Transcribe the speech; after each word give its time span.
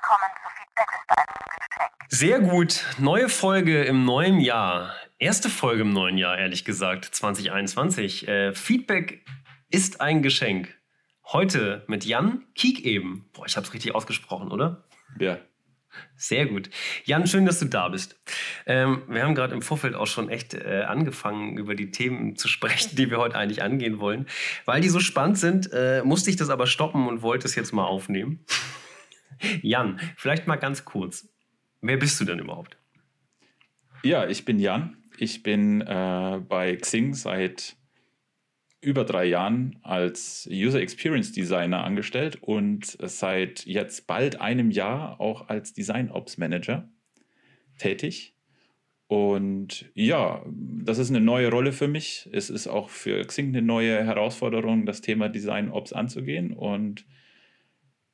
Willkommen 0.00 0.30
zu 0.44 0.48
Feedback 0.56 0.88
ist 0.94 1.18
ein 1.18 1.26
Geschenk. 1.58 1.90
Sehr 2.08 2.38
gut. 2.38 2.84
Neue 2.98 3.28
Folge 3.28 3.82
im 3.82 4.04
neuen 4.04 4.38
Jahr. 4.38 4.94
Erste 5.18 5.50
Folge 5.50 5.82
im 5.82 5.92
neuen 5.92 6.16
Jahr, 6.16 6.38
ehrlich 6.38 6.64
gesagt, 6.64 7.04
2021. 7.06 8.28
Äh, 8.28 8.52
Feedback 8.52 9.24
ist 9.70 10.00
ein 10.00 10.22
Geschenk. 10.22 10.72
Heute 11.24 11.82
mit 11.88 12.04
Jan 12.04 12.44
Kiek 12.54 12.84
eben. 12.84 13.28
Boah, 13.32 13.46
ich 13.46 13.56
habe 13.56 13.66
es 13.66 13.74
richtig 13.74 13.92
ausgesprochen, 13.96 14.52
oder? 14.52 14.84
Ja. 15.18 15.38
Sehr 16.16 16.46
gut. 16.46 16.70
Jan, 17.04 17.26
schön, 17.26 17.44
dass 17.44 17.58
du 17.58 17.64
da 17.64 17.88
bist. 17.88 18.20
Ähm, 18.66 19.02
wir 19.08 19.24
haben 19.24 19.34
gerade 19.34 19.52
im 19.52 19.62
Vorfeld 19.62 19.96
auch 19.96 20.06
schon 20.06 20.28
echt 20.28 20.54
äh, 20.54 20.84
angefangen, 20.86 21.58
über 21.58 21.74
die 21.74 21.90
Themen 21.90 22.36
zu 22.36 22.46
sprechen, 22.46 22.94
die 22.94 23.10
wir 23.10 23.18
heute 23.18 23.36
eigentlich 23.36 23.64
angehen 23.64 23.98
wollen. 23.98 24.28
Weil 24.64 24.80
die 24.80 24.90
so 24.90 25.00
spannend 25.00 25.38
sind, 25.38 25.72
äh, 25.72 26.02
musste 26.04 26.30
ich 26.30 26.36
das 26.36 26.50
aber 26.50 26.68
stoppen 26.68 27.08
und 27.08 27.22
wollte 27.22 27.48
es 27.48 27.56
jetzt 27.56 27.72
mal 27.72 27.84
aufnehmen. 27.84 28.44
Jan, 29.62 30.00
vielleicht 30.16 30.46
mal 30.46 30.56
ganz 30.56 30.84
kurz. 30.84 31.28
Wer 31.80 31.96
bist 31.96 32.20
du 32.20 32.24
denn 32.24 32.38
überhaupt? 32.38 32.76
Ja, 34.02 34.26
ich 34.26 34.44
bin 34.44 34.58
Jan. 34.58 34.96
Ich 35.18 35.42
bin 35.42 35.80
äh, 35.80 36.40
bei 36.48 36.76
Xing 36.76 37.14
seit 37.14 37.76
über 38.80 39.04
drei 39.04 39.24
Jahren 39.24 39.78
als 39.82 40.48
User 40.50 40.80
Experience 40.80 41.32
Designer 41.32 41.82
angestellt 41.82 42.38
und 42.40 42.96
seit 43.00 43.66
jetzt 43.66 44.06
bald 44.06 44.40
einem 44.40 44.70
Jahr 44.70 45.20
auch 45.20 45.48
als 45.48 45.72
Design 45.72 46.10
Ops 46.10 46.38
Manager 46.38 46.88
tätig. 47.78 48.34
Und 49.08 49.90
ja, 49.94 50.44
das 50.46 50.98
ist 50.98 51.08
eine 51.08 51.20
neue 51.20 51.50
Rolle 51.50 51.72
für 51.72 51.88
mich. 51.88 52.28
Es 52.30 52.50
ist 52.50 52.68
auch 52.68 52.90
für 52.90 53.24
Xing 53.24 53.48
eine 53.48 53.62
neue 53.62 54.04
Herausforderung, 54.04 54.84
das 54.84 55.00
Thema 55.00 55.28
Design 55.28 55.70
Ops 55.70 55.92
anzugehen. 55.92 56.52
Und 56.52 57.06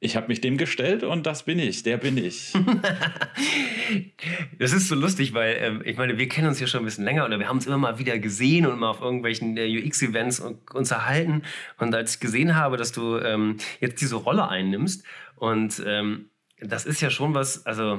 ich 0.04 0.16
habe 0.16 0.28
mich 0.28 0.42
dem 0.42 0.58
gestellt 0.58 1.02
und 1.02 1.24
das 1.24 1.44
bin 1.44 1.58
ich, 1.58 1.82
der 1.82 1.96
bin 1.96 2.18
ich. 2.18 2.52
das 4.58 4.74
ist 4.74 4.88
so 4.88 4.94
lustig, 4.94 5.32
weil 5.32 5.56
ähm, 5.58 5.82
ich 5.84 5.96
meine, 5.96 6.18
wir 6.18 6.28
kennen 6.28 6.46
uns 6.46 6.60
ja 6.60 6.66
schon 6.66 6.82
ein 6.82 6.84
bisschen 6.84 7.04
länger 7.04 7.24
oder 7.24 7.38
wir 7.38 7.48
haben 7.48 7.56
uns 7.56 7.66
immer 7.66 7.78
mal 7.78 7.98
wieder 7.98 8.18
gesehen 8.18 8.66
und 8.66 8.78
mal 8.78 8.90
auf 8.90 9.00
irgendwelchen 9.00 9.56
äh, 9.56 9.66
UX-Events 9.66 10.44
uns 10.72 10.90
erhalten. 10.90 11.42
Und 11.78 11.94
als 11.94 12.14
ich 12.14 12.20
gesehen 12.20 12.54
habe, 12.54 12.76
dass 12.76 12.92
du 12.92 13.18
ähm, 13.18 13.56
jetzt 13.80 14.00
diese 14.02 14.16
Rolle 14.16 14.46
einnimmst 14.46 15.04
und 15.36 15.82
ähm, 15.86 16.28
das 16.60 16.84
ist 16.84 17.00
ja 17.00 17.08
schon 17.08 17.34
was, 17.34 17.64
also 17.64 17.98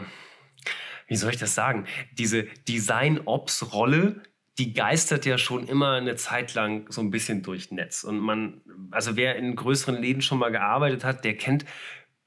wie 1.07 1.15
soll 1.15 1.31
ich 1.31 1.39
das 1.39 1.55
sagen? 1.55 1.85
Diese 2.17 2.43
Design-Ops-Rolle, 2.67 4.21
die 4.57 4.73
geistert 4.73 5.25
ja 5.25 5.37
schon 5.37 5.67
immer 5.67 5.93
eine 5.93 6.15
Zeit 6.15 6.53
lang 6.53 6.91
so 6.91 7.01
ein 7.01 7.11
bisschen 7.11 7.43
durch 7.43 7.71
Netz. 7.71 8.03
Und 8.03 8.19
man, 8.19 8.61
also 8.91 9.15
wer 9.15 9.35
in 9.35 9.55
größeren 9.55 10.01
Läden 10.01 10.21
schon 10.21 10.39
mal 10.39 10.51
gearbeitet 10.51 11.03
hat, 11.03 11.25
der 11.25 11.35
kennt 11.35 11.65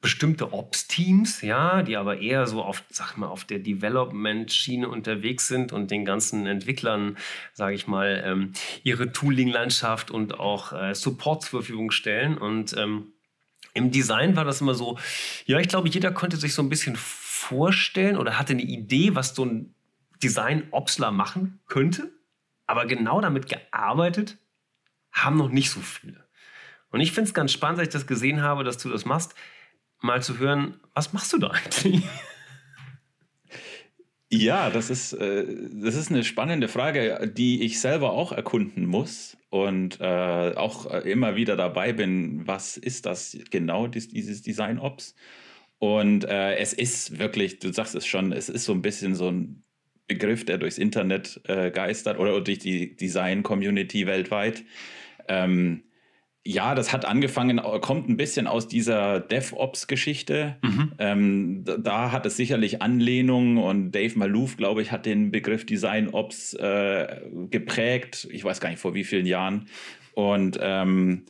bestimmte 0.00 0.52
Ops-Teams, 0.52 1.42
ja, 1.42 1.82
die 1.82 1.96
aber 1.96 2.20
eher 2.20 2.46
so 2.46 2.62
auf, 2.62 2.84
sag 2.88 3.16
mal, 3.16 3.26
auf 3.26 3.44
der 3.44 3.58
Development-Schiene 3.58 4.88
unterwegs 4.88 5.48
sind 5.48 5.72
und 5.72 5.90
den 5.90 6.04
ganzen 6.04 6.46
Entwicklern, 6.46 7.16
sage 7.52 7.74
ich 7.74 7.88
mal, 7.88 8.22
ähm, 8.24 8.52
ihre 8.84 9.10
Tooling-Landschaft 9.10 10.10
und 10.10 10.38
auch 10.38 10.72
äh, 10.72 10.94
Support 10.94 11.42
zur 11.42 11.62
Verfügung 11.62 11.90
stellen. 11.90 12.38
Und 12.38 12.76
ähm, 12.76 13.12
im 13.74 13.90
Design 13.90 14.36
war 14.36 14.44
das 14.44 14.60
immer 14.60 14.74
so, 14.74 14.98
ja, 15.46 15.58
ich 15.58 15.68
glaube, 15.68 15.88
jeder 15.88 16.12
konnte 16.12 16.36
sich 16.36 16.54
so 16.54 16.62
ein 16.62 16.68
bisschen 16.68 16.94
vorstellen 16.96 18.16
oder 18.16 18.38
hatte 18.38 18.52
eine 18.52 18.62
Idee, 18.62 19.16
was 19.16 19.34
so 19.34 19.44
ein 19.44 19.74
Design-Opsler 20.22 21.10
machen 21.10 21.60
könnte. 21.66 22.12
Aber 22.66 22.86
genau 22.86 23.20
damit 23.20 23.48
gearbeitet 23.48 24.38
haben 25.10 25.36
noch 25.36 25.48
nicht 25.48 25.70
so 25.70 25.80
viele. 25.80 26.28
Und 26.90 27.00
ich 27.00 27.12
finde 27.12 27.28
es 27.28 27.34
ganz 27.34 27.52
spannend, 27.52 27.80
als 27.80 27.88
ich 27.88 27.92
das 27.92 28.06
gesehen 28.06 28.42
habe, 28.42 28.62
dass 28.62 28.78
du 28.78 28.88
das 28.88 29.04
machst, 29.04 29.34
mal 30.00 30.22
zu 30.22 30.38
hören, 30.38 30.80
was 30.94 31.12
machst 31.12 31.32
du 31.32 31.38
da 31.38 31.48
eigentlich? 31.48 32.02
Ja, 34.30 34.68
das 34.68 34.90
ist, 34.90 35.14
äh, 35.14 35.46
das 35.72 35.94
ist 35.94 36.10
eine 36.10 36.22
spannende 36.22 36.68
Frage, 36.68 37.32
die 37.34 37.62
ich 37.62 37.80
selber 37.80 38.12
auch 38.12 38.30
erkunden 38.30 38.84
muss 38.84 39.38
und 39.48 40.00
äh, 40.00 40.52
auch 40.54 40.84
immer 41.04 41.34
wieder 41.34 41.56
dabei 41.56 41.94
bin, 41.94 42.46
was 42.46 42.76
ist 42.76 43.06
das 43.06 43.38
genau, 43.50 43.86
dieses 43.86 44.42
Design 44.42 44.78
Ops? 44.78 45.14
Und 45.78 46.24
äh, 46.24 46.56
es 46.56 46.74
ist 46.74 47.18
wirklich, 47.18 47.58
du 47.60 47.72
sagst 47.72 47.94
es 47.94 48.06
schon, 48.06 48.32
es 48.32 48.50
ist 48.50 48.64
so 48.64 48.72
ein 48.72 48.82
bisschen 48.82 49.14
so 49.14 49.30
ein 49.30 49.62
Begriff, 50.08 50.44
der 50.44 50.58
durchs 50.58 50.76
Internet 50.78 51.40
äh, 51.44 51.70
geistert 51.70 52.18
oder 52.18 52.38
durch 52.40 52.58
die 52.58 52.96
Design-Community 52.96 54.06
weltweit. 54.06 54.64
Ähm, 55.28 55.84
ja, 56.44 56.74
das 56.74 56.92
hat 56.92 57.04
angefangen, 57.04 57.60
kommt 57.80 58.08
ein 58.08 58.16
bisschen 58.16 58.46
aus 58.46 58.68
dieser 58.68 59.20
DevOps-Geschichte. 59.20 60.56
Mhm. 60.62 60.92
Ähm, 60.98 61.64
da, 61.64 61.76
da, 61.76 62.12
hat 62.12 62.24
es 62.26 62.36
sicherlich 62.36 62.80
Anlehnungen 62.80 63.58
und 63.58 63.92
Dave 63.92 64.18
Malouf, 64.18 64.56
glaube 64.56 64.80
ich, 64.82 64.90
hat 64.90 65.04
den 65.04 65.30
Begriff 65.30 65.66
Design 65.66 66.08
Ops 66.08 66.54
äh, 66.54 67.20
geprägt. 67.50 68.28
Ich 68.30 68.44
weiß 68.44 68.60
gar 68.60 68.70
nicht 68.70 68.78
vor 68.78 68.94
wie 68.94 69.04
vielen 69.04 69.26
Jahren. 69.26 69.66
Und 70.14 70.58
ähm, 70.62 71.24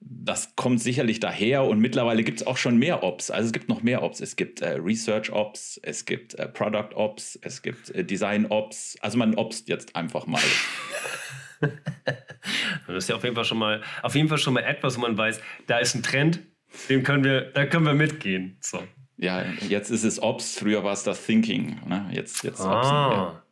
das 0.00 0.54
kommt 0.54 0.80
sicherlich 0.80 1.18
daher 1.18 1.64
und 1.64 1.78
mittlerweile 1.78 2.24
gibt 2.24 2.40
es 2.40 2.46
auch 2.46 2.58
schon 2.58 2.76
mehr 2.76 3.02
Ops. 3.02 3.30
Also 3.30 3.46
es 3.46 3.52
gibt 3.52 3.68
noch 3.68 3.82
mehr 3.82 4.02
Ops. 4.02 4.20
Es 4.20 4.36
gibt 4.36 4.60
äh, 4.60 4.74
Research 4.74 5.32
Ops, 5.32 5.80
es 5.82 6.04
gibt 6.04 6.34
äh, 6.34 6.48
Product 6.48 6.94
Ops, 6.94 7.38
es 7.42 7.62
gibt 7.62 7.90
äh, 7.90 8.04
Design 8.04 8.46
Ops. 8.46 8.98
Also 9.00 9.18
man 9.18 9.34
ops 9.34 9.64
jetzt 9.66 9.96
einfach 9.96 10.26
mal. 10.26 10.42
das 12.86 12.96
ist 12.96 13.08
ja 13.08 13.16
auf 13.16 13.24
jeden 13.24 13.34
Fall 13.34 13.44
schon 13.44 13.58
mal, 13.58 13.82
auf 14.02 14.14
jeden 14.14 14.28
Fall 14.28 14.38
schon 14.38 14.54
mal 14.54 14.64
etwas, 14.64 14.96
wo 14.96 15.02
man 15.02 15.16
weiß, 15.16 15.40
da 15.66 15.78
ist 15.78 15.94
ein 15.94 16.02
Trend, 16.02 16.40
dem 16.88 17.02
können 17.02 17.24
wir, 17.24 17.42
da 17.52 17.66
können 17.66 17.86
wir 17.86 17.94
mitgehen. 17.94 18.56
So. 18.60 18.82
Ja, 19.16 19.44
jetzt 19.68 19.90
ist 19.90 20.04
es 20.04 20.20
Ops, 20.20 20.58
früher 20.58 20.82
war 20.82 20.92
es 20.92 21.04
das 21.04 21.24
Thinking. 21.24 21.80
Ne? 21.86 22.06
Jetzt, 22.10 22.42
jetzt 22.42 22.60
ah. 22.60 22.78
Ops. 22.78 22.88
Ja. 22.88 23.42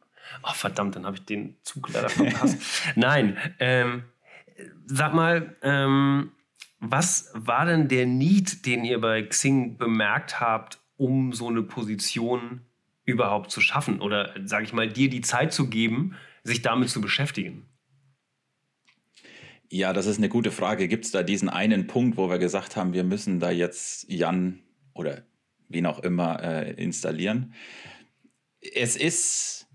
Oh, 0.45 0.55
verdammt, 0.55 0.97
dann 0.97 1.07
habe 1.07 1.17
ich 1.17 1.25
den 1.25 1.57
Zug 1.63 1.93
leider 1.93 2.09
verpasst. 2.09 2.59
Nein, 2.97 3.37
ähm, 3.61 4.05
sag 4.87 5.15
mal, 5.15 5.57
ähm, 5.63 6.33
was 6.81 7.31
war 7.35 7.67
denn 7.67 7.87
der 7.87 8.07
Need, 8.07 8.67
den 8.67 8.85
ihr 8.85 9.01
bei 9.01 9.23
Xing 9.23 9.79
bemerkt 9.79 10.41
habt, 10.41 10.81
um 10.97 11.33
so 11.33 11.49
eine 11.49 11.63
Position 11.63 12.63
überhaupt 13.05 13.53
zu 13.53 13.61
schaffen? 13.61 14.01
Oder 14.01 14.35
sage 14.45 14.65
ich 14.65 14.73
mal, 14.73 14.89
dir 14.89 15.09
die 15.09 15.21
Zeit 15.21 15.53
zu 15.53 15.69
geben, 15.69 16.17
sich 16.43 16.63
damit 16.63 16.91
zu 16.91 17.01
beschäftigen? 17.01 17.69
Ja, 19.73 19.95
das 19.95 20.05
ist 20.05 20.19
eine 20.19 20.29
gute 20.29 20.51
Frage. 20.51 20.87
Gibt 20.87 21.07
es 21.07 21.13
da 21.13 21.23
diesen 21.23 21.49
einen 21.49 21.87
Punkt, 21.87 22.19
wo 22.19 22.29
wir 22.29 22.37
gesagt 22.37 22.77
haben, 22.77 22.93
wir 22.93 23.05
müssen 23.05 23.41
da 23.41 23.51
jetzt 23.51 24.05
Jan 24.07 24.59
oder 24.93 25.23
wen 25.71 25.87
auch 25.87 26.01
immer 26.01 26.43
äh, 26.43 26.73
installieren? 26.75 27.55
Es 28.61 28.97
ist 28.97 29.67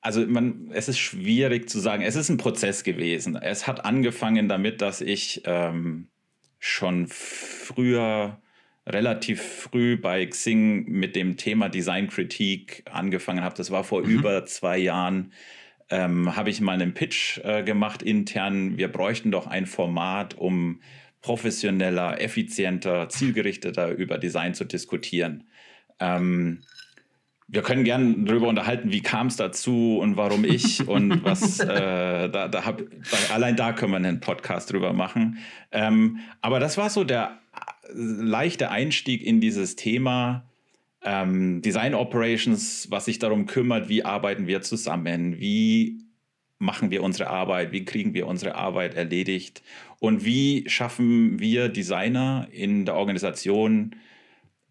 also 0.00 0.24
man, 0.24 0.70
es 0.72 0.88
ist 0.88 1.00
schwierig 1.00 1.68
zu 1.68 1.80
sagen. 1.80 2.04
Es 2.04 2.14
ist 2.14 2.28
ein 2.28 2.36
Prozess 2.36 2.84
gewesen. 2.84 3.34
Es 3.34 3.66
hat 3.66 3.84
angefangen 3.84 4.48
damit, 4.48 4.80
dass 4.80 5.00
ich 5.00 5.42
ähm, 5.44 6.06
schon 6.60 7.08
früher, 7.08 8.40
relativ 8.86 9.42
früh 9.42 9.96
bei 9.96 10.24
Xing 10.24 10.84
mit 10.84 11.16
dem 11.16 11.36
Thema 11.36 11.68
Designkritik 11.68 12.84
angefangen 12.88 13.42
habe. 13.42 13.56
Das 13.56 13.72
war 13.72 13.82
vor 13.82 14.04
mhm. 14.04 14.10
über 14.10 14.46
zwei 14.46 14.78
Jahren. 14.78 15.32
Ähm, 15.94 16.34
habe 16.34 16.50
ich 16.50 16.60
mal 16.60 16.72
einen 16.72 16.92
Pitch 16.92 17.38
äh, 17.44 17.62
gemacht 17.62 18.02
intern. 18.02 18.76
Wir 18.76 18.90
bräuchten 18.90 19.30
doch 19.30 19.46
ein 19.46 19.64
Format, 19.64 20.34
um 20.34 20.80
professioneller, 21.20 22.20
effizienter, 22.20 23.08
zielgerichteter 23.08 23.90
über 23.90 24.18
Design 24.18 24.54
zu 24.54 24.64
diskutieren. 24.64 25.44
Ähm, 26.00 26.62
wir 27.46 27.62
können 27.62 27.84
gerne 27.84 28.16
darüber 28.24 28.48
unterhalten, 28.48 28.90
wie 28.90 29.02
kam 29.02 29.28
es 29.28 29.36
dazu 29.36 29.98
und 30.00 30.16
warum 30.16 30.44
ich 30.44 30.88
und 30.88 31.22
was, 31.22 31.60
äh, 31.60 32.28
da, 32.28 32.48
da 32.48 32.64
hab, 32.64 32.78
da, 32.78 33.34
allein 33.34 33.54
da 33.54 33.72
können 33.72 33.92
wir 33.92 33.98
einen 33.98 34.18
Podcast 34.18 34.72
drüber 34.72 34.92
machen. 34.92 35.38
Ähm, 35.70 36.18
aber 36.40 36.58
das 36.58 36.76
war 36.76 36.90
so 36.90 37.04
der 37.04 37.38
äh, 37.54 37.92
leichte 37.94 38.72
Einstieg 38.72 39.22
in 39.22 39.40
dieses 39.40 39.76
Thema 39.76 40.44
ähm, 41.04 41.62
Design 41.62 41.94
Operations, 41.94 42.90
was 42.90 43.04
sich 43.04 43.18
darum 43.18 43.46
kümmert, 43.46 43.88
wie 43.88 44.04
arbeiten 44.04 44.46
wir 44.46 44.62
zusammen, 44.62 45.38
wie 45.38 46.04
machen 46.58 46.90
wir 46.90 47.02
unsere 47.02 47.28
Arbeit, 47.28 47.72
wie 47.72 47.84
kriegen 47.84 48.14
wir 48.14 48.26
unsere 48.26 48.54
Arbeit 48.54 48.94
erledigt 48.94 49.62
und 49.98 50.24
wie 50.24 50.64
schaffen 50.68 51.38
wir 51.38 51.68
Designer 51.68 52.48
in 52.50 52.86
der 52.86 52.94
Organisation, 52.94 53.96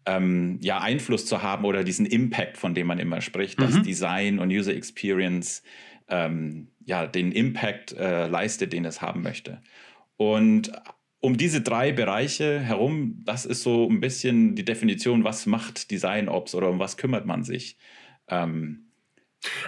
ähm, 0.06 0.58
ja, 0.60 0.80
Einfluss 0.80 1.24
zu 1.24 1.42
haben 1.42 1.64
oder 1.64 1.84
diesen 1.84 2.04
Impact, 2.04 2.58
von 2.58 2.74
dem 2.74 2.86
man 2.86 2.98
immer 2.98 3.20
spricht, 3.20 3.58
mhm. 3.58 3.62
dass 3.62 3.82
Design 3.82 4.38
und 4.38 4.50
User 4.50 4.74
Experience 4.74 5.62
ähm, 6.08 6.68
ja, 6.84 7.06
den 7.06 7.32
Impact 7.32 7.92
äh, 7.92 8.26
leistet, 8.26 8.72
den 8.72 8.84
es 8.84 9.00
haben 9.00 9.22
möchte. 9.22 9.62
Und 10.16 10.72
um 11.24 11.38
diese 11.38 11.62
drei 11.62 11.90
Bereiche 11.90 12.60
herum, 12.60 13.22
das 13.24 13.46
ist 13.46 13.62
so 13.62 13.88
ein 13.88 14.00
bisschen 14.00 14.56
die 14.56 14.64
Definition, 14.64 15.24
was 15.24 15.46
macht 15.46 15.90
Design 15.90 16.28
Ops 16.28 16.54
oder 16.54 16.68
um 16.68 16.78
was 16.78 16.98
kümmert 16.98 17.24
man 17.24 17.42
sich. 17.44 17.78
Ähm, 18.28 18.90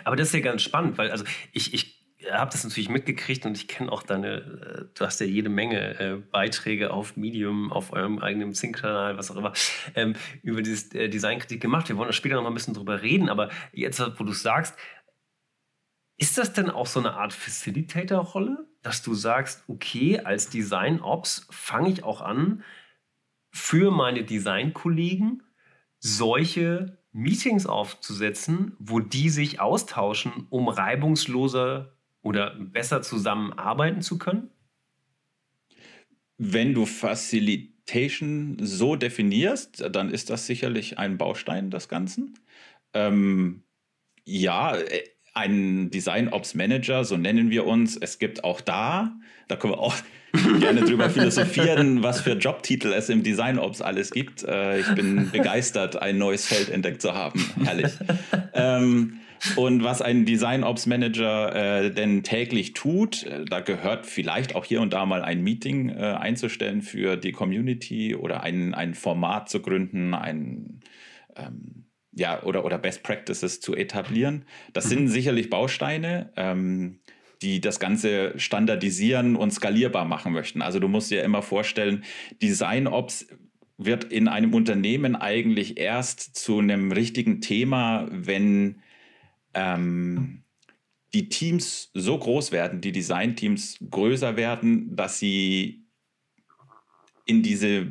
Aber 0.05 0.17
das 0.17 0.29
ist 0.29 0.35
ja 0.35 0.41
ganz 0.41 0.61
spannend, 0.61 0.99
weil 0.99 1.11
also 1.11 1.25
ich, 1.53 1.73
ich 1.73 2.06
habe 2.31 2.50
das 2.50 2.62
natürlich 2.62 2.91
mitgekriegt 2.91 3.47
und 3.47 3.56
ich 3.56 3.69
kenne 3.69 3.91
auch 3.91 4.03
deine, 4.03 4.37
äh, 4.37 4.85
du 4.93 5.06
hast 5.06 5.19
ja 5.19 5.25
jede 5.25 5.49
Menge 5.49 5.99
äh, 5.99 6.17
Beiträge 6.31 6.93
auf 6.93 7.17
Medium, 7.17 7.73
auf 7.73 7.91
eurem 7.91 8.19
eigenen 8.19 8.52
Sync-Kanal, 8.52 9.17
was 9.17 9.31
auch 9.31 9.37
immer, 9.37 9.55
ähm, 9.94 10.12
über 10.43 10.61
dieses 10.61 10.93
äh, 10.93 11.09
Designkritik 11.09 11.62
gemacht. 11.62 11.88
Wir 11.88 11.97
wollen 11.97 12.12
später 12.12 12.35
noch 12.35 12.43
mal 12.43 12.50
ein 12.50 12.55
bisschen 12.55 12.75
drüber 12.75 13.00
reden, 13.00 13.31
aber 13.31 13.49
jetzt, 13.73 13.99
wo 13.99 14.25
du 14.25 14.32
sagst, 14.32 14.76
ist 16.19 16.37
das 16.37 16.52
denn 16.52 16.69
auch 16.69 16.87
so 16.87 17.00
eine 17.00 17.14
Art 17.14 17.32
Facilitator-Rolle, 17.32 18.67
dass 18.87 19.03
du 19.03 19.15
sagst, 19.15 19.65
okay, 19.67 20.21
als 20.21 20.49
Design-Ops 20.49 21.49
fange 21.50 21.91
ich 21.91 22.05
auch 22.05 22.21
an, 22.21 22.62
für 23.50 23.91
meine 23.91 24.23
Design-Kollegen 24.23 25.43
solche 25.99 26.99
Meetings 27.11 27.67
aufzusetzen, 27.67 28.77
wo 28.79 29.00
die 29.00 29.29
sich 29.29 29.59
austauschen, 29.59 30.47
um 30.50 30.69
reibungsloser 30.69 31.97
oder 32.23 32.55
besser 32.55 33.03
zusammenarbeiten 33.03 34.03
zu 34.03 34.19
können? 34.19 34.50
Wenn 36.38 36.73
du 36.73 36.87
Facilitation 36.87 38.59
so 38.61 38.94
definierst, 38.94 39.85
dann 39.91 40.11
ist 40.11 40.31
das 40.31 40.47
sicherlich 40.47 40.99
ein 40.99 41.19
Baustein 41.19 41.73
des 41.73 41.88
Ganzen. 41.88 42.38
Ähm, 42.93 43.65
ja, 44.25 44.77
äh, 45.37 45.41
ein 45.41 45.91
Design 45.91 46.29
Ops 46.29 46.55
Manager, 46.55 47.05
so 47.05 47.17
nennen 47.17 47.50
wir 47.50 47.67
uns. 47.67 47.97
Es 47.97 48.19
gibt 48.19 48.44
auch 48.44 48.61
da, 48.61 49.12
da 49.49 49.56
können 49.56 49.75
wir 49.75 49.81
auch 49.81 49.94
gerne 50.61 50.83
drüber 50.83 51.11
philosophieren, 51.11 52.03
was 52.03 52.21
für 52.21 52.33
Jobtitel 52.33 52.93
es 52.93 53.09
im 53.09 53.23
Design 53.23 53.59
Ops 53.59 53.81
alles 53.81 54.11
gibt. 54.11 54.43
Äh, 54.43 54.81
ich 54.81 54.94
bin 54.94 55.31
begeistert, 55.33 56.00
ein 56.00 56.19
neues 56.19 56.47
Feld 56.47 56.69
entdeckt 56.69 57.03
zu 57.03 57.15
haben. 57.15 57.44
Herrlich. 57.65 57.93
Ähm, 58.55 59.21
und 59.55 59.85
was 59.85 60.03
ein 60.03 60.25
Design 60.25 60.65
Ops 60.65 60.87
Manager 60.87 61.55
äh, 61.85 61.91
denn 61.91 62.23
täglich 62.23 62.73
tut, 62.73 63.25
äh, 63.25 63.44
da 63.44 63.61
gehört 63.61 64.06
vielleicht 64.06 64.55
auch 64.55 64.65
hier 64.65 64.81
und 64.81 64.93
da 64.93 65.06
mal 65.06 65.23
ein 65.23 65.43
Meeting 65.43 65.91
äh, 65.91 66.17
einzustellen 66.19 66.83
für 66.83 67.17
die 67.17 67.33
Community 67.33 68.15
oder 68.15 68.43
ein, 68.43 68.75
ein 68.75 68.94
Format 68.94 69.49
zu 69.49 69.61
gründen, 69.61 70.15
ein 70.15 70.81
ähm, 71.37 71.86
ja, 72.16 72.42
oder, 72.42 72.64
oder 72.64 72.78
Best 72.78 73.02
Practices 73.02 73.60
zu 73.60 73.76
etablieren. 73.76 74.46
Das 74.72 74.88
sind 74.88 75.02
mhm. 75.02 75.08
sicherlich 75.08 75.50
Bausteine, 75.50 76.32
ähm, 76.36 76.98
die 77.42 77.60
das 77.60 77.78
Ganze 77.78 78.32
standardisieren 78.38 79.36
und 79.36 79.52
skalierbar 79.52 80.06
machen 80.06 80.32
möchten. 80.32 80.62
Also 80.62 80.80
du 80.80 80.88
musst 80.88 81.10
dir 81.10 81.22
immer 81.22 81.42
vorstellen, 81.42 82.04
Design 82.42 82.86
Ops 82.86 83.26
wird 83.76 84.04
in 84.04 84.28
einem 84.28 84.54
Unternehmen 84.54 85.14
eigentlich 85.14 85.76
erst 85.76 86.34
zu 86.36 86.58
einem 86.58 86.90
richtigen 86.90 87.42
Thema, 87.42 88.08
wenn 88.10 88.80
ähm, 89.52 90.42
die 91.12 91.28
Teams 91.28 91.90
so 91.92 92.18
groß 92.18 92.50
werden, 92.50 92.80
die 92.80 92.92
Design-Teams 92.92 93.76
größer 93.90 94.38
werden, 94.38 94.96
dass 94.96 95.18
sie 95.18 95.84
in 97.26 97.42
diese 97.42 97.88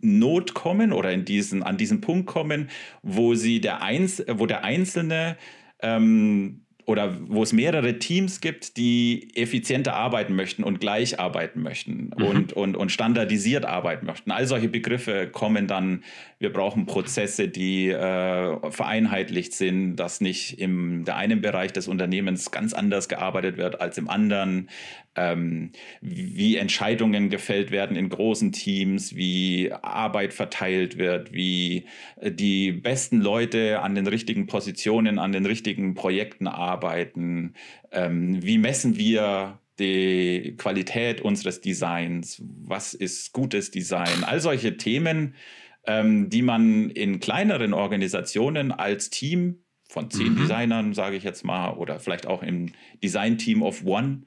Not 0.00 0.54
kommen 0.54 0.92
oder 0.92 1.12
in 1.12 1.24
diesen, 1.24 1.62
an 1.62 1.76
diesen 1.76 2.00
Punkt 2.00 2.26
kommen, 2.26 2.70
wo 3.02 3.34
sie 3.34 3.60
der 3.60 3.82
Einz 3.82 4.22
wo 4.28 4.46
der 4.46 4.64
Einzelne 4.64 5.36
ähm, 5.80 6.64
oder 6.88 7.14
wo 7.28 7.42
es 7.42 7.52
mehrere 7.52 7.98
Teams 7.98 8.40
gibt, 8.40 8.78
die 8.78 9.28
effizienter 9.34 9.92
arbeiten 9.92 10.34
möchten 10.34 10.64
und 10.64 10.80
gleich 10.80 11.20
arbeiten 11.20 11.60
möchten 11.60 12.12
mhm. 12.16 12.24
und, 12.24 12.52
und, 12.54 12.76
und 12.78 12.90
standardisiert 12.90 13.66
arbeiten 13.66 14.06
möchten. 14.06 14.30
All 14.30 14.46
solche 14.46 14.70
Begriffe 14.70 15.28
kommen 15.28 15.66
dann, 15.66 16.02
wir 16.38 16.50
brauchen 16.50 16.86
Prozesse, 16.86 17.48
die 17.48 17.90
äh, 17.90 18.70
vereinheitlicht 18.70 19.52
sind, 19.52 19.96
dass 19.96 20.22
nicht 20.22 20.58
im 20.60 21.04
der 21.04 21.16
einen 21.16 21.42
Bereich 21.42 21.74
des 21.74 21.88
Unternehmens 21.88 22.50
ganz 22.50 22.72
anders 22.72 23.10
gearbeitet 23.10 23.58
wird 23.58 23.82
als 23.82 23.98
im 23.98 24.08
anderen 24.08 24.70
ähm, 25.18 25.72
wie 26.00 26.56
Entscheidungen 26.56 27.28
gefällt 27.28 27.70
werden 27.70 27.96
in 27.96 28.08
großen 28.08 28.52
Teams, 28.52 29.16
wie 29.16 29.72
Arbeit 29.82 30.32
verteilt 30.32 30.96
wird, 30.96 31.32
wie 31.32 31.86
äh, 32.20 32.30
die 32.30 32.72
besten 32.72 33.20
Leute 33.20 33.80
an 33.80 33.94
den 33.94 34.06
richtigen 34.06 34.46
Positionen, 34.46 35.18
an 35.18 35.32
den 35.32 35.44
richtigen 35.44 35.94
Projekten 35.94 36.46
arbeiten, 36.46 36.77
ähm, 36.84 38.42
wie 38.42 38.58
messen 38.58 38.96
wir 38.96 39.58
die 39.78 40.54
Qualität 40.56 41.20
unseres 41.20 41.60
Designs, 41.60 42.42
was 42.64 42.94
ist 42.94 43.32
gutes 43.32 43.70
Design, 43.70 44.24
all 44.24 44.40
solche 44.40 44.76
Themen, 44.76 45.34
ähm, 45.86 46.28
die 46.30 46.42
man 46.42 46.90
in 46.90 47.20
kleineren 47.20 47.72
Organisationen 47.72 48.72
als 48.72 49.10
Team 49.10 49.62
von 49.88 50.10
zehn 50.10 50.34
mhm. 50.34 50.36
Designern, 50.36 50.94
sage 50.94 51.16
ich 51.16 51.24
jetzt 51.24 51.44
mal, 51.44 51.70
oder 51.70 51.98
vielleicht 51.98 52.26
auch 52.26 52.42
im 52.42 52.72
Design-Team 53.02 53.62
of 53.62 53.84
One 53.84 54.22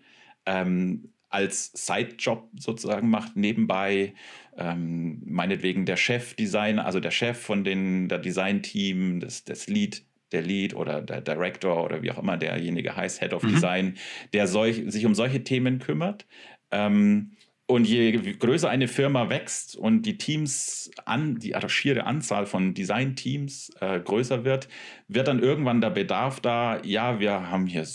ähm, 0.46 1.14
als 1.30 1.72
Sidejob 1.74 2.50
sozusagen 2.60 3.10
macht, 3.10 3.36
nebenbei. 3.36 4.14
Ähm, 4.58 5.22
meinetwegen 5.26 5.86
der 5.86 5.98
Chef-Designer, 5.98 6.86
also 6.86 7.00
der 7.00 7.12
Chef 7.12 7.38
von 7.38 7.64
den, 7.64 8.10
der 8.10 8.20
Design-Team, 8.20 9.20
das, 9.22 9.44
das 9.46 9.68
Lead, 9.68 10.04
der 10.32 10.42
Lead 10.42 10.74
oder 10.74 11.02
der 11.02 11.22
Director 11.22 11.84
oder 11.84 12.02
wie 12.02 12.12
auch 12.12 12.18
immer 12.18 12.38
derjenige 12.38 12.96
heißt, 12.96 13.20
Head 13.20 13.34
of 13.34 13.44
mhm. 13.44 13.54
Design, 13.54 13.98
der 14.34 14.48
solch, 14.48 14.84
sich 14.88 15.06
um 15.06 15.16
solche 15.16 15.44
Themen 15.44 15.80
kümmert. 15.80 16.26
Ähm, 16.72 17.32
und 17.72 17.88
je 17.88 18.12
größer 18.12 18.70
eine 18.70 18.90
Firma 18.90 19.30
wächst 19.30 19.78
und 19.78 20.02
die 20.02 20.18
Teams 20.18 20.92
an, 21.06 21.40
die 21.40 21.56
schiere 21.68 22.06
Anzahl 22.06 22.46
von 22.46 22.74
Design-Teams 22.74 23.72
äh, 23.80 24.02
größer 24.02 24.44
wird, 24.44 24.68
wird 25.08 25.30
dann 25.30 25.40
irgendwann 25.40 25.80
der 25.80 25.92
Bedarf 25.92 26.42
da, 26.42 26.82
ja, 26.84 27.22
wir 27.22 27.50
haben 27.50 27.68
hier 27.68 27.86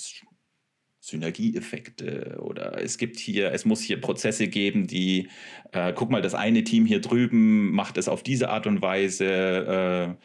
Synergieeffekte 1.07 2.39
oder 2.41 2.83
es 2.83 2.99
gibt 2.99 3.21
hier, 3.21 3.53
es 3.53 3.65
muss 3.65 3.81
hier 3.81 4.01
Prozesse 4.01 4.49
geben, 4.49 4.89
die, 4.89 5.29
äh, 5.71 5.93
guck 5.95 6.11
mal, 6.11 6.21
das 6.21 6.35
eine 6.35 6.65
Team 6.65 6.85
hier 6.85 7.01
drüben 7.01 7.71
macht 7.71 7.97
es 7.97 8.09
auf 8.09 8.25
diese 8.25 8.49
Art 8.49 8.67
und 8.67 8.83
Weise, 8.83 10.17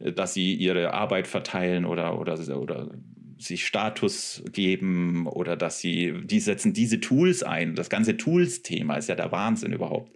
äh, 0.00 0.12
dass 0.12 0.32
sie 0.32 0.54
ihre 0.54 0.94
Arbeit 0.94 1.26
verteilen 1.26 1.84
oder, 1.84 2.18
oder, 2.18 2.38
oder 2.58 2.88
sich 3.36 3.66
Status 3.66 4.42
geben 4.50 5.26
oder 5.26 5.56
dass 5.56 5.78
sie, 5.78 6.14
die 6.24 6.40
setzen 6.40 6.72
diese 6.72 7.00
Tools 7.00 7.42
ein. 7.42 7.74
Das 7.74 7.90
ganze 7.90 8.16
Tools-Thema 8.16 8.96
ist 8.96 9.10
ja 9.10 9.16
der 9.16 9.32
Wahnsinn 9.32 9.74
überhaupt. 9.74 10.10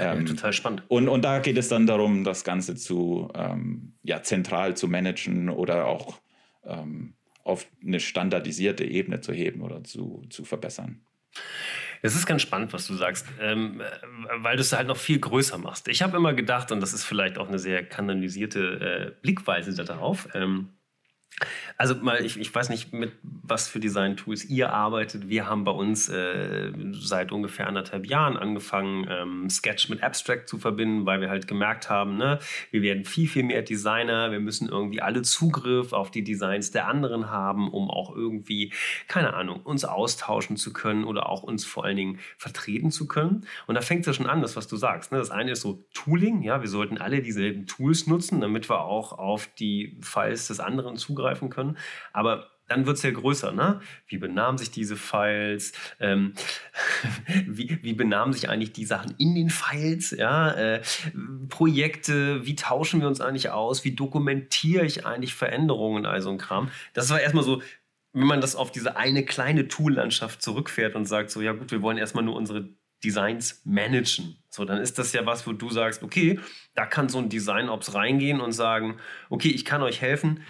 Ähm, 0.00 0.20
ja, 0.20 0.24
total 0.24 0.52
spannend. 0.54 0.84
Und, 0.88 1.08
und 1.08 1.22
da 1.22 1.40
geht 1.40 1.58
es 1.58 1.68
dann 1.68 1.86
darum, 1.86 2.24
das 2.24 2.44
Ganze 2.44 2.76
zu, 2.76 3.28
ähm, 3.34 3.92
ja, 4.02 4.22
zentral 4.22 4.74
zu 4.74 4.88
managen 4.88 5.50
oder 5.50 5.86
auch 5.86 6.18
ähm, 6.64 7.12
auf 7.46 7.66
eine 7.84 8.00
standardisierte 8.00 8.84
Ebene 8.84 9.20
zu 9.20 9.32
heben 9.32 9.60
oder 9.62 9.84
zu, 9.84 10.22
zu 10.30 10.44
verbessern. 10.44 11.00
Es 12.02 12.14
ist 12.14 12.26
ganz 12.26 12.42
spannend, 12.42 12.72
was 12.72 12.86
du 12.86 12.94
sagst, 12.94 13.26
ähm, 13.40 13.80
weil 14.38 14.56
du 14.56 14.62
es 14.62 14.72
halt 14.72 14.88
noch 14.88 14.96
viel 14.96 15.18
größer 15.18 15.58
machst. 15.58 15.88
Ich 15.88 16.02
habe 16.02 16.16
immer 16.16 16.34
gedacht, 16.34 16.70
und 16.72 16.80
das 16.80 16.92
ist 16.92 17.04
vielleicht 17.04 17.38
auch 17.38 17.48
eine 17.48 17.58
sehr 17.58 17.84
kanalisierte 17.84 18.60
äh, 18.60 19.20
Blickweise 19.22 19.74
darauf, 19.74 20.28
ähm, 20.34 20.75
also 21.76 21.94
mal, 21.96 22.24
ich, 22.24 22.40
ich 22.40 22.54
weiß 22.54 22.70
nicht, 22.70 22.94
mit 22.94 23.12
was 23.22 23.68
für 23.68 23.78
Design-Tools 23.78 24.46
ihr 24.46 24.72
arbeitet. 24.72 25.28
Wir 25.28 25.46
haben 25.46 25.64
bei 25.64 25.72
uns 25.72 26.08
äh, 26.08 26.72
seit 26.92 27.32
ungefähr 27.32 27.66
anderthalb 27.66 28.06
Jahren 28.06 28.38
angefangen, 28.38 29.06
ähm, 29.10 29.50
Sketch 29.50 29.90
mit 29.90 30.02
Abstract 30.02 30.48
zu 30.48 30.56
verbinden, 30.56 31.04
weil 31.04 31.20
wir 31.20 31.28
halt 31.28 31.46
gemerkt 31.46 31.90
haben, 31.90 32.16
ne, 32.16 32.38
wir 32.70 32.80
werden 32.80 33.04
viel, 33.04 33.28
viel 33.28 33.42
mehr 33.42 33.60
Designer. 33.60 34.30
Wir 34.30 34.40
müssen 34.40 34.68
irgendwie 34.70 35.02
alle 35.02 35.20
Zugriff 35.22 35.92
auf 35.92 36.10
die 36.10 36.24
Designs 36.24 36.70
der 36.70 36.88
anderen 36.88 37.30
haben, 37.30 37.70
um 37.70 37.90
auch 37.90 38.16
irgendwie, 38.16 38.72
keine 39.06 39.34
Ahnung, 39.34 39.60
uns 39.60 39.84
austauschen 39.84 40.56
zu 40.56 40.72
können 40.72 41.04
oder 41.04 41.28
auch 41.28 41.42
uns 41.42 41.66
vor 41.66 41.84
allen 41.84 41.96
Dingen 41.96 42.18
vertreten 42.38 42.90
zu 42.90 43.06
können. 43.06 43.46
Und 43.66 43.74
da 43.74 43.82
fängt 43.82 44.00
es 44.00 44.06
ja 44.06 44.12
schon 44.14 44.26
an, 44.26 44.40
das, 44.40 44.56
was 44.56 44.68
du 44.68 44.76
sagst. 44.76 45.12
Ne? 45.12 45.18
Das 45.18 45.30
eine 45.30 45.50
ist 45.50 45.60
so 45.60 45.84
Tooling. 45.92 46.40
Ja, 46.42 46.62
wir 46.62 46.68
sollten 46.68 46.96
alle 46.96 47.20
dieselben 47.20 47.66
Tools 47.66 48.06
nutzen, 48.06 48.40
damit 48.40 48.70
wir 48.70 48.80
auch 48.80 49.12
auf 49.12 49.48
die 49.58 49.98
Files 50.00 50.48
des 50.48 50.60
anderen 50.60 50.96
zugreifen 50.96 51.15
zugreifen 51.16 51.50
können. 51.50 51.76
Aber 52.12 52.50
dann 52.68 52.84
wird 52.84 52.96
es 52.96 53.02
ja 53.04 53.12
größer, 53.12 53.52
ne? 53.52 53.80
Wie 54.08 54.18
benahmen 54.18 54.58
sich 54.58 54.72
diese 54.72 54.96
Files? 54.96 55.72
Ähm, 56.00 56.34
wie, 57.46 57.78
wie 57.82 57.92
benahmen 57.92 58.32
sich 58.32 58.48
eigentlich 58.48 58.72
die 58.72 58.84
Sachen 58.84 59.14
in 59.18 59.34
den 59.34 59.50
Files? 59.50 60.10
Ja? 60.10 60.50
Äh, 60.50 60.82
Projekte, 61.48 62.44
wie 62.44 62.56
tauschen 62.56 63.00
wir 63.00 63.08
uns 63.08 63.20
eigentlich 63.20 63.50
aus? 63.50 63.84
Wie 63.84 63.92
dokumentiere 63.92 64.84
ich 64.84 65.06
eigentlich 65.06 65.34
Veränderungen, 65.34 66.06
also 66.06 66.30
ein 66.30 66.38
Kram? 66.38 66.70
Das 66.92 67.08
war 67.10 67.20
erstmal 67.20 67.44
so, 67.44 67.62
wenn 68.12 68.26
man 68.26 68.40
das 68.40 68.56
auf 68.56 68.72
diese 68.72 68.96
eine 68.96 69.24
kleine 69.24 69.68
Tool-Landschaft 69.68 70.42
zurückfährt 70.42 70.96
und 70.96 71.04
sagt, 71.04 71.30
so, 71.30 71.40
ja 71.40 71.52
gut, 71.52 71.70
wir 71.70 71.82
wollen 71.82 71.98
erstmal 71.98 72.24
nur 72.24 72.34
unsere 72.34 72.68
Designs 73.04 73.60
managen. 73.64 74.38
So, 74.48 74.64
dann 74.64 74.78
ist 74.78 74.98
das 74.98 75.12
ja 75.12 75.26
was, 75.26 75.46
wo 75.46 75.52
du 75.52 75.70
sagst, 75.70 76.02
okay, 76.02 76.40
da 76.74 76.86
kann 76.86 77.08
so 77.08 77.18
ein 77.18 77.28
Design-Ops 77.28 77.94
reingehen 77.94 78.40
und 78.40 78.52
sagen, 78.52 78.96
okay, 79.28 79.50
ich 79.50 79.64
kann 79.64 79.82
euch 79.82 80.00
helfen, 80.00 80.42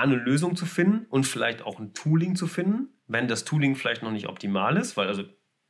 eine 0.00 0.16
Lösung 0.16 0.56
zu 0.56 0.66
finden 0.66 1.06
und 1.08 1.26
vielleicht 1.26 1.62
auch 1.62 1.78
ein 1.78 1.94
Tooling 1.94 2.36
zu 2.36 2.46
finden, 2.46 2.88
wenn 3.06 3.28
das 3.28 3.44
Tooling 3.44 3.76
vielleicht 3.76 4.02
noch 4.02 4.12
nicht 4.12 4.28
optimal 4.28 4.76
ist, 4.76 4.96
weil 4.96 5.08
also 5.08 5.24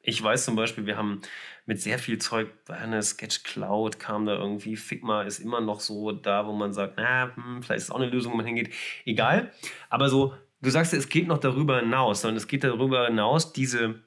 ich 0.05 0.21
weiß 0.21 0.45
zum 0.45 0.57
Beispiel, 0.57 0.87
wir 0.87 0.97
haben 0.97 1.21
mit 1.65 1.81
sehr 1.81 1.99
viel 1.99 2.19
Zeug, 2.19 2.49
bei 2.67 2.77
einer 2.77 3.03
Sketch 3.03 3.45
Cloud 3.45 4.01
kam 4.01 4.27
da 4.27 4.35
irgendwie, 4.35 4.77
Figma 4.77 5.23
ist 5.23 5.39
immer 5.39 5.61
noch 5.61 5.81
so 5.81 6.11
da, 6.11 6.47
wo 6.47 6.53
man 6.53 6.73
sagt, 6.73 6.95
na, 6.97 7.35
hm, 7.37 7.63
vielleicht 7.63 7.85
ist 7.85 7.91
auch 7.91 8.01
eine 8.01 8.11
Lösung, 8.11 8.33
wo 8.33 8.37
man 8.37 8.47
hingeht. 8.47 8.75
Egal. 9.05 9.53
Aber 9.91 10.09
so, 10.09 10.35
du 10.61 10.71
sagst, 10.71 10.93
es 10.93 11.09
geht 11.09 11.29
noch 11.29 11.39
darüber 11.39 11.79
hinaus, 11.79 12.23
sondern 12.23 12.37
es 12.37 12.49
geht 12.49 12.65
darüber 12.65 13.07
hinaus, 13.07 13.53
diese 13.53 14.03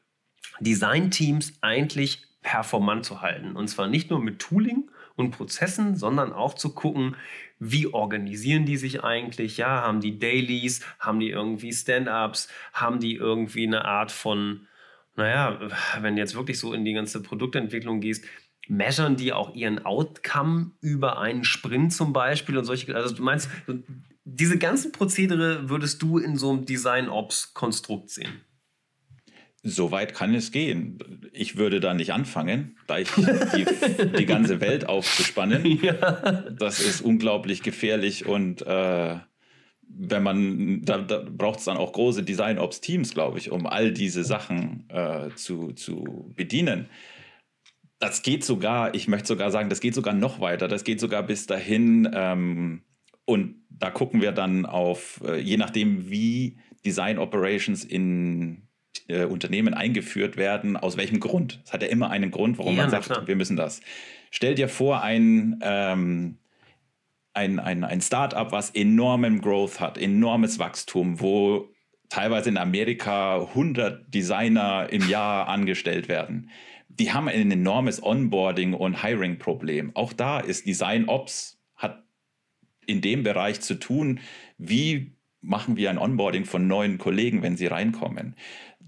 Design-Teams 0.60 1.60
eigentlich 1.62 2.24
performant 2.42 3.06
zu 3.06 3.22
halten. 3.22 3.56
Und 3.56 3.70
zwar 3.70 3.88
nicht 3.88 4.10
nur 4.10 4.20
mit 4.20 4.40
Tooling 4.40 4.92
und 5.16 5.32
Prozessen, 5.32 5.96
sondern 5.96 6.34
auch 6.34 6.54
zu 6.54 6.74
gucken, 6.74 7.16
wie 7.60 7.88
organisieren 7.88 8.66
die 8.66 8.78
sich 8.78 9.04
eigentlich? 9.04 9.58
Ja, 9.58 9.82
haben 9.82 10.02
die 10.02 10.20
Dailies, 10.20 10.82
haben 11.00 11.20
die 11.20 11.30
irgendwie 11.30 11.72
Stand-ups, 11.72 12.50
haben 12.74 13.00
die 13.00 13.16
irgendwie 13.16 13.66
eine 13.66 13.86
Art 13.86 14.12
von, 14.12 14.68
naja, 15.16 15.60
wenn 16.02 16.16
du 16.16 16.22
jetzt 16.22 16.36
wirklich 16.36 16.60
so 16.60 16.74
in 16.74 16.84
die 16.84 16.94
ganze 16.94 17.22
Produktentwicklung 17.22 18.02
gehst, 18.02 18.26
measuren 18.68 19.16
die 19.16 19.32
auch 19.32 19.54
ihren 19.56 19.86
Outcome 19.86 20.72
über 20.82 21.20
einen 21.20 21.44
Sprint 21.44 21.94
zum 21.94 22.14
Beispiel 22.14 22.58
und 22.58 22.66
solche, 22.66 22.94
also 22.96 23.16
du 23.16 23.24
meinst, 23.24 23.50
diese 24.24 24.58
ganzen 24.58 24.92
Prozedere 24.92 25.70
würdest 25.70 26.02
du 26.02 26.18
in 26.18 26.36
so 26.36 26.52
einem 26.52 26.66
Design-Ops-Konstrukt 26.66 28.10
sehen? 28.10 28.42
So 29.68 29.90
weit 29.90 30.14
kann 30.14 30.36
es 30.36 30.52
gehen. 30.52 31.00
Ich 31.34 31.58
würde 31.58 31.80
da 31.80 31.96
nicht 31.96 32.14
anfangen, 32.14 32.78
gleich 32.86 33.08
die, 33.16 33.66
die 34.16 34.26
ganze 34.28 34.62
Welt 34.62 34.88
aufzuspannen. 34.88 35.66
Ja. 35.82 36.46
Das 36.58 36.80
ist 36.80 37.02
unglaublich 37.02 37.64
gefährlich 37.64 38.26
und 38.28 38.62
äh, 38.62 39.16
wenn 39.88 40.24
man, 40.24 40.82
da, 40.84 41.00
da 41.00 41.26
braucht 41.28 41.60
es 41.60 41.66
dann 41.66 41.78
auch 41.78 41.94
große 41.94 42.24
Design-Ops-Teams, 42.24 43.14
glaube 43.14 43.40
ich, 43.40 43.52
um 43.52 43.66
all 43.66 43.92
diese 43.92 44.24
Sachen 44.24 44.88
äh, 44.90 45.30
zu, 45.36 45.74
zu 45.74 46.32
bedienen. 46.36 46.88
Das 48.00 48.22
geht 48.22 48.44
sogar, 48.44 48.94
ich 48.94 49.08
möchte 49.08 49.28
sogar 49.28 49.50
sagen, 49.50 49.70
das 49.70 49.80
geht 49.80 49.96
sogar 49.96 50.14
noch 50.14 50.40
weiter. 50.40 50.68
Das 50.68 50.84
geht 50.84 51.00
sogar 51.00 51.24
bis 51.24 51.48
dahin. 51.48 52.10
Ähm, 52.14 52.84
und 53.26 53.64
da 53.70 53.90
gucken 53.90 54.22
wir 54.22 54.32
dann 54.32 54.66
auf, 54.66 55.22
äh, 55.26 55.40
je 55.40 55.58
nachdem, 55.58 56.10
wie 56.10 56.58
Design 56.86 57.18
Operations 57.18 57.84
in 57.84 58.66
äh, 59.08 59.26
Unternehmen 59.26 59.74
eingeführt 59.74 60.38
werden, 60.38 60.78
aus 60.78 60.98
welchem 60.98 61.20
Grund. 61.20 61.62
Es 61.66 61.74
hat 61.74 61.82
ja 61.82 61.88
immer 61.88 62.10
einen 62.10 62.32
Grund, 62.32 62.58
warum 62.58 62.76
ja, 62.76 62.84
man 62.84 62.92
sagt, 62.92 63.06
klar. 63.06 63.28
wir 63.28 63.36
müssen 63.36 63.56
das. 63.56 63.82
Stell 64.32 64.56
dir 64.56 64.70
vor, 64.70 65.02
ein, 65.02 65.60
ähm, 65.62 66.38
ein, 67.34 67.60
ein, 67.60 67.84
ein 67.84 68.02
Startup, 68.02 68.52
was 68.52 68.72
enormen 68.72 69.42
Growth 69.42 69.80
hat, 69.80 69.98
enormes 69.98 70.60
Wachstum, 70.60 71.20
wo 71.20 71.70
teilweise 72.10 72.50
in 72.50 72.58
Amerika 72.58 73.42
100 73.42 74.14
Designer 74.14 74.88
im 74.92 75.08
Jahr 75.10 75.48
angestellt 75.48 76.08
werden. 76.08 76.50
Die 76.88 77.12
haben 77.12 77.28
ein 77.28 77.52
enormes 77.52 78.02
Onboarding- 78.02 78.74
und 78.74 79.04
Hiring-Problem. 79.04 79.96
Auch 79.96 80.14
da 80.14 80.40
ist 80.40 80.66
Design 80.66 81.10
Ops, 81.10 81.60
hat 81.76 82.04
in 82.86 83.02
dem 83.02 83.24
Bereich 83.24 83.62
zu 83.62 83.76
tun, 83.76 84.20
wie 84.58 85.15
machen 85.46 85.78
wir 85.78 85.90
ein 85.90 85.98
Onboarding 85.98 86.46
von 86.46 86.68
neuen 86.68 86.98
Kollegen, 86.98 87.42
wenn 87.42 87.58
sie 87.58 87.68
reinkommen 87.68 88.36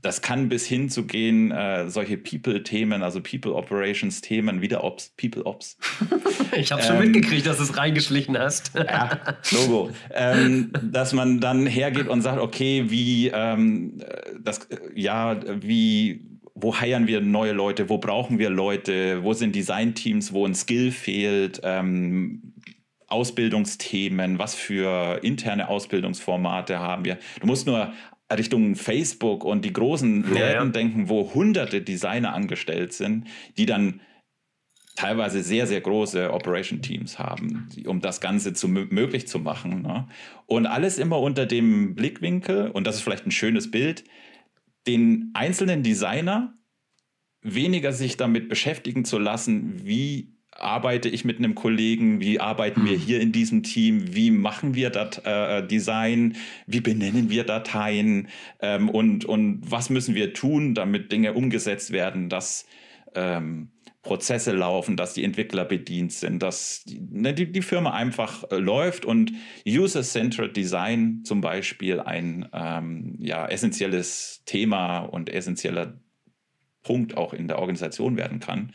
das 0.01 0.21
kann 0.21 0.49
bis 0.49 0.65
hin 0.65 0.89
zu 0.89 1.05
gehen, 1.05 1.51
äh, 1.51 1.89
solche 1.89 2.17
People-Themen, 2.17 3.01
also 3.01 3.21
People-Operations-Themen, 3.21 4.61
wieder 4.61 4.83
Ops, 4.83 5.13
People-Ops. 5.17 5.77
ich 6.55 6.71
habe 6.71 6.81
schon 6.83 6.97
ähm, 6.97 7.11
mitgekriegt, 7.11 7.47
dass 7.47 7.57
du 7.57 7.63
es 7.63 7.77
reingeschlichen 7.77 8.37
hast. 8.37 8.71
ja, 8.75 9.19
Logo. 9.51 9.91
Ähm, 10.13 10.71
dass 10.83 11.13
man 11.13 11.39
dann 11.39 11.65
hergeht 11.65 12.07
und 12.07 12.21
sagt, 12.21 12.39
okay, 12.39 12.85
wie, 12.87 13.29
ähm, 13.33 13.99
das, 14.39 14.67
ja, 14.93 15.39
wie, 15.61 16.21
wo 16.53 16.75
heiern 16.75 17.07
wir 17.07 17.21
neue 17.21 17.53
Leute, 17.53 17.89
wo 17.89 17.97
brauchen 17.97 18.37
wir 18.39 18.49
Leute, 18.49 19.23
wo 19.23 19.33
sind 19.33 19.55
Design-Teams, 19.55 20.31
wo 20.31 20.45
ein 20.45 20.55
Skill 20.55 20.91
fehlt, 20.91 21.61
ähm, 21.63 22.53
Ausbildungsthemen, 23.07 24.37
was 24.37 24.55
für 24.55 25.19
interne 25.23 25.69
Ausbildungsformate 25.69 26.79
haben 26.79 27.05
wir. 27.05 27.17
Du 27.39 27.47
musst 27.47 27.65
nur 27.65 27.93
Richtung 28.31 28.75
Facebook 28.75 29.45
und 29.45 29.63
die 29.63 29.71
großen 29.71 30.23
Läden 30.23 30.37
ja, 30.37 30.53
ja. 30.53 30.65
denken, 30.65 31.09
wo 31.09 31.33
hunderte 31.33 31.81
Designer 31.81 32.33
angestellt 32.33 32.93
sind, 32.93 33.27
die 33.57 33.65
dann 33.65 34.01
teilweise 34.97 35.43
sehr, 35.43 35.67
sehr 35.67 35.79
große 35.79 36.33
Operation-Teams 36.33 37.19
haben, 37.19 37.69
um 37.85 38.01
das 38.01 38.19
Ganze 38.19 38.53
zu, 38.53 38.67
möglich 38.67 39.27
zu 39.27 39.39
machen. 39.39 39.83
Ne? 39.83 40.07
Und 40.47 40.65
alles 40.65 40.97
immer 40.97 41.19
unter 41.19 41.45
dem 41.45 41.95
Blickwinkel, 41.95 42.71
und 42.71 42.85
das 42.85 42.95
ist 42.95 43.01
vielleicht 43.01 43.25
ein 43.25 43.31
schönes 43.31 43.71
Bild, 43.71 44.03
den 44.87 45.31
einzelnen 45.33 45.83
Designer 45.83 46.57
weniger 47.41 47.93
sich 47.93 48.17
damit 48.17 48.49
beschäftigen 48.49 49.05
zu 49.05 49.19
lassen, 49.19 49.85
wie 49.85 50.36
arbeite 50.59 51.09
ich 51.09 51.25
mit 51.25 51.37
einem 51.37 51.55
Kollegen, 51.55 52.19
wie 52.19 52.39
arbeiten 52.39 52.85
wir 52.85 52.93
hm. 52.93 52.99
hier 52.99 53.21
in 53.21 53.31
diesem 53.31 53.63
Team, 53.63 54.15
wie 54.15 54.31
machen 54.31 54.75
wir 54.75 54.89
das 54.89 55.19
äh, 55.19 55.65
Design, 55.65 56.35
wie 56.65 56.81
benennen 56.81 57.29
wir 57.29 57.43
Dateien 57.43 58.27
ähm, 58.61 58.89
und, 58.89 59.25
und 59.25 59.61
was 59.63 59.89
müssen 59.89 60.15
wir 60.15 60.33
tun, 60.33 60.73
damit 60.73 61.11
Dinge 61.11 61.33
umgesetzt 61.33 61.91
werden, 61.91 62.29
dass 62.29 62.65
ähm, 63.15 63.69
Prozesse 64.07 64.53
laufen, 64.53 64.95
dass 64.95 65.13
die 65.13 65.23
Entwickler 65.23 65.65
bedient 65.65 66.13
sind, 66.13 66.41
dass 66.41 66.83
die, 66.85 67.01
ne, 67.01 67.33
die, 67.33 67.51
die 67.51 67.61
Firma 67.61 67.91
einfach 67.91 68.49
äh, 68.51 68.55
läuft 68.55 69.05
und 69.05 69.33
User-Centered 69.67 70.55
Design 70.55 71.23
zum 71.25 71.41
Beispiel 71.41 71.99
ein 71.99 72.47
ähm, 72.53 73.17
ja, 73.19 73.45
essentielles 73.47 74.43
Thema 74.45 74.99
und 74.99 75.29
essentieller 75.29 75.99
Punkt 76.83 77.17
auch 77.17 77.33
in 77.33 77.49
der 77.49 77.59
Organisation 77.59 78.15
werden 78.15 78.39
kann, 78.39 78.71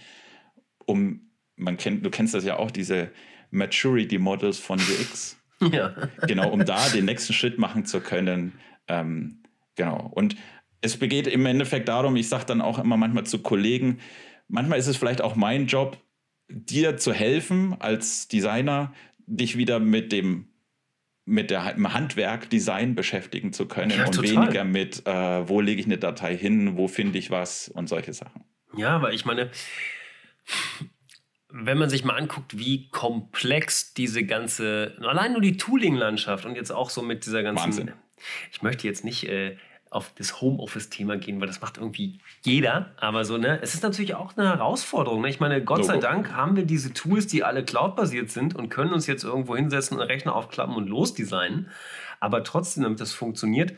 um 0.85 1.32
man 1.57 1.77
kennt, 1.77 2.05
du 2.05 2.11
kennst 2.11 2.35
das 2.35 2.45
ja 2.45 2.57
auch, 2.57 2.71
diese 2.71 3.11
Maturity 3.51 4.19
Models 4.19 4.59
von 4.59 4.79
UX. 4.79 5.39
Ja. 5.71 5.95
Genau, 6.27 6.51
um 6.51 6.65
da 6.65 6.89
den 6.89 7.05
nächsten 7.05 7.33
Schritt 7.33 7.57
machen 7.57 7.85
zu 7.85 8.01
können. 8.01 8.55
Ähm, 8.89 9.45
genau. 9.77 10.11
Und 10.13 10.35
es 10.81 10.99
geht 10.99 11.29
im 11.29 11.47
Endeffekt 11.47 11.89
darum, 11.89 12.17
ich 12.17 12.29
sage 12.29 12.47
dann 12.47 12.61
auch 12.61 12.81
immer 12.81 12.97
manchmal 12.97 13.27
zu 13.27 13.39
Kollegen, 13.39 14.01
manchmal 14.49 14.81
ist 14.81 14.89
es 14.89 14.97
vielleicht 14.97 15.23
auch 15.23 15.37
mein 15.37 15.69
Job, 15.69 15.99
dir 16.49 16.97
zu 16.97 17.13
helfen 17.13 17.77
als 17.79 18.27
Designer, 18.27 18.93
dich 19.27 19.57
wieder 19.57 19.79
mit 19.79 20.11
dem 20.11 20.49
mit 21.25 21.51
der, 21.51 21.75
dem 21.75 21.95
Handwerk 21.95 22.51
Design 22.51 22.97
beschäftigen 22.97 23.53
zu 23.53 23.67
können 23.67 23.93
ja, 23.93 24.07
und 24.07 24.15
total. 24.17 24.45
weniger 24.47 24.65
mit, 24.65 25.07
äh, 25.07 25.49
wo 25.49 25.61
lege 25.61 25.81
ich 25.81 25.87
eine 25.87 25.99
Datei 25.99 26.37
hin, 26.37 26.77
wo 26.77 26.89
finde 26.89 27.17
ich 27.17 27.31
was 27.31 27.69
und 27.69 27.89
solche 27.89 28.13
Sachen. 28.13 28.43
Ja, 28.77 28.91
aber 28.97 29.13
ich 29.13 29.25
meine, 29.25 29.51
wenn 31.53 31.79
man 31.79 31.91
sich 31.91 32.05
mal 32.05 32.17
anguckt, 32.17 32.59
wie 32.59 32.89
komplex 32.89 33.95
diese 33.95 34.25
ganze, 34.25 34.97
allein 35.03 35.33
nur 35.33 35.43
die 35.43 35.57
Tooling-Landschaft 35.57 36.47
und 36.47 36.57
jetzt 36.57 36.71
auch 36.71 36.91
so 36.91 37.03
mit 37.03 37.27
dieser 37.27 37.43
ganzen. 37.43 37.65
Wahnsinn. 37.65 37.93
Ich 38.51 38.63
möchte 38.63 38.87
jetzt 38.87 39.05
nicht 39.05 39.29
äh, 39.29 39.57
auf 39.91 40.13
das 40.17 40.41
Homeoffice-Thema 40.41 41.19
gehen, 41.19 41.41
weil 41.41 41.49
das 41.49 41.61
macht 41.61 41.77
irgendwie 41.77 42.19
jeder. 42.43 42.93
Aber 42.97 43.25
so, 43.25 43.37
ne, 43.37 43.61
es 43.61 43.75
ist 43.75 43.83
natürlich 43.83 44.15
auch 44.15 44.37
eine 44.37 44.49
Herausforderung. 44.49 45.21
Ne? 45.21 45.29
Ich 45.29 45.41
meine, 45.41 45.63
Gott 45.63 45.85
sei 45.85 45.99
Dank 45.99 46.33
haben 46.33 46.57
wir 46.57 46.65
diese 46.65 46.95
Tools, 46.95 47.27
die 47.27 47.45
alle 47.45 47.65
cloud-basiert 47.65 48.31
sind 48.31 48.57
und 48.57 48.71
können 48.71 48.93
uns 48.93 49.07
jetzt 49.07 49.25
irgendwo 49.25 49.55
hinsetzen 49.55 49.99
und 49.99 50.03
Rechner 50.03 50.35
aufklappen 50.35 50.75
und 50.75 50.89
losdesignen. 50.89 51.69
Aber 52.21 52.43
trotzdem, 52.45 52.85
damit 52.85 53.01
das 53.01 53.13
funktioniert, 53.13 53.75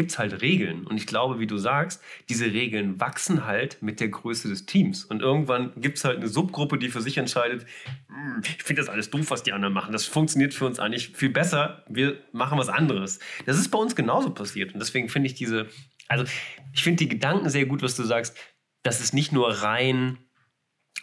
gibt 0.00 0.12
es 0.12 0.18
halt 0.18 0.40
Regeln. 0.40 0.86
Und 0.86 0.96
ich 0.96 1.06
glaube, 1.06 1.40
wie 1.40 1.46
du 1.46 1.58
sagst, 1.58 2.02
diese 2.30 2.46
Regeln 2.46 2.98
wachsen 2.98 3.44
halt 3.44 3.82
mit 3.82 4.00
der 4.00 4.08
Größe 4.08 4.48
des 4.48 4.64
Teams. 4.64 5.04
Und 5.04 5.20
irgendwann 5.20 5.72
gibt 5.76 5.98
es 5.98 6.04
halt 6.04 6.16
eine 6.16 6.28
Subgruppe, 6.28 6.78
die 6.78 6.88
für 6.88 7.02
sich 7.02 7.18
entscheidet, 7.18 7.66
hm, 8.06 8.40
ich 8.42 8.62
finde 8.62 8.80
das 8.80 8.88
alles 8.88 9.10
doof, 9.10 9.30
was 9.30 9.42
die 9.42 9.52
anderen 9.52 9.74
machen. 9.74 9.92
Das 9.92 10.06
funktioniert 10.06 10.54
für 10.54 10.64
uns 10.64 10.80
eigentlich 10.80 11.10
viel 11.10 11.28
besser. 11.28 11.84
Wir 11.86 12.16
machen 12.32 12.58
was 12.58 12.70
anderes. 12.70 13.18
Das 13.44 13.58
ist 13.58 13.68
bei 13.68 13.76
uns 13.78 13.94
genauso 13.94 14.30
passiert. 14.30 14.72
Und 14.72 14.80
deswegen 14.80 15.10
finde 15.10 15.26
ich 15.26 15.34
diese, 15.34 15.66
also 16.08 16.24
ich 16.72 16.82
finde 16.82 17.04
die 17.04 17.10
Gedanken 17.10 17.50
sehr 17.50 17.66
gut, 17.66 17.82
was 17.82 17.94
du 17.94 18.02
sagst. 18.04 18.34
Das 18.82 19.02
ist 19.02 19.12
nicht 19.12 19.32
nur 19.32 19.50
rein 19.50 20.16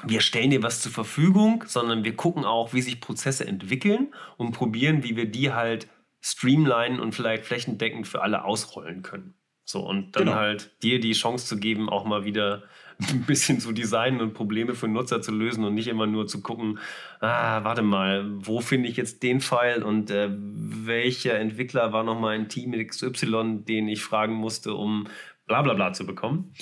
wir 0.03 0.21
stellen 0.21 0.51
dir 0.51 0.61
was 0.61 0.81
zur 0.81 0.91
Verfügung, 0.91 1.63
sondern 1.65 2.03
wir 2.03 2.15
gucken 2.15 2.45
auch, 2.45 2.71
wie 2.71 2.83
sich 2.83 3.01
Prozesse 3.01 3.47
entwickeln 3.47 4.13
und 4.37 4.51
probieren, 4.51 5.03
wie 5.03 5.15
wir 5.15 5.25
die 5.25 5.53
halt 5.53 5.87
streamlinen 6.21 6.99
und 6.99 7.13
vielleicht 7.13 7.45
flächendeckend 7.45 8.07
für 8.07 8.21
alle 8.21 8.43
ausrollen 8.43 9.01
können. 9.01 9.35
So, 9.69 9.81
und 9.81 10.15
dann 10.15 10.25
genau. 10.25 10.37
halt 10.37 10.81
dir 10.81 11.01
die 11.01 11.11
Chance 11.11 11.45
zu 11.45 11.57
geben, 11.57 11.89
auch 11.89 12.05
mal 12.05 12.23
wieder 12.23 12.63
ein 13.09 13.23
bisschen 13.23 13.59
zu 13.59 13.73
designen 13.73 14.21
und 14.21 14.33
Probleme 14.33 14.75
für 14.75 14.87
Nutzer 14.87 15.21
zu 15.21 15.31
lösen 15.31 15.65
und 15.65 15.73
nicht 15.73 15.87
immer 15.87 16.07
nur 16.07 16.25
zu 16.25 16.41
gucken, 16.41 16.79
ah, 17.19 17.63
warte 17.63 17.81
mal, 17.81 18.25
wo 18.29 18.61
finde 18.61 18.87
ich 18.87 18.95
jetzt 18.95 19.23
den 19.23 19.41
Pfeil 19.41 19.83
und 19.83 20.09
äh, 20.09 20.29
welcher 20.31 21.37
Entwickler 21.37 21.91
war 21.91 22.03
nochmal 22.03 22.35
ein 22.35 22.47
Team 22.47 22.71
XY, 22.71 23.65
den 23.67 23.89
ich 23.89 24.01
fragen 24.01 24.33
musste, 24.33 24.73
um 24.73 25.07
bla 25.47 25.61
bla 25.61 25.73
bla 25.73 25.91
zu 25.91 26.05
bekommen. 26.05 26.53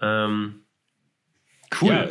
Ähm, 0.00 0.64
cool. 1.80 1.88
Ja, 1.88 2.08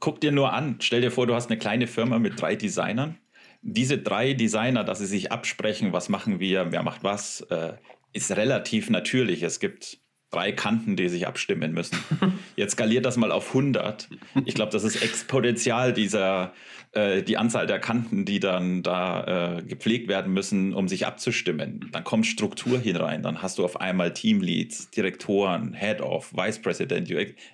guck 0.00 0.20
dir 0.20 0.32
nur 0.32 0.54
an, 0.54 0.76
stell 0.80 1.02
dir 1.02 1.10
vor, 1.10 1.26
du 1.26 1.34
hast 1.34 1.50
eine 1.50 1.58
kleine 1.58 1.86
Firma 1.86 2.18
mit 2.18 2.40
drei 2.40 2.56
Designern 2.56 3.18
diese 3.64 3.98
drei 3.98 4.34
Designer, 4.34 4.84
dass 4.84 4.98
sie 4.98 5.06
sich 5.06 5.32
absprechen, 5.32 5.92
was 5.92 6.08
machen 6.08 6.38
wir, 6.38 6.70
wer 6.70 6.82
macht 6.82 7.02
was, 7.02 7.40
äh, 7.50 7.72
ist 8.12 8.30
relativ 8.36 8.90
natürlich. 8.90 9.42
Es 9.42 9.58
gibt 9.58 9.98
drei 10.30 10.52
Kanten, 10.52 10.96
die 10.96 11.08
sich 11.08 11.26
abstimmen 11.26 11.72
müssen. 11.72 11.98
Jetzt 12.56 12.72
skaliert 12.72 13.06
das 13.06 13.16
mal 13.16 13.32
auf 13.32 13.48
100. 13.48 14.08
Ich 14.44 14.54
glaube, 14.54 14.70
das 14.70 14.84
ist 14.84 15.02
exponentiell 15.02 15.94
dieser, 15.94 16.52
äh, 16.92 17.22
die 17.22 17.38
Anzahl 17.38 17.66
der 17.66 17.78
Kanten, 17.78 18.26
die 18.26 18.38
dann 18.38 18.82
da 18.82 19.56
äh, 19.58 19.62
gepflegt 19.62 20.08
werden 20.08 20.34
müssen, 20.34 20.74
um 20.74 20.86
sich 20.86 21.06
abzustimmen. 21.06 21.88
Dann 21.92 22.04
kommt 22.04 22.26
Struktur 22.26 22.78
hinein. 22.78 23.22
Dann 23.22 23.40
hast 23.40 23.58
du 23.58 23.64
auf 23.64 23.80
einmal 23.80 24.12
Teamleads, 24.12 24.90
Direktoren, 24.90 25.72
Head-Off, 25.72 26.34
Vice 26.34 26.60
President. 26.60 27.10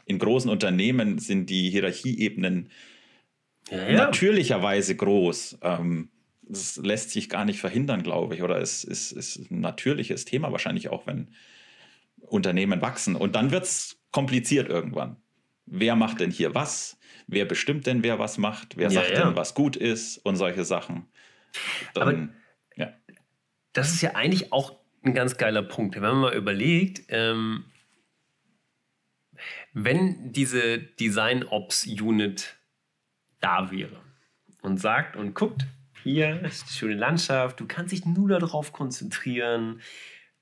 In 0.07 0.19
großen 0.19 0.51
Unternehmen 0.51 1.19
sind 1.19 1.51
die 1.51 1.71
Hierarchieebenen 1.71 2.71
ja, 3.71 3.89
ja. 3.89 3.97
natürlicherweise 3.97 4.97
groß. 4.97 5.59
Ähm, 5.63 6.11
das 6.43 6.77
lässt 6.77 7.11
sich 7.11 7.29
gar 7.29 7.45
nicht 7.45 7.61
verhindern, 7.61 8.03
glaube 8.03 8.35
ich. 8.35 8.43
Oder 8.43 8.61
es 8.61 8.85
ist, 8.85 9.13
ist 9.13 9.51
ein 9.51 9.61
natürliches 9.61 10.25
Thema 10.25 10.51
wahrscheinlich 10.51 10.89
auch, 10.89 11.07
wenn 11.07 11.29
Unternehmen 12.21 12.83
wachsen. 12.83 13.17
Und 13.17 13.35
dann 13.37 13.51
wird 13.51 13.65
es 13.65 14.01
kompliziert 14.11 14.69
irgendwann. 14.69 15.17
Wer 15.67 15.95
macht 15.95 16.21
denn 16.21 16.31
hier 16.31 16.55
was? 16.55 16.99
Wer 17.29 17.45
bestimmt 17.45 17.87
denn, 17.87 18.03
wer 18.03 18.19
was 18.19 18.39
macht? 18.39 18.77
Wer 18.77 18.91
ja, 18.91 19.03
sagt 19.03 19.11
ja. 19.11 19.25
denn, 19.25 19.37
was 19.37 19.55
gut 19.55 19.77
ist? 19.77 20.19
Und 20.19 20.37
solche 20.37 20.65
Sachen. 20.65 21.07
Dann, 21.95 22.03
Aber 22.03 22.29
ja. 22.77 22.93
Das 23.73 23.93
ist 23.93 24.03
ja 24.03 24.15
eigentlich 24.17 24.53
auch 24.53 24.81
ein 25.05 25.15
ganz 25.15 25.37
geiler 25.37 25.63
Punkt. 25.63 25.95
Wenn 25.95 26.03
man 26.03 26.21
mal 26.21 26.35
überlegt, 26.35 27.03
ähm, 27.09 27.65
wenn 29.73 30.33
diese 30.33 30.79
Design 30.79 31.45
Ops 31.45 31.87
Unit 31.87 32.57
da 33.41 33.71
wäre 33.71 34.01
und 34.63 34.79
sagt 34.79 35.17
und 35.17 35.35
guckt, 35.35 35.67
hier 36.03 36.41
ist 36.43 36.69
die 36.69 36.75
schöne 36.75 36.95
Landschaft, 36.95 37.61
du 37.61 37.67
kannst 37.67 37.93
dich 37.93 38.07
nur 38.07 38.29
darauf 38.29 38.73
konzentrieren, 38.73 39.81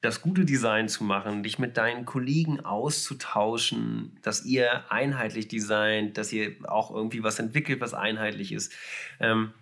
das 0.01 0.23
gute 0.23 0.45
Design 0.45 0.89
zu 0.89 1.03
machen, 1.03 1.43
dich 1.43 1.59
mit 1.59 1.77
deinen 1.77 2.05
Kollegen 2.05 2.61
auszutauschen, 2.61 4.19
dass 4.23 4.45
ihr 4.45 4.91
einheitlich 4.93 5.49
designt, 5.49 6.17
dass 6.17 6.33
ihr 6.33 6.57
auch 6.69 6.95
irgendwie 6.95 7.25
was 7.25 7.41
entwickelt, 7.41 7.81
was 7.81 7.95
einheitlich 7.95 8.53
ist. 8.53 8.73
Ähm, 9.19 9.53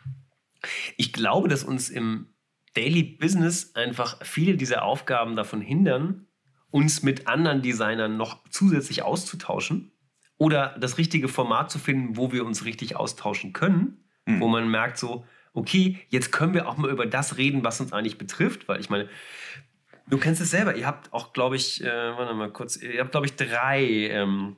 ich 0.99 1.15
glaube, 1.15 1.49
dass 1.49 1.65
uns 1.65 1.89
im 1.89 2.35
Daily 2.75 3.03
Business 3.03 3.75
einfach 3.75 4.23
viele 4.27 4.57
dieser 4.57 4.83
Aufgaben 4.83 5.37
davon 5.37 5.63
hindern, 5.63 6.27
uns 6.71 7.03
mit 7.03 7.27
anderen 7.27 7.63
Designern 7.63 8.19
noch 8.19 8.45
zusätzlich 8.51 9.03
auszutauschen 9.03 9.93
oder 10.39 10.77
das 10.79 10.99
richtige 10.99 11.29
Format 11.29 11.71
zu 11.71 11.79
finden, 11.79 12.17
wo 12.17 12.33
wir 12.33 12.45
uns 12.45 12.65
richtig 12.65 12.97
austauschen 12.97 13.53
können, 13.53 14.05
mhm. 14.27 14.41
wo 14.41 14.49
man 14.49 14.69
merkt 14.69 14.99
so, 14.99 15.25
okay, 15.55 15.99
jetzt 16.09 16.33
können 16.33 16.53
wir 16.53 16.69
auch 16.69 16.77
mal 16.77 16.91
über 16.91 17.07
das 17.07 17.39
reden, 17.39 17.65
was 17.65 17.81
uns 17.81 17.93
eigentlich 17.93 18.19
betrifft, 18.19 18.69
weil 18.69 18.81
ich 18.81 18.91
meine, 18.91 19.09
Du 20.09 20.19
kennst 20.19 20.41
es 20.41 20.51
selber. 20.51 20.77
Ihr 20.77 20.87
habt 20.87 21.13
auch, 21.13 21.33
glaube 21.33 21.57
ich, 21.57 21.83
äh, 21.83 21.87
warte 21.87 22.33
mal 22.35 22.51
kurz, 22.51 22.77
ihr 22.77 23.01
habt, 23.01 23.11
glaube 23.11 23.27
ich, 23.27 23.35
drei 23.35 23.83
ähm, 23.83 24.57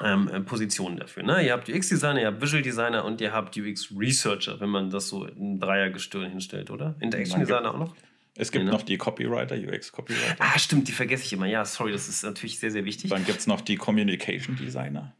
ähm, 0.00 0.28
äh, 0.28 0.40
Positionen 0.40 0.96
dafür. 0.96 1.22
Ne? 1.22 1.44
Ihr 1.46 1.52
habt 1.52 1.68
UX-Designer, 1.68 2.20
ihr 2.20 2.26
habt 2.26 2.42
Visual 2.42 2.62
Designer 2.62 3.04
und 3.04 3.20
ihr 3.20 3.32
habt 3.32 3.56
UX-Researcher, 3.56 4.58
wenn 4.60 4.70
man 4.70 4.90
das 4.90 5.08
so 5.08 5.24
in 5.24 5.60
Dreiergestirn 5.60 6.30
hinstellt, 6.30 6.70
oder? 6.70 6.96
Interaction 7.00 7.40
Designer 7.40 7.74
auch 7.74 7.78
noch? 7.78 7.94
Es 8.34 8.50
gibt 8.50 8.64
nee, 8.64 8.70
noch 8.70 8.82
die 8.82 8.96
Copywriter, 8.96 9.56
UX-Copywriter. 9.56 10.36
Ah, 10.38 10.58
stimmt, 10.58 10.88
die 10.88 10.92
vergesse 10.92 11.24
ich 11.24 11.32
immer. 11.34 11.46
Ja, 11.46 11.64
sorry, 11.64 11.92
das 11.92 12.08
ist 12.08 12.24
natürlich 12.24 12.58
sehr, 12.58 12.70
sehr 12.70 12.84
wichtig. 12.84 13.10
Dann 13.10 13.26
gibt 13.26 13.40
es 13.40 13.46
noch 13.46 13.60
die 13.60 13.76
Communication 13.76 14.56
Designer. 14.56 15.14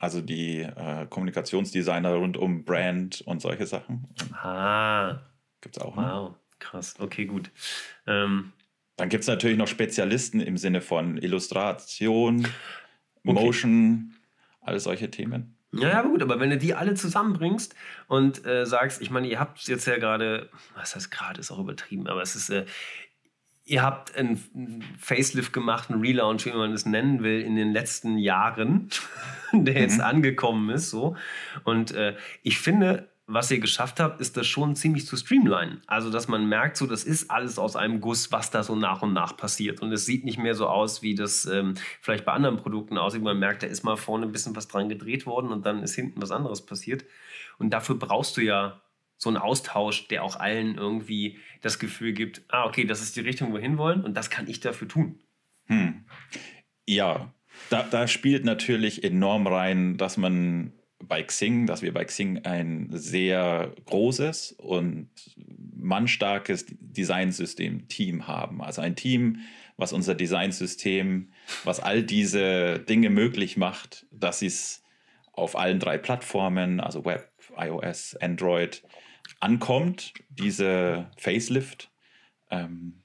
Also 0.00 0.20
die 0.20 0.60
äh, 0.60 1.06
Kommunikationsdesigner 1.08 2.14
rund 2.14 2.36
um 2.36 2.64
Brand 2.64 3.20
und 3.22 3.40
solche 3.40 3.66
Sachen. 3.66 4.08
Ah. 4.32 5.20
Gibt 5.60 5.76
es 5.76 5.82
auch. 5.82 5.96
Ne? 5.96 6.02
Wow, 6.02 6.34
krass. 6.58 6.94
Okay, 6.98 7.26
gut. 7.26 7.50
Ähm, 8.06 8.52
dann 8.96 9.08
gibt 9.08 9.22
es 9.22 9.28
natürlich 9.28 9.56
noch 9.56 9.68
Spezialisten 9.68 10.40
im 10.40 10.56
Sinne 10.56 10.80
von 10.80 11.18
Illustration, 11.18 12.40
okay. 12.40 12.52
Motion, 13.22 14.14
alle 14.60 14.80
solche 14.80 15.10
Themen. 15.10 15.57
Ja, 15.72 15.88
ja, 15.88 16.02
gut, 16.02 16.22
aber 16.22 16.40
wenn 16.40 16.50
du 16.50 16.56
die 16.56 16.74
alle 16.74 16.94
zusammenbringst 16.94 17.74
und 18.06 18.46
äh, 18.46 18.64
sagst, 18.64 19.02
ich 19.02 19.10
meine, 19.10 19.28
ihr 19.28 19.38
habt 19.38 19.60
jetzt 19.68 19.86
ja 19.86 19.98
gerade, 19.98 20.48
was 20.74 20.94
heißt 20.96 21.10
gerade, 21.10 21.40
ist 21.40 21.50
auch 21.50 21.58
übertrieben, 21.58 22.06
aber 22.06 22.22
es 22.22 22.34
ist, 22.36 22.48
äh, 22.48 22.64
ihr 23.64 23.82
habt 23.82 24.16
einen 24.16 24.82
Facelift 24.98 25.52
gemacht, 25.52 25.90
einen 25.90 26.00
Relaunch, 26.00 26.46
wie 26.46 26.52
man 26.52 26.72
es 26.72 26.86
nennen 26.86 27.22
will, 27.22 27.42
in 27.42 27.54
den 27.54 27.72
letzten 27.72 28.16
Jahren, 28.16 28.88
der 29.52 29.80
jetzt 29.82 29.98
mhm. 29.98 30.04
angekommen 30.04 30.70
ist, 30.70 30.88
so. 30.88 31.16
Und 31.64 31.92
äh, 31.92 32.16
ich 32.42 32.58
finde, 32.58 33.10
was 33.30 33.50
ihr 33.50 33.60
geschafft 33.60 34.00
habt, 34.00 34.22
ist 34.22 34.38
das 34.38 34.46
schon 34.46 34.74
ziemlich 34.74 35.06
zu 35.06 35.14
streamlinen. 35.14 35.82
Also, 35.86 36.10
dass 36.10 36.28
man 36.28 36.48
merkt, 36.48 36.78
so, 36.78 36.86
das 36.86 37.04
ist 37.04 37.30
alles 37.30 37.58
aus 37.58 37.76
einem 37.76 38.00
Guss, 38.00 38.32
was 38.32 38.50
da 38.50 38.62
so 38.62 38.74
nach 38.74 39.02
und 39.02 39.12
nach 39.12 39.36
passiert. 39.36 39.82
Und 39.82 39.92
es 39.92 40.06
sieht 40.06 40.24
nicht 40.24 40.38
mehr 40.38 40.54
so 40.54 40.66
aus, 40.66 41.02
wie 41.02 41.14
das 41.14 41.44
ähm, 41.44 41.74
vielleicht 42.00 42.24
bei 42.24 42.32
anderen 42.32 42.56
Produkten 42.56 42.96
aussieht. 42.96 43.22
Man 43.22 43.38
merkt, 43.38 43.62
da 43.62 43.66
ist 43.66 43.84
mal 43.84 43.96
vorne 43.96 44.24
ein 44.24 44.32
bisschen 44.32 44.56
was 44.56 44.66
dran 44.66 44.88
gedreht 44.88 45.26
worden 45.26 45.52
und 45.52 45.66
dann 45.66 45.82
ist 45.82 45.94
hinten 45.94 46.22
was 46.22 46.30
anderes 46.30 46.64
passiert. 46.64 47.04
Und 47.58 47.68
dafür 47.70 47.96
brauchst 47.96 48.38
du 48.38 48.40
ja 48.40 48.80
so 49.18 49.28
einen 49.28 49.36
Austausch, 49.36 50.08
der 50.08 50.24
auch 50.24 50.36
allen 50.36 50.76
irgendwie 50.76 51.38
das 51.60 51.78
Gefühl 51.78 52.14
gibt, 52.14 52.42
ah, 52.48 52.64
okay, 52.64 52.86
das 52.86 53.02
ist 53.02 53.14
die 53.14 53.20
Richtung, 53.20 53.50
wo 53.50 53.54
wir 53.54 53.60
hinwollen 53.60 54.04
und 54.04 54.14
das 54.14 54.30
kann 54.30 54.48
ich 54.48 54.60
dafür 54.60 54.88
tun. 54.88 55.18
Hm. 55.66 56.06
Ja, 56.86 57.34
da, 57.68 57.82
da 57.82 58.06
spielt 58.06 58.46
natürlich 58.46 59.04
enorm 59.04 59.46
rein, 59.46 59.98
dass 59.98 60.16
man 60.16 60.72
bei 61.02 61.22
Xing, 61.22 61.66
dass 61.66 61.82
wir 61.82 61.94
bei 61.94 62.04
Xing 62.04 62.38
ein 62.44 62.88
sehr 62.90 63.72
großes 63.86 64.52
und 64.52 65.10
mannstarkes 65.76 66.66
Designsystem-Team 66.68 68.26
haben. 68.26 68.62
Also 68.62 68.82
ein 68.82 68.96
Team, 68.96 69.40
was 69.76 69.92
unser 69.92 70.14
Designsystem, 70.14 71.32
was 71.64 71.80
all 71.80 72.02
diese 72.02 72.80
Dinge 72.80 73.10
möglich 73.10 73.56
macht, 73.56 74.06
dass 74.10 74.42
es 74.42 74.82
auf 75.32 75.56
allen 75.56 75.78
drei 75.78 75.98
Plattformen, 75.98 76.80
also 76.80 77.04
Web, 77.04 77.30
iOS, 77.56 78.16
Android, 78.16 78.82
ankommt, 79.38 80.14
diese 80.28 81.10
Facelift. 81.16 81.92
Ähm, 82.50 83.04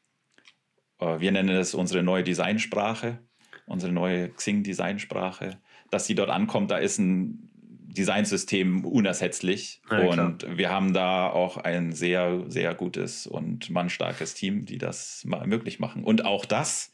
äh, 0.99 1.19
wir 1.19 1.31
nennen 1.31 1.55
es 1.55 1.75
unsere 1.75 2.01
neue 2.01 2.23
Designsprache, 2.23 3.19
unsere 3.67 3.91
neue 3.91 4.29
Xing-Designsprache. 4.29 5.61
Dass 5.91 6.07
sie 6.07 6.15
dort 6.15 6.31
ankommt, 6.31 6.71
da 6.71 6.77
ist 6.77 6.97
ein 6.97 7.52
Designsystem 7.93 8.85
unersetzlich. 8.85 9.81
Ja, 9.89 9.99
und 9.99 10.39
klar. 10.39 10.57
wir 10.57 10.69
haben 10.69 10.93
da 10.93 11.29
auch 11.29 11.57
ein 11.57 11.93
sehr, 11.93 12.43
sehr 12.47 12.73
gutes 12.73 13.27
und 13.27 13.69
mannstarkes 13.69 14.33
Team, 14.33 14.65
die 14.65 14.77
das 14.77 15.25
möglich 15.45 15.79
machen. 15.79 16.03
Und 16.03 16.25
auch 16.25 16.45
das 16.45 16.93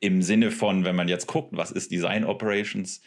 im 0.00 0.22
Sinne 0.22 0.50
von, 0.50 0.84
wenn 0.84 0.96
man 0.96 1.08
jetzt 1.08 1.26
guckt, 1.26 1.56
was 1.56 1.70
ist 1.70 1.90
Design 1.90 2.24
Operations, 2.24 3.00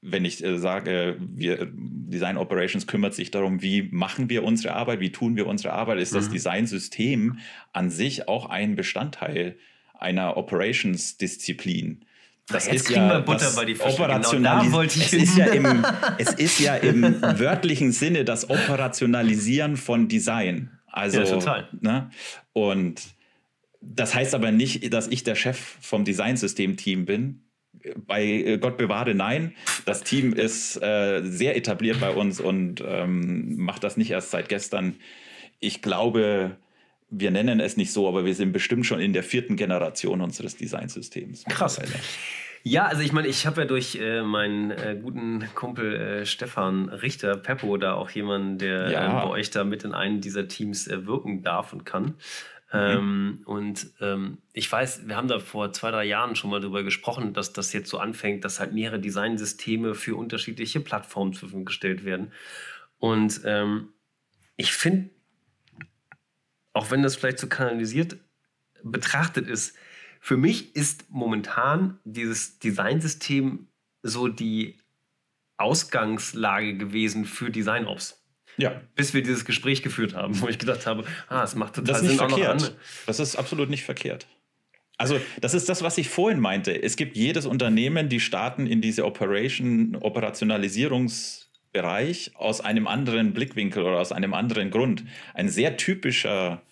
wenn 0.00 0.24
ich 0.24 0.42
äh, 0.42 0.58
sage, 0.58 1.16
wir, 1.20 1.70
Design 1.72 2.36
Operations 2.36 2.86
kümmert 2.86 3.14
sich 3.14 3.30
darum, 3.30 3.62
wie 3.62 3.82
machen 3.90 4.28
wir 4.28 4.42
unsere 4.42 4.74
Arbeit, 4.74 5.00
wie 5.00 5.12
tun 5.12 5.36
wir 5.36 5.46
unsere 5.46 5.72
Arbeit, 5.72 5.98
ist 5.98 6.12
mhm. 6.12 6.16
das 6.16 6.30
Designsystem 6.30 7.38
an 7.72 7.90
sich 7.90 8.28
auch 8.28 8.46
ein 8.46 8.74
Bestandteil 8.74 9.56
einer 9.94 10.36
Operations-Disziplin. 10.36 12.04
Das 12.52 12.66
Jetzt 12.66 12.74
ist 12.74 12.84
kriegen 12.86 13.00
ja 13.00 13.14
wir 13.14 13.20
Butter 13.20 13.50
bei 13.56 13.64
die 13.64 13.74
Fische. 13.74 13.88
Operationalis 13.88 14.66
genau, 14.66 14.82
es, 14.82 15.12
ist 15.12 15.36
ja 15.36 15.46
im, 15.46 15.84
es 16.18 16.34
ist 16.34 16.60
ja 16.60 16.76
im 16.76 17.20
wörtlichen 17.22 17.92
Sinne 17.92 18.24
das 18.24 18.48
Operationalisieren 18.48 19.76
von 19.76 20.08
Design. 20.08 20.70
Also, 20.86 21.20
ja, 21.20 21.24
total. 21.24 21.68
Ne? 21.80 22.10
Und 22.52 23.00
das 23.80 24.14
heißt 24.14 24.34
aber 24.34 24.52
nicht, 24.52 24.92
dass 24.92 25.08
ich 25.08 25.24
der 25.24 25.34
Chef 25.34 25.58
vom 25.80 26.04
Designsystem-Team 26.04 27.04
bin. 27.04 27.42
Bei 28.06 28.24
äh, 28.24 28.58
Gott 28.58 28.76
bewahre, 28.76 29.14
nein. 29.14 29.54
Das 29.86 30.02
Team 30.04 30.32
ist 30.34 30.80
äh, 30.80 31.22
sehr 31.24 31.56
etabliert 31.56 31.98
bei 32.00 32.10
uns 32.10 32.38
und 32.40 32.82
ähm, 32.86 33.56
macht 33.56 33.82
das 33.82 33.96
nicht 33.96 34.10
erst 34.10 34.30
seit 34.30 34.48
gestern. 34.48 34.96
Ich 35.58 35.82
glaube, 35.82 36.56
wir 37.10 37.30
nennen 37.30 37.60
es 37.60 37.76
nicht 37.76 37.92
so, 37.92 38.08
aber 38.08 38.24
wir 38.24 38.34
sind 38.34 38.52
bestimmt 38.52 38.86
schon 38.86 39.00
in 39.00 39.12
der 39.12 39.22
vierten 39.22 39.56
Generation 39.56 40.20
unseres 40.20 40.56
Designsystems. 40.56 41.44
Krass. 41.44 41.80
Ja, 42.64 42.86
also 42.86 43.02
ich 43.02 43.12
meine, 43.12 43.28
ich 43.28 43.46
habe 43.46 43.62
ja 43.62 43.66
durch 43.66 43.96
äh, 43.96 44.22
meinen 44.22 44.70
äh, 44.70 44.96
guten 45.00 45.48
Kumpel 45.54 45.94
äh, 45.94 46.26
Stefan 46.26 46.88
Richter, 46.88 47.36
Peppo, 47.36 47.76
da 47.76 47.94
auch 47.94 48.10
jemanden, 48.10 48.58
der 48.58 48.90
ja. 48.90 49.06
Ähm, 49.06 49.12
bei 49.12 49.26
euch 49.26 49.50
da 49.50 49.64
mit 49.64 49.84
in 49.84 49.92
einem 49.94 50.20
dieser 50.20 50.46
Teams 50.46 50.86
äh, 50.86 51.06
wirken 51.06 51.42
darf 51.42 51.72
und 51.72 51.84
kann. 51.84 52.04
Mhm. 52.04 52.78
Ähm, 52.78 53.42
und 53.46 53.86
ähm, 54.00 54.38
ich 54.52 54.70
weiß, 54.70 55.08
wir 55.08 55.16
haben 55.16 55.28
da 55.28 55.40
vor 55.40 55.72
zwei, 55.72 55.90
drei 55.90 56.04
Jahren 56.04 56.36
schon 56.36 56.50
mal 56.50 56.60
darüber 56.60 56.84
gesprochen, 56.84 57.34
dass 57.34 57.52
das 57.52 57.72
jetzt 57.72 57.90
so 57.90 57.98
anfängt, 57.98 58.44
dass 58.44 58.60
halt 58.60 58.72
mehrere 58.72 59.00
Designsysteme 59.00 59.94
für 59.94 60.16
unterschiedliche 60.16 60.80
Plattformen 60.80 61.32
zur 61.32 61.40
Verfügung 61.40 61.64
gestellt 61.64 62.04
werden. 62.04 62.32
Und 62.98 63.40
ähm, 63.44 63.88
ich 64.56 64.72
finde, 64.72 65.10
auch 66.72 66.90
wenn 66.90 67.02
das 67.02 67.16
vielleicht 67.16 67.40
so 67.40 67.48
kanalisiert 67.48 68.16
betrachtet 68.84 69.48
ist, 69.48 69.76
für 70.24 70.36
mich 70.36 70.76
ist 70.76 71.06
momentan 71.10 71.98
dieses 72.04 72.60
Designsystem 72.60 73.66
so 74.04 74.28
die 74.28 74.76
Ausgangslage 75.56 76.76
gewesen 76.76 77.24
für 77.24 77.50
Design-Ops. 77.50 78.22
Ja. 78.56 78.80
Bis 78.94 79.14
wir 79.14 79.24
dieses 79.24 79.44
Gespräch 79.44 79.82
geführt 79.82 80.14
haben, 80.14 80.40
wo 80.40 80.46
ich 80.46 80.60
gedacht 80.60 80.86
habe, 80.86 81.02
ah, 81.26 81.42
es 81.42 81.56
macht 81.56 81.74
total 81.74 81.94
das 81.94 82.02
Sinn, 82.02 82.20
auch 82.20 82.30
noch. 82.30 82.70
Das 83.04 83.18
ist 83.18 83.34
absolut 83.34 83.68
nicht 83.68 83.82
verkehrt. 83.82 84.28
Also, 84.96 85.20
das 85.40 85.54
ist 85.54 85.68
das, 85.68 85.82
was 85.82 85.98
ich 85.98 86.08
vorhin 86.08 86.38
meinte. 86.38 86.80
Es 86.80 86.94
gibt 86.94 87.16
jedes 87.16 87.44
Unternehmen, 87.44 88.08
die 88.08 88.20
starten 88.20 88.68
in 88.68 88.80
diese 88.80 89.04
Operation, 89.04 89.96
Operationalisierungsbereich 89.96 92.36
aus 92.36 92.60
einem 92.60 92.86
anderen 92.86 93.32
Blickwinkel 93.32 93.82
oder 93.82 93.98
aus 93.98 94.12
einem 94.12 94.34
anderen 94.34 94.70
Grund. 94.70 95.02
Ein 95.34 95.48
sehr 95.48 95.76
typischer 95.76 96.62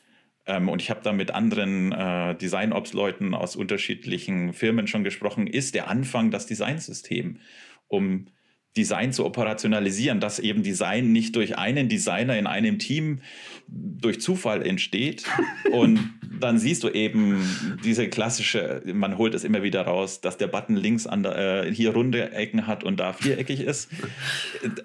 ähm, 0.50 0.68
und 0.68 0.82
ich 0.82 0.90
habe 0.90 1.00
da 1.02 1.12
mit 1.12 1.30
anderen 1.30 1.92
äh, 1.92 2.34
Design-Ops-Leuten 2.34 3.34
aus 3.34 3.54
unterschiedlichen 3.54 4.52
Firmen 4.52 4.88
schon 4.88 5.04
gesprochen, 5.04 5.46
ist 5.46 5.74
der 5.74 5.88
Anfang 5.88 6.30
das 6.30 6.46
Designsystem, 6.46 7.38
um 7.86 8.26
Design 8.76 9.12
zu 9.12 9.24
operationalisieren, 9.24 10.20
dass 10.20 10.38
eben 10.38 10.62
Design 10.62 11.10
nicht 11.12 11.34
durch 11.34 11.58
einen 11.58 11.88
Designer 11.88 12.38
in 12.38 12.46
einem 12.46 12.78
Team 12.78 13.20
durch 13.66 14.20
Zufall 14.20 14.64
entsteht. 14.64 15.24
Und 15.72 15.98
dann 16.40 16.58
siehst 16.58 16.84
du 16.84 16.88
eben 16.88 17.78
diese 17.84 18.08
klassische, 18.08 18.82
man 18.86 19.18
holt 19.18 19.34
es 19.34 19.44
immer 19.44 19.62
wieder 19.62 19.82
raus, 19.82 20.20
dass 20.20 20.38
der 20.38 20.46
Button 20.46 20.76
links 20.76 21.06
an 21.06 21.22
der, 21.22 21.64
äh, 21.66 21.74
hier 21.74 21.92
runde 21.92 22.32
Ecken 22.32 22.66
hat 22.66 22.82
und 22.82 22.98
da 22.98 23.12
viereckig 23.12 23.60
ist. 23.60 23.90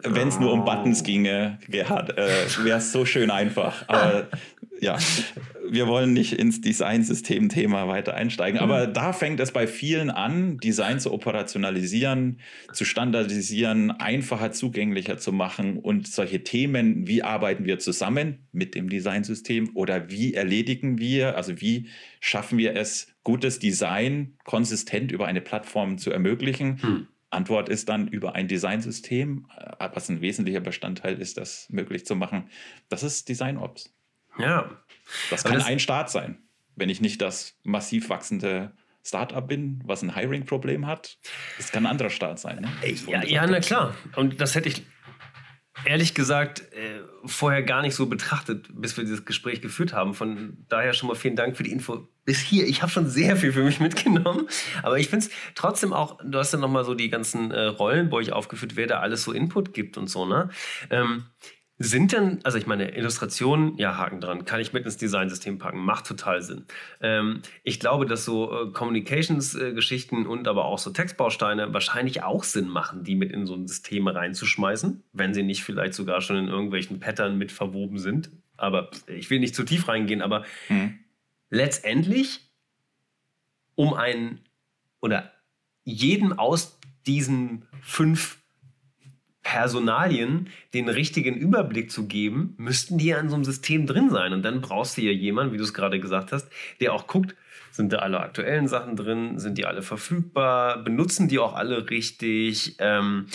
Wenn 0.04 0.28
es 0.28 0.40
nur 0.40 0.52
um 0.52 0.66
Buttons 0.66 1.04
ginge, 1.04 1.60
Gerhard, 1.70 2.18
äh, 2.18 2.46
wäre 2.64 2.80
es 2.80 2.92
so 2.92 3.06
schön 3.06 3.32
einfach. 3.32 3.88
Aber 3.88 4.28
ja, 4.80 4.98
wir 5.70 5.88
wollen 5.88 6.14
nicht 6.14 6.34
ins 6.34 6.62
Designsystem-Thema 6.62 7.88
weiter 7.88 8.14
einsteigen, 8.14 8.60
aber 8.60 8.88
da 8.88 9.14
fängt 9.14 9.40
es 9.40 9.52
bei 9.52 9.68
vielen 9.68 10.10
an, 10.10 10.58
Design 10.58 11.00
zu 11.00 11.12
operationalisieren, 11.12 12.40
zu 12.74 12.86
standardisieren, 12.86 13.92
einfacher 13.92 14.52
zugänglicher 14.52 15.18
zu 15.18 15.32
machen 15.32 15.78
und 15.78 16.08
solche 16.08 16.44
Themen, 16.44 17.08
wie 17.08 17.24
arbeiten 17.24 17.66
wir 17.66 17.80
zusammen 17.80 18.48
mit 18.52 18.76
dem 18.76 18.90
Designsystem 18.90 19.72
oder 19.76 20.10
wie 20.10 20.34
erledigen 20.34 20.98
wir, 21.00 21.36
also 21.36 21.60
wie 21.62 21.90
schaffen 22.20 22.58
wir 22.58 22.76
es, 22.76 23.08
gutes 23.24 23.60
Design 23.60 24.38
konsistent 24.44 25.12
über 25.12 25.26
eine 25.26 25.42
Plattform 25.42 25.98
zu 25.98 26.12
ermöglichen. 26.12 26.82
Hm. 26.82 27.08
Antwort 27.32 27.70
ist 27.70 27.90
dann 27.90 28.08
über 28.08 28.36
ein 28.36 28.48
Designsystem, 28.48 29.48
äh, 29.58 29.90
was 29.94 30.10
ein 30.10 30.22
wesentlicher 30.22 30.62
Bestandteil 30.62 31.20
ist, 31.20 31.38
das 31.38 31.68
möglich 31.70 32.06
zu 32.06 32.16
machen. 32.16 32.50
Das 32.90 33.04
ist 33.04 33.28
Design 33.30 33.58
Ops. 33.58 33.94
Ja. 34.38 34.70
Das 35.30 35.44
kann 35.44 35.54
das 35.54 35.66
ein 35.66 35.80
Start 35.80 36.10
sein. 36.10 36.38
Wenn 36.76 36.90
ich 36.90 37.02
nicht 37.02 37.22
das 37.22 37.58
massiv 37.64 38.10
wachsende 38.10 38.74
Startup 39.04 39.48
bin, 39.48 39.82
was 39.86 40.02
ein 40.02 40.16
Hiring-Problem 40.16 40.88
hat, 40.88 41.18
das 41.58 41.72
kann 41.72 41.86
ein 41.86 41.92
anderer 41.92 42.10
Start 42.10 42.40
sein. 42.40 42.62
Ne? 42.62 42.70
Ja, 43.08 43.24
ja, 43.24 43.46
na 43.48 43.60
klar. 43.60 43.96
Und 44.16 44.42
das 44.42 44.56
hätte 44.56 44.70
ich 44.70 44.84
ehrlich 45.84 46.14
gesagt 46.14 46.62
äh, 46.74 47.02
vorher 47.26 47.62
gar 47.64 47.82
nicht 47.82 47.96
so 47.96 48.06
betrachtet, 48.08 48.68
bis 48.74 48.96
wir 48.98 49.04
dieses 49.04 49.26
Gespräch 49.26 49.62
geführt 49.62 49.94
haben. 49.94 50.14
Von 50.14 50.66
daher 50.70 50.94
schon 50.94 51.10
mal 51.10 51.16
vielen 51.16 51.36
Dank 51.36 51.58
für 51.58 51.64
die 51.64 51.72
Info 51.72 52.08
bis 52.24 52.40
hier. 52.40 52.66
Ich 52.66 52.82
habe 52.82 52.92
schon 52.92 53.08
sehr 53.08 53.36
viel 53.36 53.52
für 53.52 53.64
mich 53.64 53.80
mitgenommen, 53.80 54.48
aber 54.82 54.98
ich 54.98 55.10
finde 55.10 55.26
es 55.26 55.32
trotzdem 55.54 55.94
auch, 55.94 56.18
du 56.24 56.38
hast 56.40 56.54
ja 56.54 56.60
nochmal 56.60 56.86
so 56.86 56.96
die 56.96 57.10
ganzen 57.10 57.52
äh, 57.52 57.66
Rollen 57.66 58.10
bei 58.10 58.18
euch 58.18 58.32
aufgeführt, 58.32 58.76
wer 58.76 58.88
da 58.88 59.00
alles 59.00 59.24
so 59.24 59.32
Input 59.32 59.74
gibt 59.74 59.98
und 59.98 60.08
so, 60.08 60.26
ne? 60.26 60.50
Ähm, 60.90 61.26
sind 61.78 62.14
denn, 62.14 62.40
also 62.44 62.58
ich 62.58 62.68
meine, 62.68 62.96
Illustrationen, 62.96 63.78
ja, 63.78 63.98
Haken 63.98 64.22
dran, 64.22 64.46
kann 64.46 64.62
ich 64.62 64.72
mit 64.72 64.86
ins 64.86 64.96
Designsystem 64.96 65.58
packen, 65.58 65.80
macht 65.80 66.08
total 66.08 66.42
Sinn. 66.42 66.66
Ähm, 67.02 67.42
ich 67.64 67.82
glaube, 67.82 68.06
dass 68.06 68.24
so 68.24 68.52
äh, 68.52 68.72
Communications-Geschichten 68.72 70.26
und 70.26 70.48
aber 70.48 70.66
auch 70.66 70.80
so 70.80 70.92
Textbausteine 70.92 71.74
wahrscheinlich 71.74 72.24
auch 72.24 72.46
Sinn 72.46 72.70
machen, 72.70 73.04
die 73.04 73.16
mit 73.16 73.32
in 73.34 73.46
so 73.46 73.56
ein 73.56 73.68
System 73.68 74.08
reinzuschmeißen, 74.08 75.04
wenn 75.12 75.34
sie 75.34 75.44
nicht 75.44 75.64
vielleicht 75.64 75.96
sogar 75.96 76.22
schon 76.22 76.38
in 76.38 76.48
irgendwelchen 76.48 77.02
Pattern 77.02 77.38
mit 77.38 77.52
verwoben 77.52 78.00
sind. 78.00 78.32
Aber 78.56 78.90
ich 79.08 79.30
will 79.30 79.40
nicht 79.40 79.54
zu 79.54 79.64
tief 79.64 79.90
reingehen, 79.90 80.22
aber 80.22 80.46
mhm. 80.70 81.00
letztendlich, 81.50 82.40
um 83.76 83.94
einen 83.94 84.40
oder 85.02 85.34
jedem 85.84 86.40
aus 86.40 86.80
diesen 87.06 87.66
fünf 87.82 88.40
Personalien 89.46 90.50
den 90.74 90.90
richtigen 90.90 91.36
Überblick 91.36 91.92
zu 91.92 92.08
geben, 92.08 92.56
müssten 92.58 92.98
die 92.98 93.06
ja 93.06 93.20
in 93.20 93.30
so 93.30 93.36
einem 93.36 93.46
System 93.46 93.86
drin 93.86 94.10
sein. 94.10 94.34
Und 94.34 94.42
dann 94.42 94.60
brauchst 94.60 94.98
du 94.98 95.02
ja 95.02 95.12
jemanden, 95.12 95.54
wie 95.54 95.58
du 95.58 95.64
es 95.64 95.74
gerade 95.74 96.00
gesagt 96.00 96.32
hast, 96.32 96.50
der 96.82 96.94
auch 96.94 97.06
guckt, 97.06 97.36
sind 97.72 97.94
da 97.94 97.98
alle 97.98 98.20
aktuellen 98.20 98.68
Sachen 98.68 98.96
drin, 98.96 99.38
sind 99.38 99.60
die 99.60 99.66
alle 99.66 99.84
verfügbar, 99.84 100.84
benutzen 100.84 101.28
die 101.28 101.38
auch 101.38 101.54
alle 101.54 101.92
richtig. 101.92 102.76
Ähm, 102.80 103.28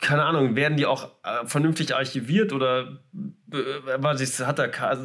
keine 0.00 0.24
Ahnung, 0.24 0.56
werden 0.56 0.76
die 0.76 0.86
auch 0.86 1.10
äh, 1.24 1.46
vernünftig 1.46 1.94
archiviert 1.94 2.52
oder 2.52 3.00
äh, 3.52 4.44
hat 4.44 4.58
da 4.58 4.98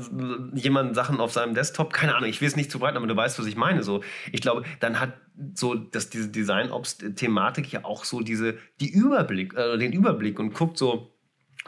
jemand 0.54 0.96
Sachen 0.96 1.20
auf 1.20 1.32
seinem 1.32 1.54
Desktop? 1.54 1.94
Keine 1.94 2.16
Ahnung, 2.16 2.30
ich 2.30 2.42
will 2.42 2.48
es 2.48 2.56
nicht 2.56 2.72
zu 2.72 2.82
weit, 2.82 2.96
aber 2.96 3.08
du 3.08 3.16
weißt, 3.16 3.40
was 3.40 3.46
ich 3.46 3.56
meine. 3.56 3.84
So, 3.84 4.04
ich 4.32 4.42
glaube, 4.42 4.64
dann 4.80 5.00
hat 5.00 5.14
so, 5.56 5.76
dass 5.76 6.10
diese 6.10 6.30
Design-Ops-Thematik 6.30 7.72
ja 7.72 7.86
auch 7.86 8.06
so 8.06 8.22
diese, 8.22 8.58
die 8.80 8.90
Überblick, 8.90 9.56
äh, 9.56 9.78
den 9.78 9.94
Überblick 9.94 10.40
und 10.40 10.54
guckt 10.54 10.78
so, 10.78 11.14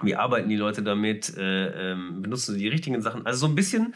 wie 0.02 0.16
arbeiten 0.16 0.50
die 0.50 0.58
Leute 0.58 0.84
damit, 0.84 1.36
äh, 1.38 1.92
ähm, 1.92 2.22
benutzen 2.22 2.54
sie 2.54 2.60
die 2.60 2.68
richtigen 2.68 3.02
Sachen. 3.02 3.26
Also 3.26 3.40
so 3.40 3.48
ein 3.48 3.56
bisschen 3.56 3.96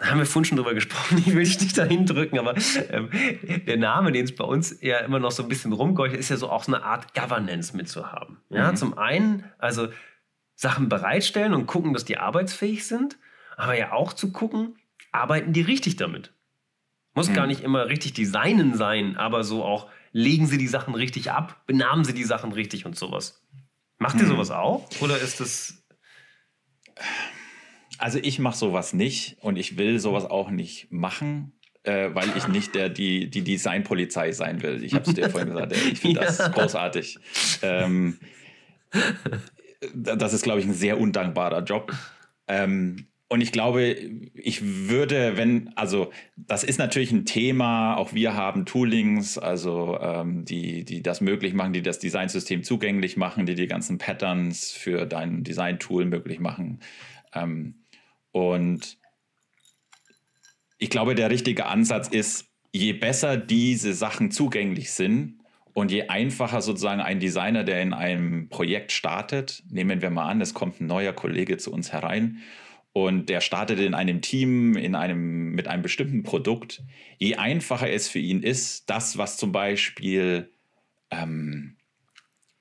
haben 0.00 0.18
wir 0.18 0.26
vorhin 0.26 0.44
schon 0.44 0.56
drüber 0.56 0.74
gesprochen, 0.74 1.18
ich 1.26 1.34
will 1.34 1.44
dich 1.44 1.60
nicht 1.60 1.76
dahin 1.76 2.06
drücken, 2.06 2.38
aber 2.38 2.54
ähm, 2.90 3.10
der 3.66 3.76
Name, 3.76 4.12
den 4.12 4.24
es 4.24 4.34
bei 4.34 4.44
uns 4.44 4.78
ja 4.80 4.98
immer 4.98 5.18
noch 5.18 5.32
so 5.32 5.42
ein 5.42 5.48
bisschen 5.48 5.72
rumgeucht, 5.72 6.14
ist 6.14 6.28
ja 6.28 6.36
so 6.36 6.50
auch 6.50 6.64
so 6.64 6.74
eine 6.74 6.84
Art 6.84 7.14
Governance 7.14 7.76
mitzuhaben. 7.76 8.38
Ja, 8.50 8.70
mhm. 8.70 8.76
zum 8.76 8.98
einen, 8.98 9.44
also 9.58 9.88
Sachen 10.54 10.88
bereitstellen 10.88 11.54
und 11.54 11.66
gucken, 11.66 11.92
dass 11.92 12.04
die 12.04 12.18
arbeitsfähig 12.18 12.86
sind, 12.86 13.18
aber 13.56 13.76
ja 13.76 13.92
auch 13.92 14.12
zu 14.12 14.32
gucken, 14.32 14.76
arbeiten 15.12 15.52
die 15.52 15.62
richtig 15.62 15.96
damit. 15.96 16.32
Muss 17.14 17.28
mhm. 17.28 17.34
gar 17.34 17.46
nicht 17.46 17.62
immer 17.62 17.88
richtig 17.88 18.14
designen 18.14 18.76
sein, 18.76 19.16
aber 19.16 19.44
so 19.44 19.64
auch, 19.64 19.88
legen 20.12 20.46
sie 20.46 20.58
die 20.58 20.68
Sachen 20.68 20.94
richtig 20.94 21.30
ab, 21.30 21.62
benahmen 21.66 22.04
sie 22.04 22.14
die 22.14 22.24
Sachen 22.24 22.52
richtig 22.52 22.86
und 22.86 22.96
sowas. 22.96 23.42
Macht 23.98 24.16
mhm. 24.16 24.22
ihr 24.22 24.26
sowas 24.28 24.50
auch? 24.50 24.88
Oder 25.00 25.18
ist 25.18 25.40
das 25.40 25.82
also 27.98 28.18
ich 28.22 28.38
mache 28.38 28.56
sowas 28.56 28.92
nicht 28.92 29.36
und 29.40 29.56
ich 29.56 29.76
will 29.76 29.98
sowas 29.98 30.24
auch 30.24 30.50
nicht 30.50 30.90
machen, 30.90 31.52
äh, 31.82 32.10
weil 32.12 32.28
ich 32.36 32.48
nicht 32.48 32.74
der, 32.74 32.88
die, 32.88 33.28
die 33.30 33.42
Designpolizei 33.42 34.32
sein 34.32 34.62
will. 34.62 34.82
Ich 34.82 34.94
habe 34.94 35.04
es 35.08 35.14
dir 35.14 35.30
vorhin 35.30 35.50
gesagt, 35.50 35.72
ich 35.72 36.00
finde 36.00 36.20
das 36.24 36.38
ja. 36.38 36.48
großartig. 36.48 37.18
Ähm, 37.62 38.18
das 39.94 40.32
ist, 40.32 40.42
glaube 40.42 40.60
ich, 40.60 40.66
ein 40.66 40.74
sehr 40.74 40.98
undankbarer 40.98 41.62
Job. 41.64 41.92
Ähm, 42.46 43.08
und 43.30 43.42
ich 43.42 43.52
glaube, 43.52 43.94
ich 44.32 44.88
würde, 44.88 45.36
wenn, 45.36 45.70
also 45.76 46.10
das 46.36 46.64
ist 46.64 46.78
natürlich 46.78 47.12
ein 47.12 47.26
Thema, 47.26 47.96
auch 47.96 48.14
wir 48.14 48.32
haben 48.32 48.64
Toolings, 48.64 49.36
also 49.36 49.98
ähm, 50.00 50.46
die, 50.46 50.84
die 50.84 51.02
das 51.02 51.20
möglich 51.20 51.52
machen, 51.52 51.74
die 51.74 51.82
das 51.82 51.98
Designsystem 51.98 52.62
zugänglich 52.62 53.18
machen, 53.18 53.44
die 53.44 53.54
die 53.54 53.66
ganzen 53.66 53.98
Patterns 53.98 54.72
für 54.72 55.04
dein 55.04 55.44
Design-Tool 55.44 56.06
möglich 56.06 56.40
machen. 56.40 56.80
Ähm, 57.34 57.74
und 58.32 58.98
ich 60.78 60.90
glaube, 60.90 61.14
der 61.14 61.30
richtige 61.30 61.66
Ansatz 61.66 62.08
ist, 62.08 62.46
je 62.72 62.92
besser 62.92 63.36
diese 63.36 63.94
Sachen 63.94 64.30
zugänglich 64.30 64.92
sind 64.92 65.40
und 65.72 65.90
je 65.90 66.08
einfacher 66.08 66.62
sozusagen 66.62 67.00
ein 67.00 67.20
Designer, 67.20 67.64
der 67.64 67.82
in 67.82 67.92
einem 67.92 68.48
Projekt 68.48 68.92
startet, 68.92 69.62
nehmen 69.70 70.02
wir 70.02 70.10
mal 70.10 70.28
an, 70.28 70.40
es 70.40 70.54
kommt 70.54 70.80
ein 70.80 70.86
neuer 70.86 71.12
Kollege 71.12 71.56
zu 71.56 71.72
uns 71.72 71.92
herein 71.92 72.38
und 72.92 73.28
der 73.28 73.40
startet 73.40 73.80
in 73.80 73.94
einem 73.94 74.22
Team, 74.22 74.76
in 74.76 74.94
einem, 74.94 75.50
mit 75.50 75.68
einem 75.68 75.82
bestimmten 75.82 76.22
Produkt, 76.22 76.82
je 77.18 77.36
einfacher 77.36 77.90
es 77.90 78.08
für 78.08 78.18
ihn 78.18 78.42
ist, 78.42 78.90
das, 78.90 79.18
was 79.18 79.36
zum 79.36 79.52
Beispiel 79.52 80.52
ähm, 81.10 81.77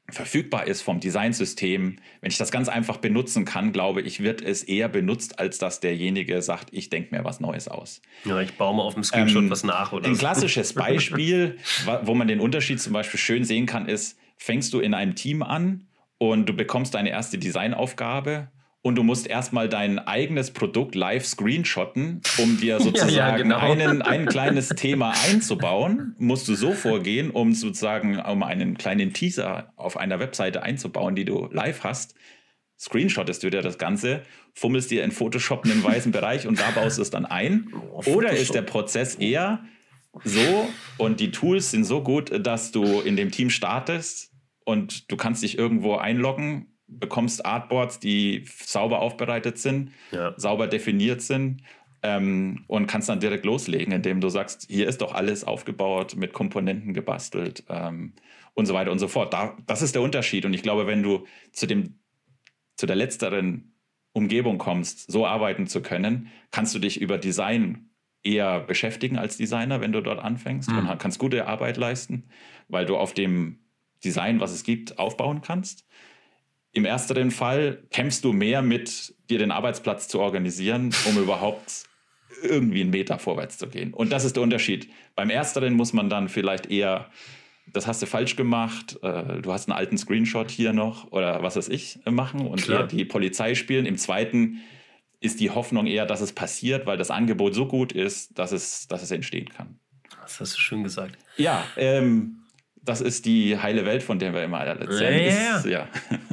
verfügbar 0.09 0.67
ist 0.67 0.81
vom 0.81 0.99
Designsystem, 0.99 1.97
wenn 2.21 2.31
ich 2.31 2.37
das 2.37 2.49
ganz 2.49 2.69
einfach 2.69 2.97
benutzen 2.97 3.43
kann, 3.43 3.73
glaube 3.73 4.01
ich, 4.01 4.21
wird 4.21 4.41
es 4.41 4.63
eher 4.63 4.87
benutzt, 4.87 5.39
als 5.39 5.57
dass 5.57 5.81
derjenige 5.81 6.41
sagt, 6.41 6.69
ich 6.71 6.89
denke 6.89 7.15
mir 7.15 7.25
was 7.25 7.39
Neues 7.39 7.67
aus. 7.67 8.01
Ja, 8.23 8.39
ich 8.39 8.53
baue 8.53 8.75
mal 8.75 8.83
auf 8.83 8.93
dem 8.93 9.03
Screenshot 9.03 9.43
ähm, 9.43 9.49
was 9.49 9.63
nach. 9.63 9.91
Oder 9.91 10.07
ein 10.07 10.15
so. 10.15 10.19
klassisches 10.19 10.73
Beispiel, 10.75 11.57
wo 12.03 12.15
man 12.15 12.27
den 12.27 12.39
Unterschied 12.39 12.79
zum 12.79 12.93
Beispiel 12.93 13.19
schön 13.19 13.43
sehen 13.43 13.65
kann, 13.65 13.87
ist, 13.87 14.17
fängst 14.37 14.73
du 14.73 14.79
in 14.79 14.93
einem 14.93 15.15
Team 15.15 15.43
an 15.43 15.87
und 16.17 16.47
du 16.47 16.53
bekommst 16.53 16.93
deine 16.93 17.09
erste 17.09 17.37
Designaufgabe 17.37 18.49
und 18.81 18.95
du 18.95 19.03
musst 19.03 19.27
erstmal 19.27 19.67
dein 19.67 19.99
eigenes 19.99 20.51
Produkt 20.51 20.95
live 20.95 21.25
screenshotten, 21.25 22.21
um 22.37 22.59
dir 22.59 22.79
sozusagen 22.79 23.13
ja, 23.15 23.29
ja, 23.29 23.37
genau. 23.37 23.57
einen, 23.57 24.01
ein 24.01 24.25
kleines 24.27 24.69
Thema 24.69 25.13
einzubauen. 25.27 26.15
Musst 26.17 26.47
du 26.47 26.55
so 26.55 26.71
vorgehen, 26.71 27.31
um 27.31 27.53
sozusagen 27.53 28.19
um 28.19 28.43
einen 28.43 28.77
kleinen 28.77 29.13
Teaser 29.13 29.73
auf 29.75 29.97
einer 29.97 30.19
Webseite 30.19 30.63
einzubauen, 30.63 31.15
die 31.15 31.25
du 31.25 31.49
live 31.51 31.83
hast. 31.83 32.15
Screenshottest 32.79 33.43
du 33.43 33.49
dir 33.49 33.61
das 33.61 33.79
Ganze, 33.79 34.21
fummelst 34.53 34.91
dir 34.91 35.03
in 35.03 35.11
Photoshop 35.11 35.65
einen 35.65 35.83
weißen 35.83 36.11
Bereich 36.11 36.47
und 36.47 36.59
da 36.59 36.69
baust 36.71 36.99
du 36.99 37.01
es 37.01 37.09
dann 37.09 37.25
ein. 37.25 37.73
Oder 38.05 38.31
ist 38.31 38.53
der 38.53 38.61
Prozess 38.61 39.15
eher 39.15 39.65
so 40.23 40.69
und 40.97 41.19
die 41.19 41.31
Tools 41.31 41.71
sind 41.71 41.83
so 41.83 42.03
gut, 42.03 42.31
dass 42.45 42.71
du 42.71 43.01
in 43.01 43.15
dem 43.15 43.31
Team 43.31 43.49
startest 43.49 44.31
und 44.63 45.11
du 45.11 45.17
kannst 45.17 45.43
dich 45.43 45.57
irgendwo 45.57 45.95
einloggen 45.95 46.76
bekommst 46.87 47.45
Artboards, 47.45 47.99
die 47.99 48.45
sauber 48.63 49.01
aufbereitet 49.01 49.57
sind, 49.57 49.91
ja. 50.11 50.33
sauber 50.37 50.67
definiert 50.67 51.21
sind 51.21 51.61
ähm, 52.01 52.63
und 52.67 52.87
kannst 52.87 53.09
dann 53.09 53.19
direkt 53.19 53.45
loslegen, 53.45 53.93
indem 53.93 54.21
du 54.21 54.29
sagst, 54.29 54.67
hier 54.69 54.87
ist 54.87 55.01
doch 55.01 55.13
alles 55.13 55.43
aufgebaut, 55.43 56.15
mit 56.15 56.33
Komponenten 56.33 56.93
gebastelt 56.93 57.63
ähm, 57.69 58.13
und 58.53 58.65
so 58.65 58.73
weiter 58.73 58.91
und 58.91 58.99
so 58.99 59.07
fort. 59.07 59.33
Da, 59.33 59.57
das 59.65 59.81
ist 59.81 59.95
der 59.95 60.01
Unterschied. 60.01 60.45
Und 60.45 60.53
ich 60.53 60.63
glaube, 60.63 60.87
wenn 60.87 61.03
du 61.03 61.25
zu, 61.51 61.67
dem, 61.67 61.99
zu 62.75 62.85
der 62.85 62.95
letzteren 62.95 63.73
Umgebung 64.13 64.57
kommst, 64.57 65.11
so 65.11 65.25
arbeiten 65.25 65.67
zu 65.67 65.81
können, 65.81 66.29
kannst 66.51 66.73
du 66.73 66.79
dich 66.79 67.01
über 67.01 67.17
Design 67.17 67.89
eher 68.23 68.59
beschäftigen 68.59 69.17
als 69.17 69.37
Designer, 69.37 69.81
wenn 69.81 69.91
du 69.91 70.01
dort 70.01 70.19
anfängst 70.19 70.69
mhm. 70.69 70.89
und 70.89 70.99
kannst 70.99 71.19
gute 71.19 71.47
Arbeit 71.47 71.77
leisten, 71.77 72.29
weil 72.67 72.85
du 72.85 72.97
auf 72.97 73.13
dem 73.13 73.59
Design, 74.03 74.39
was 74.39 74.51
es 74.51 74.63
gibt, 74.63 74.99
aufbauen 74.99 75.41
kannst. 75.41 75.86
Im 76.77 76.85
ersteren 76.85 77.31
Fall 77.31 77.81
kämpfst 77.89 78.23
du 78.23 78.33
mehr 78.33 78.61
mit, 78.61 79.15
dir 79.31 79.39
den 79.39 79.49
Arbeitsplatz 79.49 80.07
zu 80.07 80.19
organisieren, 80.19 80.93
um 81.07 81.17
überhaupt 81.23 81.85
irgendwie 82.43 82.81
einen 82.81 82.91
Meter 82.91 83.17
vorwärts 83.17 83.57
zu 83.57 83.67
gehen. 83.67 83.95
Und 83.95 84.11
das 84.11 84.25
ist 84.25 84.35
der 84.35 84.43
Unterschied. 84.43 84.87
Beim 85.15 85.31
ersteren 85.31 85.73
muss 85.73 85.91
man 85.93 86.07
dann 86.07 86.29
vielleicht 86.29 86.69
eher, 86.69 87.09
das 87.73 87.87
hast 87.87 88.03
du 88.03 88.05
falsch 88.05 88.35
gemacht, 88.35 88.99
äh, 89.01 89.41
du 89.41 89.51
hast 89.51 89.67
einen 89.67 89.75
alten 89.75 89.97
Screenshot 89.97 90.51
hier 90.51 90.71
noch 90.71 91.11
oder 91.11 91.41
was 91.41 91.55
weiß 91.55 91.69
ich 91.69 91.97
äh, 92.05 92.11
machen 92.11 92.45
und 92.45 92.61
Klar. 92.61 92.85
die 92.85 93.05
Polizei 93.05 93.55
spielen. 93.55 93.87
Im 93.87 93.97
zweiten 93.97 94.59
ist 95.19 95.39
die 95.39 95.49
Hoffnung 95.49 95.87
eher, 95.87 96.05
dass 96.05 96.21
es 96.21 96.31
passiert, 96.31 96.85
weil 96.85 96.99
das 96.99 97.09
Angebot 97.09 97.55
so 97.55 97.65
gut 97.67 97.91
ist, 97.91 98.37
dass 98.37 98.51
es, 98.51 98.87
dass 98.87 99.01
es 99.01 99.09
entstehen 99.09 99.49
kann. 99.49 99.79
Das 100.21 100.39
hast 100.39 100.55
du 100.55 100.59
schön 100.59 100.83
gesagt. 100.83 101.17
Ja, 101.37 101.65
ähm, 101.75 102.43
das 102.87 103.01
ist 103.01 103.25
die 103.25 103.57
heile 103.57 103.85
Welt, 103.85 104.03
von 104.03 104.19
der 104.19 104.33
wir 104.33 104.43
immer 104.43 104.59
erzählen. 104.59 105.33
Ja, 105.33 105.57
ist, 105.57 105.65
ja. 105.65 105.87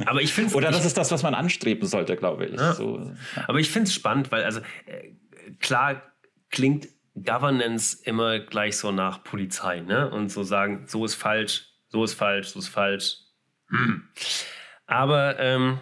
Aber 0.05 0.21
ich 0.21 0.33
finde 0.33 0.53
Oder 0.55 0.71
das 0.71 0.85
ist 0.85 0.97
das, 0.97 1.11
was 1.11 1.23
man 1.23 1.33
anstreben 1.33 1.87
sollte, 1.87 2.15
glaube 2.15 2.45
ich. 2.45 2.59
Ja. 2.59 2.73
So, 2.73 2.99
ja. 2.99 3.43
Aber 3.47 3.59
ich 3.59 3.69
finde 3.69 3.87
es 3.87 3.93
spannend, 3.93 4.31
weil 4.31 4.43
also 4.43 4.61
äh, 4.85 5.11
klar 5.59 6.01
klingt 6.49 6.87
Governance 7.15 7.97
immer 8.03 8.39
gleich 8.39 8.77
so 8.77 8.91
nach 8.91 9.23
Polizei, 9.23 9.81
ne? 9.81 10.09
Und 10.09 10.29
so 10.29 10.43
sagen, 10.43 10.85
so 10.87 11.05
ist 11.05 11.15
falsch, 11.15 11.67
so 11.87 12.03
ist 12.03 12.13
falsch, 12.13 12.49
so 12.49 12.59
ist 12.59 12.67
falsch. 12.67 13.17
Hm. 13.69 14.03
Aber 14.85 15.39
ähm, 15.39 15.79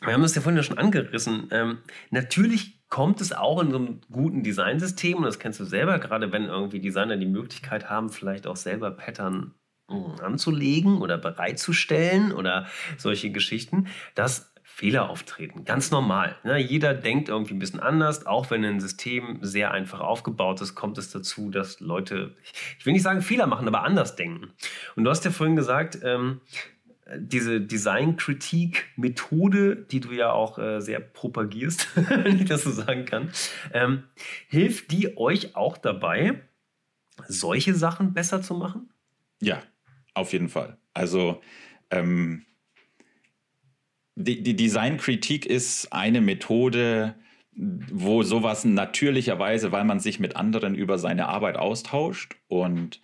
wir 0.00 0.12
haben 0.12 0.22
das 0.22 0.34
ja 0.34 0.42
vorhin 0.42 0.56
ja 0.56 0.62
schon 0.62 0.78
angerissen. 0.78 1.48
Ähm, 1.50 1.78
natürlich 2.10 2.82
kommt 2.88 3.20
es 3.20 3.32
auch 3.32 3.60
in 3.62 3.70
so 3.70 3.78
einem 3.78 4.00
guten 4.10 4.42
Designsystem, 4.42 5.18
und 5.18 5.24
das 5.24 5.38
kennst 5.38 5.60
du 5.60 5.64
selber, 5.64 5.98
gerade 5.98 6.32
wenn 6.32 6.44
irgendwie 6.44 6.80
Designer 6.80 7.16
die 7.16 7.26
Möglichkeit 7.26 7.88
haben, 7.88 8.10
vielleicht 8.10 8.46
auch 8.46 8.56
selber 8.56 8.90
Pattern 8.90 9.54
anzulegen 10.22 11.00
oder 11.00 11.18
bereitzustellen 11.18 12.32
oder 12.32 12.66
solche 12.96 13.30
Geschichten, 13.30 13.88
dass 14.14 14.52
Fehler 14.74 15.10
auftreten. 15.10 15.66
Ganz 15.66 15.90
normal. 15.90 16.36
Ne? 16.44 16.58
Jeder 16.58 16.94
denkt 16.94 17.28
irgendwie 17.28 17.52
ein 17.52 17.58
bisschen 17.58 17.80
anders. 17.80 18.24
Auch 18.24 18.50
wenn 18.50 18.64
ein 18.64 18.80
System 18.80 19.38
sehr 19.42 19.70
einfach 19.70 20.00
aufgebaut 20.00 20.62
ist, 20.62 20.74
kommt 20.74 20.96
es 20.96 21.10
dazu, 21.10 21.50
dass 21.50 21.80
Leute, 21.80 22.34
ich 22.78 22.86
will 22.86 22.94
nicht 22.94 23.02
sagen 23.02 23.20
Fehler 23.20 23.46
machen, 23.46 23.68
aber 23.68 23.84
anders 23.84 24.16
denken. 24.16 24.48
Und 24.96 25.04
du 25.04 25.10
hast 25.10 25.26
ja 25.26 25.30
vorhin 25.30 25.56
gesagt, 25.56 25.98
ähm, 26.02 26.40
diese 27.16 27.60
Designkritik-Methode, 27.60 29.76
die 29.76 30.00
du 30.00 30.12
ja 30.12 30.32
auch 30.32 30.58
äh, 30.58 30.80
sehr 30.80 31.00
propagierst, 31.00 31.88
wenn 32.08 32.40
ich 32.40 32.46
das 32.46 32.64
so 32.64 32.70
sagen 32.70 33.04
kann, 33.04 33.30
ähm, 33.74 34.04
hilft 34.48 34.90
die 34.90 35.18
euch 35.18 35.54
auch 35.54 35.76
dabei, 35.76 36.40
solche 37.28 37.74
Sachen 37.74 38.14
besser 38.14 38.40
zu 38.40 38.54
machen? 38.54 38.88
Ja, 39.40 39.62
auf 40.14 40.32
jeden 40.32 40.48
Fall. 40.48 40.78
Also 40.94 41.40
ähm, 41.90 42.44
die, 44.14 44.42
die 44.42 44.56
Designkritik 44.56 45.46
ist 45.46 45.92
eine 45.92 46.20
Methode, 46.20 47.14
wo 47.54 48.22
sowas 48.22 48.64
natürlicherweise, 48.64 49.72
weil 49.72 49.84
man 49.84 50.00
sich 50.00 50.20
mit 50.20 50.36
anderen 50.36 50.74
über 50.74 50.98
seine 50.98 51.28
Arbeit 51.28 51.56
austauscht 51.56 52.36
und 52.48 53.00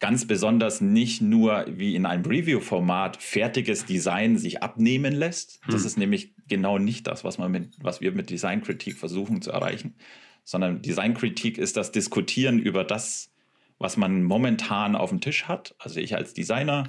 ganz 0.00 0.26
besonders 0.26 0.80
nicht 0.80 1.22
nur 1.22 1.64
wie 1.68 1.96
in 1.96 2.06
einem 2.06 2.24
Review-Format 2.24 3.20
fertiges 3.20 3.84
Design 3.84 4.38
sich 4.38 4.62
abnehmen 4.62 5.12
lässt. 5.12 5.60
Das 5.66 5.80
hm. 5.80 5.86
ist 5.86 5.98
nämlich 5.98 6.34
genau 6.48 6.78
nicht 6.78 7.06
das, 7.06 7.24
was, 7.24 7.38
man 7.38 7.50
mit, 7.50 7.76
was 7.80 8.00
wir 8.00 8.12
mit 8.12 8.30
Designkritik 8.30 8.96
versuchen 8.96 9.42
zu 9.42 9.50
erreichen, 9.50 9.96
sondern 10.44 10.82
Designkritik 10.82 11.58
ist 11.58 11.76
das 11.76 11.90
Diskutieren 11.90 12.58
über 12.58 12.84
das, 12.84 13.32
was 13.78 13.96
man 13.96 14.22
momentan 14.22 14.96
auf 14.96 15.10
dem 15.10 15.20
Tisch 15.20 15.44
hat. 15.46 15.74
Also 15.78 16.00
ich 16.00 16.16
als 16.16 16.34
Designer 16.34 16.84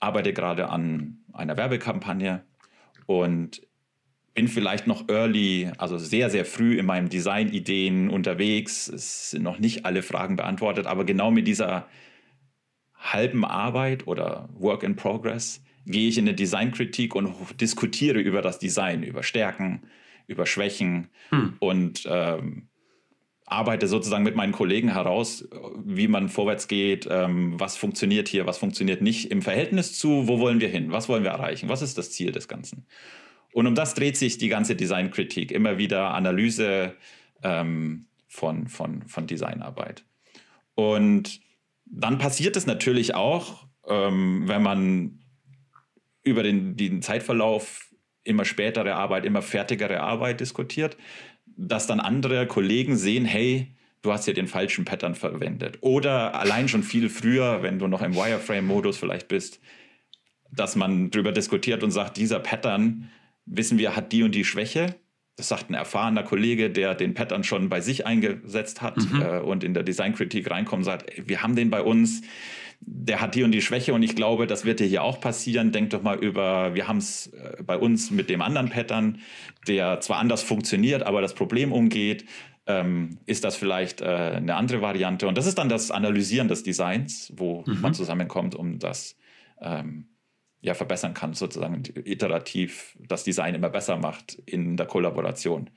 arbeite 0.00 0.32
gerade 0.32 0.68
an 0.68 1.18
einer 1.32 1.56
Werbekampagne 1.56 2.44
und 3.06 3.62
bin 4.34 4.46
vielleicht 4.46 4.86
noch 4.86 5.08
early, 5.08 5.70
also 5.78 5.98
sehr, 5.98 6.30
sehr 6.30 6.44
früh 6.44 6.78
in 6.78 6.86
meinen 6.86 7.08
Designideen 7.08 8.08
unterwegs. 8.08 8.86
Es 8.86 9.30
sind 9.30 9.42
noch 9.42 9.58
nicht 9.58 9.84
alle 9.84 10.02
Fragen 10.02 10.36
beantwortet, 10.36 10.86
aber 10.86 11.04
genau 11.04 11.30
mit 11.30 11.48
dieser 11.48 11.88
halben 12.94 13.44
Arbeit 13.44 14.06
oder 14.06 14.48
Work 14.54 14.82
in 14.82 14.96
Progress 14.96 15.62
gehe 15.86 16.08
ich 16.08 16.18
in 16.18 16.28
eine 16.28 16.34
Designkritik 16.34 17.14
und 17.14 17.34
diskutiere 17.60 18.20
über 18.20 18.42
das 18.42 18.58
Design, 18.58 19.02
über 19.02 19.22
Stärken, 19.22 19.82
über 20.26 20.46
Schwächen 20.46 21.08
hm. 21.30 21.54
und 21.58 22.06
ähm, 22.08 22.68
arbeite 23.50 23.88
sozusagen 23.88 24.24
mit 24.24 24.36
meinen 24.36 24.52
Kollegen 24.52 24.92
heraus, 24.92 25.48
wie 25.84 26.08
man 26.08 26.28
vorwärts 26.28 26.68
geht, 26.68 27.08
ähm, 27.10 27.58
was 27.58 27.76
funktioniert 27.76 28.28
hier, 28.28 28.46
was 28.46 28.58
funktioniert 28.58 29.02
nicht 29.02 29.30
im 29.30 29.42
Verhältnis 29.42 29.98
zu, 29.98 30.28
wo 30.28 30.38
wollen 30.38 30.60
wir 30.60 30.68
hin, 30.68 30.92
was 30.92 31.08
wollen 31.08 31.24
wir 31.24 31.30
erreichen, 31.30 31.68
was 31.68 31.82
ist 31.82 31.98
das 31.98 32.10
Ziel 32.10 32.32
des 32.32 32.48
Ganzen. 32.48 32.86
Und 33.52 33.66
um 33.66 33.74
das 33.74 33.94
dreht 33.94 34.16
sich 34.16 34.38
die 34.38 34.48
ganze 34.48 34.76
Designkritik, 34.76 35.50
immer 35.50 35.78
wieder 35.78 36.14
Analyse 36.14 36.94
ähm, 37.42 38.06
von, 38.26 38.68
von, 38.68 39.02
von 39.08 39.26
Designarbeit. 39.26 40.04
Und 40.74 41.40
dann 41.86 42.18
passiert 42.18 42.56
es 42.56 42.66
natürlich 42.66 43.14
auch, 43.14 43.66
ähm, 43.88 44.46
wenn 44.46 44.62
man 44.62 45.20
über 46.22 46.42
den, 46.42 46.76
den 46.76 47.00
Zeitverlauf 47.02 47.88
immer 48.22 48.44
spätere 48.44 48.94
Arbeit, 48.94 49.24
immer 49.24 49.40
fertigere 49.40 50.00
Arbeit 50.00 50.40
diskutiert, 50.40 50.96
dass 51.58 51.86
dann 51.88 52.00
andere 52.00 52.46
Kollegen 52.46 52.96
sehen, 52.96 53.24
hey, 53.24 53.74
du 54.02 54.12
hast 54.12 54.26
ja 54.26 54.32
den 54.32 54.46
falschen 54.46 54.84
Pattern 54.84 55.16
verwendet. 55.16 55.78
Oder 55.80 56.34
allein 56.34 56.68
schon 56.68 56.84
viel 56.84 57.10
früher, 57.10 57.62
wenn 57.62 57.78
du 57.78 57.88
noch 57.88 58.00
im 58.00 58.14
Wireframe-Modus 58.14 58.96
vielleicht 58.96 59.28
bist, 59.28 59.60
dass 60.52 60.76
man 60.76 61.10
darüber 61.10 61.32
diskutiert 61.32 61.82
und 61.82 61.90
sagt, 61.90 62.16
dieser 62.16 62.38
Pattern, 62.38 63.10
wissen 63.44 63.76
wir, 63.76 63.96
hat 63.96 64.12
die 64.12 64.22
und 64.22 64.34
die 64.34 64.44
Schwäche. 64.44 64.94
Das 65.36 65.48
sagt 65.48 65.68
ein 65.68 65.74
erfahrener 65.74 66.22
Kollege, 66.22 66.70
der 66.70 66.94
den 66.94 67.14
Pattern 67.14 67.44
schon 67.44 67.68
bei 67.68 67.80
sich 67.80 68.06
eingesetzt 68.06 68.80
hat 68.80 68.96
mhm. 68.96 69.22
äh, 69.22 69.38
und 69.40 69.64
in 69.64 69.74
der 69.74 69.82
Designkritik 69.82 70.50
reinkommt 70.50 70.80
und 70.80 70.84
sagt, 70.84 71.28
wir 71.28 71.42
haben 71.42 71.56
den 71.56 71.70
bei 71.70 71.82
uns, 71.82 72.22
der 72.80 73.20
hat 73.20 73.34
die 73.34 73.42
und 73.42 73.52
die 73.52 73.62
Schwäche 73.62 73.92
und 73.94 74.02
ich 74.02 74.14
glaube, 74.14 74.46
das 74.46 74.64
wird 74.64 74.80
dir 74.80 74.86
hier 74.86 75.02
auch 75.02 75.20
passieren. 75.20 75.72
Denk 75.72 75.90
doch 75.90 76.02
mal 76.02 76.18
über, 76.18 76.74
wir 76.74 76.88
haben 76.88 76.98
es 76.98 77.28
äh, 77.28 77.62
bei 77.62 77.76
uns 77.76 78.10
mit 78.10 78.30
dem 78.30 78.42
anderen 78.42 78.70
Pattern, 78.70 79.18
der 79.66 80.00
zwar 80.00 80.18
anders 80.18 80.42
funktioniert, 80.42 81.02
aber 81.02 81.20
das 81.20 81.34
Problem 81.34 81.72
umgeht. 81.72 82.24
Ähm, 82.66 83.18
ist 83.26 83.44
das 83.44 83.56
vielleicht 83.56 84.02
äh, 84.02 84.04
eine 84.04 84.56
andere 84.56 84.82
Variante? 84.82 85.26
Und 85.26 85.38
das 85.38 85.46
ist 85.46 85.58
dann 85.58 85.68
das 85.68 85.90
Analysieren 85.90 86.48
des 86.48 86.62
Designs, 86.62 87.32
wo 87.36 87.64
mhm. 87.66 87.80
man 87.80 87.94
zusammenkommt, 87.94 88.54
um 88.54 88.78
das 88.78 89.16
ähm, 89.60 90.08
ja, 90.60 90.74
verbessern 90.74 91.14
kann, 91.14 91.34
sozusagen 91.34 91.82
iterativ 92.04 92.96
das 93.00 93.24
Design 93.24 93.54
immer 93.54 93.70
besser 93.70 93.96
macht 93.96 94.34
in 94.44 94.76
der 94.76 94.86
Kollaboration 94.86 95.70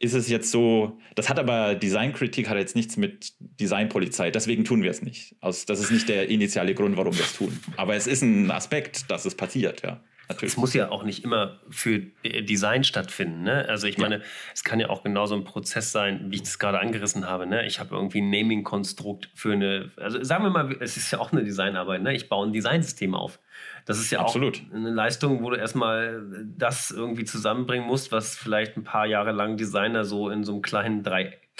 ist 0.00 0.14
es 0.14 0.28
jetzt 0.28 0.50
so, 0.50 0.98
das 1.14 1.28
hat 1.28 1.38
aber 1.38 1.74
Designkritik 1.74 2.48
hat 2.48 2.56
jetzt 2.56 2.74
nichts 2.74 2.96
mit 2.96 3.34
Designpolizei, 3.38 4.30
deswegen 4.30 4.64
tun 4.64 4.82
wir 4.82 4.90
es 4.90 5.02
nicht. 5.02 5.36
Also 5.42 5.64
das 5.66 5.78
ist 5.78 5.92
nicht 5.92 6.08
der 6.08 6.28
initiale 6.28 6.74
Grund, 6.74 6.96
warum 6.96 7.14
wir 7.14 7.24
es 7.24 7.34
tun. 7.34 7.60
Aber 7.76 7.94
es 7.94 8.06
ist 8.06 8.22
ein 8.22 8.50
Aspekt, 8.50 9.10
dass 9.10 9.26
es 9.26 9.34
passiert, 9.34 9.82
ja. 9.82 10.00
Natürlich. 10.30 10.54
Es 10.54 10.56
muss 10.56 10.74
ja 10.74 10.90
auch 10.90 11.02
nicht 11.02 11.24
immer 11.24 11.58
für 11.70 11.98
Design 11.98 12.84
stattfinden. 12.84 13.42
Ne? 13.42 13.66
Also 13.68 13.88
ich 13.88 13.98
meine, 13.98 14.22
es 14.54 14.62
kann 14.62 14.78
ja 14.78 14.88
auch 14.88 15.02
genauso 15.02 15.34
ein 15.34 15.42
Prozess 15.42 15.90
sein, 15.90 16.26
wie 16.28 16.36
ich 16.36 16.42
das 16.42 16.60
gerade 16.60 16.78
angerissen 16.78 17.26
habe. 17.26 17.48
Ne? 17.48 17.66
Ich 17.66 17.80
habe 17.80 17.96
irgendwie 17.96 18.20
ein 18.20 18.30
Naming-Konstrukt 18.30 19.28
für 19.34 19.52
eine, 19.52 19.90
also 19.96 20.22
sagen 20.22 20.44
wir 20.44 20.50
mal, 20.50 20.76
es 20.78 20.96
ist 20.96 21.10
ja 21.10 21.18
auch 21.18 21.32
eine 21.32 21.42
Designarbeit. 21.42 22.02
Ne? 22.02 22.14
Ich 22.14 22.28
baue 22.28 22.46
ein 22.46 22.52
Designsystem 22.52 23.16
auf. 23.16 23.40
Das 23.86 23.98
ist 23.98 24.12
ja 24.12 24.20
Absolut. 24.20 24.62
auch 24.70 24.74
eine 24.76 24.90
Leistung, 24.90 25.42
wo 25.42 25.50
du 25.50 25.56
erstmal 25.56 26.22
das 26.56 26.92
irgendwie 26.92 27.24
zusammenbringen 27.24 27.86
musst, 27.86 28.12
was 28.12 28.36
vielleicht 28.36 28.76
ein 28.76 28.84
paar 28.84 29.06
Jahre 29.06 29.32
lang 29.32 29.56
Designer 29.56 30.04
so 30.04 30.30
in 30.30 30.44
so 30.44 30.52
einem 30.52 30.62
kleinen 30.62 31.02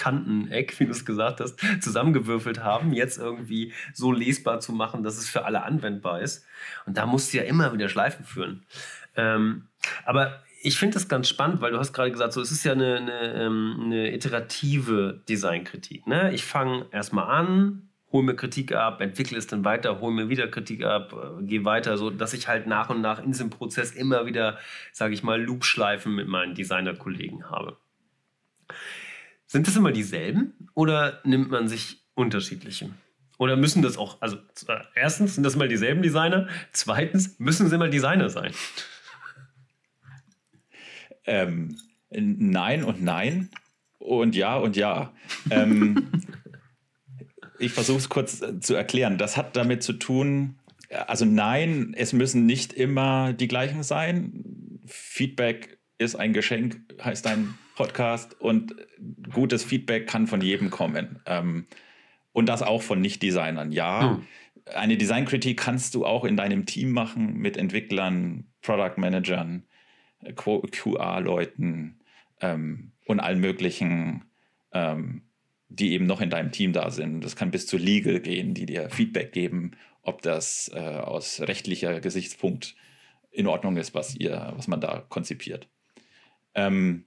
Dreikanteneck, 0.01 0.79
wie 0.79 0.85
du 0.85 0.91
es 0.91 1.05
gesagt 1.05 1.39
hast, 1.39 1.59
zusammengewürfelt 1.81 2.63
haben, 2.63 2.93
jetzt 2.93 3.17
irgendwie 3.17 3.73
so 3.93 4.11
lesbar 4.11 4.59
zu 4.59 4.73
machen, 4.73 5.03
dass 5.03 5.17
es 5.17 5.29
für 5.29 5.45
alle 5.45 5.63
anwendbar 5.63 6.21
ist. 6.21 6.45
Und 6.85 6.97
da 6.97 7.05
musst 7.05 7.33
du 7.33 7.37
ja 7.37 7.43
immer 7.43 7.73
wieder 7.73 7.89
Schleifen 7.89 8.25
führen. 8.25 8.63
Ähm, 9.15 9.67
aber 10.05 10.41
ich 10.63 10.77
finde 10.77 10.93
das 10.95 11.07
ganz 11.07 11.27
spannend, 11.27 11.61
weil 11.61 11.71
du 11.71 11.79
hast 11.79 11.93
gerade 11.93 12.11
gesagt, 12.11 12.33
so 12.33 12.41
es 12.41 12.51
ist 12.51 12.63
ja 12.63 12.73
eine, 12.73 12.97
eine, 12.97 13.33
ähm, 13.33 13.79
eine 13.83 14.13
iterative 14.13 15.21
Designkritik. 15.27 16.07
Ne? 16.07 16.33
Ich 16.33 16.43
fange 16.43 16.85
erstmal 16.91 17.27
an, 17.27 17.89
hol 18.11 18.23
mir 18.23 18.35
Kritik 18.35 18.73
ab, 18.73 19.01
entwickle 19.01 19.37
es 19.37 19.47
dann 19.47 19.65
weiter, 19.65 20.01
hol 20.01 20.11
mir 20.11 20.29
wieder 20.29 20.47
Kritik 20.47 20.83
ab, 20.83 21.13
äh, 21.13 21.43
gehe 21.43 21.65
weiter, 21.65 21.97
so 21.97 22.09
dass 22.09 22.33
ich 22.33 22.47
halt 22.47 22.67
nach 22.67 22.89
und 22.89 23.01
nach 23.01 23.19
in 23.19 23.31
diesem 23.31 23.49
Prozess 23.49 23.91
immer 23.91 24.25
wieder, 24.25 24.59
sage 24.91 25.13
ich 25.13 25.23
mal, 25.23 25.41
Loopschleifen 25.41 26.13
mit 26.13 26.27
meinen 26.27 26.53
Designerkollegen 26.53 27.49
habe. 27.49 27.77
Sind 29.51 29.67
das 29.67 29.75
immer 29.75 29.91
dieselben 29.91 30.53
oder 30.75 31.19
nimmt 31.25 31.51
man 31.51 31.67
sich 31.67 32.05
unterschiedliche? 32.13 32.89
Oder 33.37 33.57
müssen 33.57 33.81
das 33.81 33.97
auch, 33.97 34.21
also 34.21 34.37
äh, 34.37 34.79
erstens 34.95 35.35
sind 35.35 35.43
das 35.43 35.57
mal 35.57 35.67
dieselben 35.67 36.01
Designer, 36.01 36.47
zweitens 36.71 37.37
müssen 37.37 37.69
sie 37.69 37.77
mal 37.77 37.89
Designer 37.89 38.29
sein. 38.29 38.53
Ähm, 41.25 41.75
nein 42.11 42.85
und 42.85 43.03
nein 43.03 43.49
und 43.99 44.37
ja 44.37 44.55
und 44.55 44.77
ja. 44.77 45.11
Ähm, 45.49 46.09
ich 47.59 47.73
versuche 47.73 47.97
es 47.97 48.07
kurz 48.07 48.41
äh, 48.41 48.61
zu 48.61 48.73
erklären. 48.73 49.17
Das 49.17 49.35
hat 49.35 49.57
damit 49.57 49.83
zu 49.83 49.91
tun, 49.91 50.59
also 51.07 51.25
nein, 51.25 51.93
es 51.97 52.13
müssen 52.13 52.45
nicht 52.45 52.71
immer 52.71 53.33
die 53.33 53.49
gleichen 53.49 53.83
sein. 53.83 54.79
Feedback 54.85 55.77
ist 55.97 56.15
ein 56.15 56.31
Geschenk, 56.31 56.79
heißt 57.03 57.27
ein 57.27 57.57
Podcast 57.81 58.39
und 58.39 58.75
gutes 59.33 59.63
Feedback 59.63 60.05
kann 60.05 60.27
von 60.27 60.39
jedem 60.39 60.69
kommen. 60.69 61.19
Ähm, 61.25 61.65
und 62.31 62.45
das 62.45 62.61
auch 62.61 62.83
von 62.83 63.01
Nicht-Designern. 63.01 63.71
Ja, 63.71 64.17
hm. 64.17 64.27
eine 64.75 64.97
Designkritik 64.97 65.57
kannst 65.57 65.95
du 65.95 66.05
auch 66.05 66.23
in 66.23 66.37
deinem 66.37 66.67
Team 66.67 66.91
machen 66.91 67.37
mit 67.37 67.57
Entwicklern, 67.57 68.45
Product 68.61 68.97
Managern, 68.97 69.63
QA-Leuten 70.35 71.99
ähm, 72.39 72.91
und 73.07 73.19
allen 73.19 73.39
möglichen, 73.39 74.25
ähm, 74.73 75.23
die 75.69 75.93
eben 75.93 76.05
noch 76.05 76.21
in 76.21 76.29
deinem 76.29 76.51
Team 76.51 76.73
da 76.73 76.91
sind. 76.91 77.21
Das 77.21 77.35
kann 77.35 77.49
bis 77.49 77.65
zu 77.65 77.77
Legal 77.77 78.19
gehen, 78.19 78.53
die 78.53 78.67
dir 78.67 78.91
Feedback 78.91 79.31
geben, 79.31 79.71
ob 80.03 80.21
das 80.21 80.69
äh, 80.75 80.79
aus 80.79 81.41
rechtlicher 81.41 81.99
Gesichtspunkt 81.99 82.75
in 83.31 83.47
Ordnung 83.47 83.75
ist, 83.77 83.95
was 83.95 84.15
ihr, 84.15 84.53
was 84.55 84.67
man 84.67 84.81
da 84.81 85.03
konzipiert. 85.09 85.67
Ähm, 86.53 87.05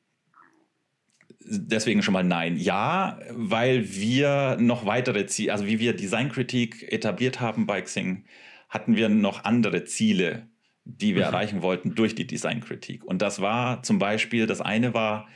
deswegen 1.41 2.03
schon 2.03 2.15
mal 2.15 2.25
nein. 2.25 2.57
Ja, 2.57 3.19
weil 3.31 3.95
wir 3.95 4.57
noch 4.59 4.87
weitere 4.87 5.27
Ziele, 5.27 5.53
also 5.53 5.67
wie 5.67 5.79
wir 5.79 5.95
Designkritik 5.95 6.93
etabliert 6.93 7.41
haben 7.41 7.67
bei 7.67 7.81
Xing, 7.81 8.25
hatten 8.69 8.97
wir 8.97 9.09
noch 9.09 9.45
andere 9.45 9.85
Ziele, 9.85 10.49
die 10.85 11.15
wir 11.15 11.23
mhm. 11.23 11.33
erreichen 11.33 11.63
wollten 11.63 11.95
durch 11.95 12.15
die 12.15 12.27
Designkritik. 12.27 13.05
Und 13.05 13.23
das 13.23 13.41
war 13.41 13.83
zum 13.83 13.99
Beispiel, 13.99 14.47
das 14.47 14.61
eine 14.61 14.95
war, 14.95 15.29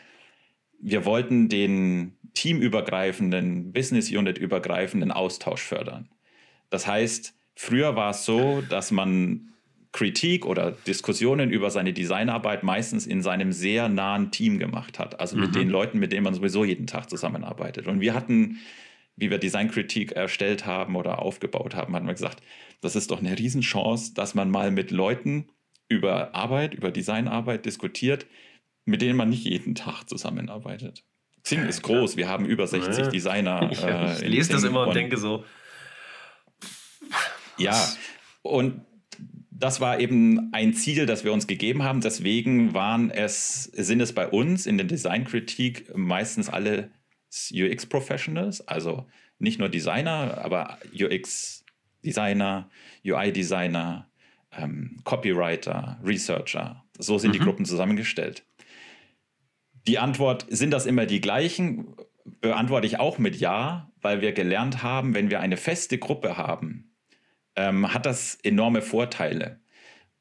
wir 0.80 1.04
wollten 1.04 1.48
den 1.48 2.16
teamübergreifenden, 2.34 3.72
Business 3.72 4.10
Unit 4.10 4.38
übergreifenden 4.38 5.10
Austausch 5.10 5.62
fördern. 5.62 6.08
Das 6.70 6.86
heißt, 6.86 7.34
früher 7.54 7.96
war 7.96 8.10
es 8.10 8.24
so, 8.24 8.62
dass 8.62 8.90
man 8.90 9.54
Kritik 9.92 10.44
oder 10.44 10.72
Diskussionen 10.72 11.50
über 11.50 11.70
seine 11.70 11.92
Designarbeit 11.92 12.62
meistens 12.62 13.06
in 13.06 13.22
seinem 13.22 13.52
sehr 13.52 13.88
nahen 13.88 14.30
Team 14.30 14.58
gemacht 14.58 14.98
hat. 14.98 15.18
Also 15.18 15.36
mit 15.36 15.50
mhm. 15.50 15.54
den 15.54 15.68
Leuten, 15.70 15.98
mit 15.98 16.12
denen 16.12 16.24
man 16.24 16.34
sowieso 16.34 16.64
jeden 16.64 16.86
Tag 16.86 17.08
zusammenarbeitet. 17.08 17.86
Und 17.86 18.00
wir 18.00 18.14
hatten, 18.14 18.58
wie 19.16 19.30
wir 19.30 19.38
Designkritik 19.38 20.12
erstellt 20.12 20.66
haben 20.66 20.94
oder 20.94 21.22
aufgebaut 21.22 21.74
haben, 21.74 21.94
hatten 21.94 22.06
wir 22.06 22.12
gesagt, 22.12 22.42
das 22.80 22.96
ist 22.96 23.10
doch 23.10 23.20
eine 23.20 23.38
Riesenchance, 23.38 24.14
dass 24.14 24.34
man 24.34 24.50
mal 24.50 24.70
mit 24.70 24.90
Leuten 24.90 25.48
über 25.88 26.34
Arbeit, 26.34 26.74
über 26.74 26.90
Designarbeit 26.90 27.64
diskutiert, 27.64 28.26
mit 28.84 29.00
denen 29.00 29.16
man 29.16 29.30
nicht 29.30 29.44
jeden 29.44 29.74
Tag 29.74 30.04
zusammenarbeitet. 30.04 31.02
Xing 31.44 31.66
ist 31.66 31.82
groß, 31.82 32.16
wir 32.16 32.28
haben 32.28 32.44
über 32.44 32.66
60 32.66 33.04
ja. 33.04 33.10
Designer. 33.10 33.70
Ich, 33.72 33.82
äh, 33.82 34.12
ich 34.14 34.28
lese 34.28 34.52
das 34.52 34.64
immer 34.64 34.82
und, 34.82 34.88
und 34.88 34.94
denke 34.94 35.16
so. 35.16 35.44
Ja, 37.56 37.88
und 38.42 38.82
das 39.58 39.80
war 39.80 39.98
eben 39.98 40.52
ein 40.52 40.72
Ziel, 40.72 41.06
das 41.06 41.24
wir 41.24 41.32
uns 41.32 41.46
gegeben 41.46 41.82
haben. 41.82 42.00
Deswegen 42.00 42.74
waren 42.74 43.10
es, 43.10 43.64
sind 43.64 44.00
es 44.00 44.12
bei 44.12 44.28
uns 44.28 44.66
in 44.66 44.78
der 44.78 44.86
Designkritik 44.86 45.96
meistens 45.96 46.48
alle 46.48 46.90
UX-Professionals, 47.52 48.66
also 48.66 49.06
nicht 49.38 49.58
nur 49.58 49.68
Designer, 49.68 50.38
aber 50.42 50.78
UX-Designer, 50.94 52.70
UI-Designer, 53.04 54.08
ähm, 54.52 55.00
Copywriter, 55.04 55.98
Researcher. 56.04 56.84
So 56.98 57.18
sind 57.18 57.30
mhm. 57.30 57.32
die 57.32 57.38
Gruppen 57.40 57.64
zusammengestellt. 57.64 58.44
Die 59.86 59.98
Antwort, 59.98 60.46
sind 60.48 60.70
das 60.70 60.86
immer 60.86 61.06
die 61.06 61.20
gleichen? 61.20 61.94
Beantworte 62.40 62.86
ich 62.86 63.00
auch 63.00 63.18
mit 63.18 63.36
Ja, 63.36 63.90
weil 64.00 64.20
wir 64.20 64.32
gelernt 64.32 64.82
haben, 64.82 65.14
wenn 65.14 65.30
wir 65.30 65.40
eine 65.40 65.56
feste 65.56 65.98
Gruppe 65.98 66.36
haben, 66.36 66.87
ähm, 67.58 67.92
hat 67.92 68.06
das 68.06 68.36
enorme 68.36 68.80
Vorteile. 68.80 69.60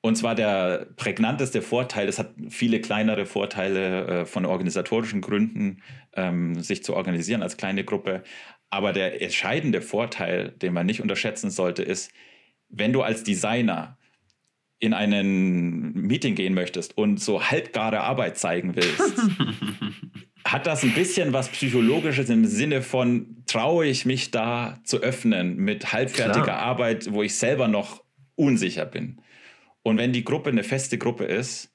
Und 0.01 0.15
zwar 0.15 0.35
der 0.35 0.87
prägnanteste 0.95 1.61
Vorteil, 1.61 2.07
es 2.07 2.19
hat 2.19 2.33
viele 2.49 2.81
kleinere 2.81 3.25
Vorteile 3.25 4.07
äh, 4.07 4.25
von 4.25 4.45
organisatorischen 4.45 5.21
Gründen, 5.21 5.81
ähm, 6.15 6.61
sich 6.61 6.83
zu 6.83 6.95
organisieren 6.95 7.43
als 7.43 7.57
kleine 7.57 7.83
Gruppe. 7.83 8.23
Aber 8.69 8.91
der 8.91 9.21
entscheidende 9.21 9.81
Vorteil, 9.81 10.49
den 10.49 10.73
man 10.73 10.85
nicht 10.85 11.01
unterschätzen 11.01 11.51
sollte, 11.51 11.83
ist, 11.83 12.11
wenn 12.69 12.91
du 12.91 13.01
als 13.01 13.23
Designer 13.23 13.97
in 14.79 14.93
einen 14.93 15.93
Meeting 15.93 16.35
gehen 16.35 16.53
möchtest 16.53 16.97
und 16.97 17.19
so 17.19 17.43
halbgare 17.43 18.01
Arbeit 18.01 18.37
zeigen 18.37 18.75
willst, 18.75 19.19
hat 20.51 20.67
das 20.67 20.83
ein 20.83 20.93
bisschen 20.93 21.33
was 21.33 21.49
Psychologisches 21.49 22.29
im 22.29 22.45
Sinne 22.45 22.81
von, 22.81 23.43
traue 23.47 23.85
ich 23.85 24.05
mich 24.05 24.31
da 24.31 24.79
zu 24.83 25.01
öffnen 25.01 25.57
mit 25.57 25.91
halbfertiger 25.91 26.43
Klar. 26.43 26.59
Arbeit, 26.59 27.11
wo 27.11 27.23
ich 27.23 27.35
selber 27.35 27.67
noch 27.67 28.03
unsicher 28.35 28.85
bin. 28.85 29.21
Und 29.83 29.97
wenn 29.97 30.13
die 30.13 30.23
Gruppe 30.23 30.49
eine 30.49 30.63
feste 30.63 30.97
Gruppe 30.97 31.25
ist, 31.25 31.73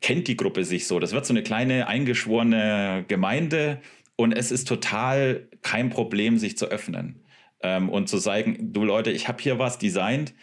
kennt 0.00 0.28
die 0.28 0.36
Gruppe 0.36 0.64
sich 0.64 0.86
so. 0.86 0.98
Das 1.00 1.12
wird 1.12 1.24
so 1.24 1.32
eine 1.32 1.42
kleine 1.42 1.86
eingeschworene 1.86 3.04
Gemeinde 3.08 3.80
und 4.16 4.32
es 4.32 4.52
ist 4.52 4.68
total 4.68 5.48
kein 5.62 5.90
Problem, 5.90 6.38
sich 6.38 6.58
zu 6.58 6.66
öffnen 6.66 7.24
ähm, 7.62 7.88
und 7.88 8.08
zu 8.08 8.18
sagen, 8.18 8.72
du 8.72 8.84
Leute, 8.84 9.10
ich 9.10 9.28
habe 9.28 9.42
hier 9.42 9.58
was 9.58 9.78
designt, 9.78 10.34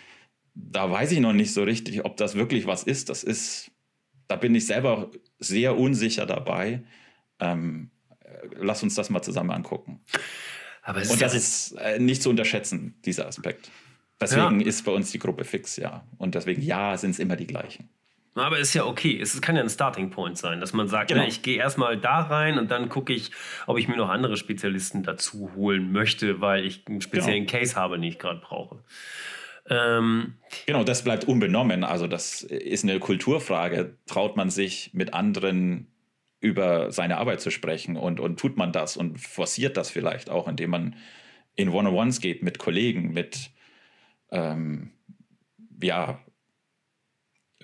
da 0.56 0.90
weiß 0.90 1.12
ich 1.12 1.20
noch 1.20 1.34
nicht 1.34 1.54
so 1.54 1.64
richtig, 1.64 2.04
ob 2.06 2.18
das 2.18 2.36
wirklich 2.36 2.66
was 2.66 2.84
ist. 2.84 3.10
Das 3.10 3.24
ist, 3.24 3.72
da 4.28 4.36
bin 4.36 4.56
ich 4.56 4.66
selber 4.66 5.12
sehr 5.40 5.78
unsicher 5.78 6.26
dabei. 6.26 6.84
Ähm, 7.42 7.92
lass 8.56 8.84
uns 8.84 8.96
das 8.96 9.10
mal 9.10 9.22
zusammen 9.22 9.52
angucken. 9.52 10.02
und 10.88 11.22
das 11.22 11.34
ist 11.34 11.74
äh, 11.74 12.00
nicht 12.00 12.22
zu 12.22 12.30
unterschätzen, 12.30 12.96
dieser 13.06 13.28
Aspekt. 13.28 13.70
Deswegen 14.20 14.62
ja. 14.62 14.68
ist 14.68 14.86
bei 14.86 14.92
uns 14.92 15.12
die 15.12 15.20
Gruppe 15.20 15.44
fix, 15.44 15.78
ja. 15.78 16.06
Und 16.18 16.36
deswegen, 16.36 16.62
ja, 16.62 16.96
sind 16.96 17.12
es 17.12 17.20
immer 17.20 17.36
die 17.36 17.48
gleichen. 17.48 17.90
Aber 18.36 18.60
ist 18.60 18.74
ja 18.74 18.86
okay. 18.86 19.20
Es 19.20 19.42
kann 19.42 19.56
ja 19.56 19.62
ein 19.62 19.70
Starting 19.70 20.10
Point 20.10 20.38
sein, 20.38 20.62
dass 20.62 20.72
man 20.72 20.88
sagt, 20.88 21.10
genau. 21.10 21.24
ja, 21.24 21.28
ich 21.28 21.42
gehe 21.42 21.58
erstmal 21.58 21.98
da 21.98 22.22
rein 22.22 22.58
und 22.58 22.72
dann 22.72 22.88
gucke 22.88 23.12
ich, 23.12 23.32
ob 23.68 23.78
ich 23.78 23.88
mir 23.88 23.98
noch 23.98 24.10
andere 24.10 24.38
Spezialisten 24.38 25.04
dazu 25.04 25.52
holen 25.56 25.92
möchte, 25.92 26.40
weil 26.40 26.66
ich 26.66 26.88
einen 26.88 27.02
speziellen 27.02 27.46
genau. 27.46 27.60
Case 27.60 27.76
habe, 27.76 27.96
den 27.96 28.04
ich 28.04 28.20
gerade 28.20 28.40
brauche. 28.40 28.84
Ähm, 29.70 30.36
genau, 30.66 30.84
das 30.84 31.04
bleibt 31.04 31.26
unbenommen. 31.26 31.84
Also 31.84 32.08
das 32.08 32.42
ist 32.42 32.84
eine 32.84 33.00
Kulturfrage. 33.00 33.98
Traut 34.06 34.38
man 34.38 34.50
sich 34.50 34.92
mit 34.94 35.14
anderen 35.14 35.91
über 36.42 36.92
seine 36.92 37.18
Arbeit 37.20 37.40
zu 37.40 37.52
sprechen 37.52 37.96
und, 37.96 38.20
und 38.20 38.40
tut 38.40 38.58
man 38.58 38.74
das 38.74 38.98
und 38.98 39.20
forciert 39.20 39.78
das 39.78 39.90
vielleicht 39.90 40.30
auch, 40.30 40.48
indem 40.48 40.72
man 40.72 40.96
in 41.56 41.70
One-on-Ones 41.70 42.20
geht 42.20 42.44
mit 42.44 42.58
Kollegen, 42.58 43.14
mit 43.14 43.52
ähm, 44.32 44.92
ja, 45.82 46.20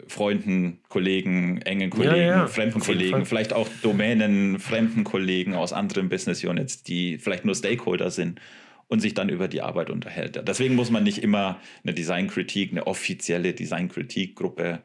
Freunden, 0.07 0.79
Kollegen, 0.89 1.61
engen 1.63 1.89
Kollegen, 1.89 2.15
ja, 2.15 2.37
ja. 2.37 2.47
fremden 2.47 2.79
Kollegen, 2.79 3.25
vielleicht 3.25 3.51
auch 3.51 3.67
Domänen, 3.81 4.59
fremden 4.59 5.03
Kollegen 5.03 5.55
aus 5.55 5.73
anderen 5.73 6.07
Business 6.07 6.43
Units, 6.43 6.83
die 6.83 7.17
vielleicht 7.17 7.45
nur 7.45 7.55
Stakeholder 7.55 8.11
sind 8.11 8.39
und 8.87 8.99
sich 8.99 9.15
dann 9.15 9.29
über 9.29 9.47
die 9.47 9.61
Arbeit 9.61 9.89
unterhält. 9.89 10.39
Deswegen 10.47 10.75
muss 10.75 10.91
man 10.91 11.03
nicht 11.03 11.23
immer 11.23 11.59
eine 11.83 11.95
Designkritik, 11.95 12.71
eine 12.71 12.85
offizielle 12.85 13.53
Designkritikgruppe 13.53 14.83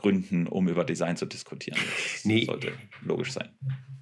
gründen, 0.00 0.46
um 0.46 0.68
über 0.68 0.84
Design 0.84 1.16
zu 1.16 1.26
diskutieren. 1.26 1.78
Das 1.78 2.24
nee. 2.24 2.44
sollte 2.44 2.72
logisch 3.04 3.32
sein. 3.32 3.48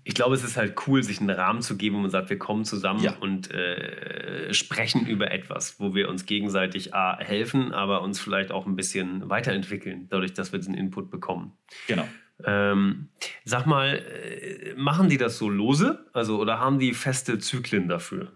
Ich 0.05 0.15
glaube, 0.15 0.37
es 0.37 0.45
ist 0.45 0.57
halt 0.57 0.77
cool, 0.87 1.03
sich 1.03 1.21
einen 1.21 1.31
Rahmen 1.31 1.63
zu 1.63 1.77
geben, 1.77 1.97
wo 1.97 2.01
man 2.01 2.11
sagt, 2.11 2.31
wir 2.31 2.39
kommen 2.39 2.65
zusammen 2.65 3.03
ja. 3.03 3.17
und 3.17 3.51
äh, 3.51 4.55
sprechen 4.55 5.05
über 5.05 5.33
etwas, 5.33 5.81
wo 5.81 5.97
wir 5.97 6.09
uns 6.09 6.27
gegenseitig 6.27 6.95
A, 6.95 7.19
helfen, 7.19 7.73
aber 7.73 8.03
uns 8.03 8.21
vielleicht 8.21 8.53
auch 8.53 8.67
ein 8.67 8.77
bisschen 8.77 9.29
weiterentwickeln, 9.29 10.07
dadurch, 10.09 10.33
dass 10.33 10.53
wir 10.53 10.61
diesen 10.61 10.75
Input 10.75 11.11
bekommen. 11.11 11.55
Genau. 11.89 12.07
Ähm, 12.45 13.09
sag 13.45 13.67
mal, 13.67 13.97
äh, 13.97 14.75
machen 14.77 15.09
die 15.09 15.17
das 15.17 15.39
so 15.39 15.49
lose? 15.49 16.07
Also, 16.13 16.39
oder 16.39 16.61
haben 16.61 16.79
die 16.79 16.95
feste 16.95 17.39
Zyklen 17.41 17.89
dafür? 17.89 18.33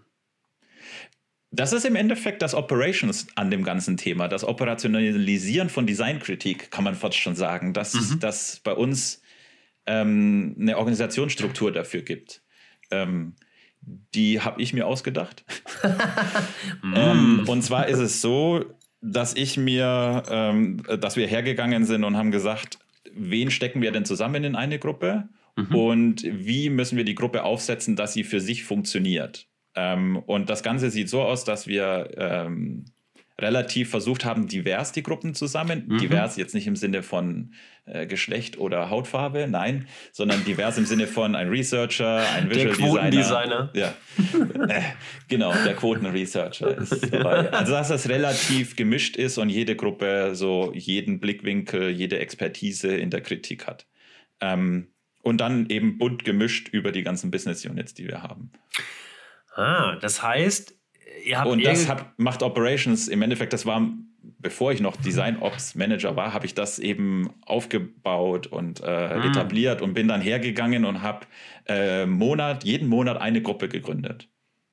Das 1.51 1.73
ist 1.73 1.85
im 1.85 1.97
Endeffekt 1.97 2.41
das 2.41 2.55
Operations 2.55 3.27
an 3.35 3.51
dem 3.51 3.63
ganzen 3.63 3.97
Thema, 3.97 4.29
das 4.29 4.45
Operationalisieren 4.45 5.69
von 5.69 5.85
Designkritik, 5.85 6.71
kann 6.71 6.85
man 6.85 6.95
fast 6.95 7.17
schon 7.17 7.35
sagen, 7.35 7.73
dass 7.73 7.93
mhm. 7.93 8.19
das 8.21 8.61
bei 8.63 8.73
uns 8.73 9.21
ähm, 9.85 10.55
eine 10.57 10.77
Organisationsstruktur 10.77 11.73
dafür 11.73 12.03
gibt. 12.03 12.41
Ähm, 12.89 13.35
die 14.13 14.39
habe 14.39 14.61
ich 14.61 14.73
mir 14.73 14.87
ausgedacht. 14.87 15.43
ähm, 16.95 17.43
und 17.47 17.63
zwar 17.63 17.87
ist 17.87 17.99
es 17.99 18.21
so, 18.21 18.63
dass 19.01 19.35
ich 19.35 19.57
mir, 19.57 20.23
ähm, 20.29 20.83
dass 20.99 21.17
wir 21.17 21.27
hergegangen 21.27 21.85
sind 21.85 22.03
und 22.03 22.15
haben 22.15 22.31
gesagt, 22.31 22.79
wen 23.13 23.51
stecken 23.51 23.81
wir 23.81 23.91
denn 23.91 24.05
zusammen 24.05 24.43
in 24.43 24.55
eine 24.55 24.79
Gruppe 24.79 25.27
mhm. 25.57 25.75
und 25.75 26.23
wie 26.23 26.69
müssen 26.69 26.97
wir 26.97 27.03
die 27.03 27.15
Gruppe 27.15 27.43
aufsetzen, 27.43 27.95
dass 27.95 28.13
sie 28.13 28.23
für 28.23 28.39
sich 28.39 28.63
funktioniert. 28.63 29.47
Ähm, 29.75 30.17
und 30.17 30.49
das 30.49 30.63
Ganze 30.63 30.89
sieht 30.89 31.09
so 31.09 31.21
aus, 31.21 31.43
dass 31.45 31.67
wir 31.67 32.11
ähm, 32.17 32.85
relativ 33.41 33.89
versucht 33.89 34.23
haben, 34.23 34.47
divers 34.47 34.91
die 34.91 35.03
Gruppen 35.03 35.33
zusammen. 35.33 35.85
Mhm. 35.87 35.97
Divers 35.97 36.37
jetzt 36.37 36.53
nicht 36.53 36.67
im 36.67 36.75
Sinne 36.75 37.03
von 37.03 37.53
äh, 37.85 38.05
Geschlecht 38.05 38.57
oder 38.57 38.89
Hautfarbe, 38.89 39.47
nein, 39.49 39.87
sondern 40.11 40.43
divers 40.45 40.77
im 40.77 40.85
Sinne 40.85 41.07
von 41.07 41.35
ein 41.35 41.49
Researcher, 41.49 42.23
ein 42.35 42.49
Visual 42.49 43.01
der 43.01 43.09
Designer. 43.09 43.69
Ja, 43.73 43.93
äh, 44.67 44.81
genau, 45.27 45.53
der 45.65 45.75
Quotenresearcher 45.75 46.77
ist 46.77 47.11
dabei. 47.11 47.51
Also 47.51 47.71
dass 47.71 47.87
das 47.87 48.07
relativ 48.09 48.75
gemischt 48.75 49.15
ist 49.15 49.37
und 49.37 49.49
jede 49.49 49.75
Gruppe 49.75 50.31
so 50.35 50.71
jeden 50.75 51.19
Blickwinkel, 51.19 51.89
jede 51.89 52.19
Expertise 52.19 52.95
in 52.95 53.09
der 53.09 53.21
Kritik 53.21 53.67
hat. 53.67 53.87
Ähm, 54.39 54.87
und 55.23 55.39
dann 55.39 55.69
eben 55.69 55.97
bunt 55.97 56.25
gemischt 56.25 56.69
über 56.69 56.91
die 56.91 57.03
ganzen 57.03 57.31
Business 57.31 57.65
Units, 57.65 57.93
die 57.93 58.07
wir 58.07 58.23
haben. 58.23 58.51
Ah, 59.55 59.97
das 60.01 60.23
heißt, 60.23 60.73
ihr 61.25 61.39
habt. 61.39 61.49
Und 61.49 61.63
das 61.63 61.87
hat, 61.87 62.17
macht 62.17 62.43
Operations 62.43 63.07
im 63.07 63.21
Endeffekt, 63.21 63.53
das 63.53 63.65
war, 63.65 63.87
bevor 64.39 64.71
ich 64.71 64.81
noch 64.81 64.95
Design 64.95 65.37
Ops 65.41 65.75
Manager 65.75 66.15
war, 66.15 66.33
habe 66.33 66.45
ich 66.45 66.55
das 66.55 66.79
eben 66.79 67.29
aufgebaut 67.45 68.47
und 68.47 68.81
äh, 68.83 69.17
mhm. 69.17 69.23
etabliert 69.23 69.81
und 69.81 69.93
bin 69.93 70.07
dann 70.07 70.21
hergegangen 70.21 70.85
und 70.85 71.01
habe 71.01 71.25
äh, 71.67 72.05
Monat, 72.05 72.63
jeden 72.63 72.87
Monat 72.87 73.19
eine 73.19 73.41
Gruppe 73.41 73.67
gegründet. 73.67 74.29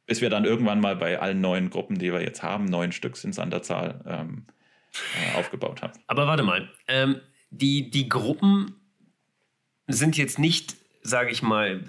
Bis 0.07 0.21
wir 0.21 0.31
dann 0.31 0.45
irgendwann 0.45 0.81
mal 0.81 0.97
bei 0.97 1.19
allen 1.21 1.41
neuen 1.41 1.69
Gruppen, 1.69 1.99
die 1.99 2.13
wir 2.13 2.23
jetzt 2.23 2.43
haben, 2.43 2.65
neun 2.65 2.93
Stück 2.93 3.17
sind 3.17 3.31
es 3.31 3.39
an 3.39 3.51
der 3.51 3.63
Zahl, 3.63 4.03
ähm, 4.07 4.47
äh, 5.35 5.39
aufgebaut 5.39 5.83
haben. 5.83 5.93
Aber 6.07 6.27
warte 6.27 6.43
mal, 6.43 6.71
ähm, 6.87 7.21
die, 7.51 7.91
die 7.91 8.09
Gruppen 8.09 8.75
sind 9.87 10.17
jetzt 10.17 10.39
nicht 10.39 10.77
sage 11.03 11.31
ich 11.31 11.43
mal, 11.43 11.83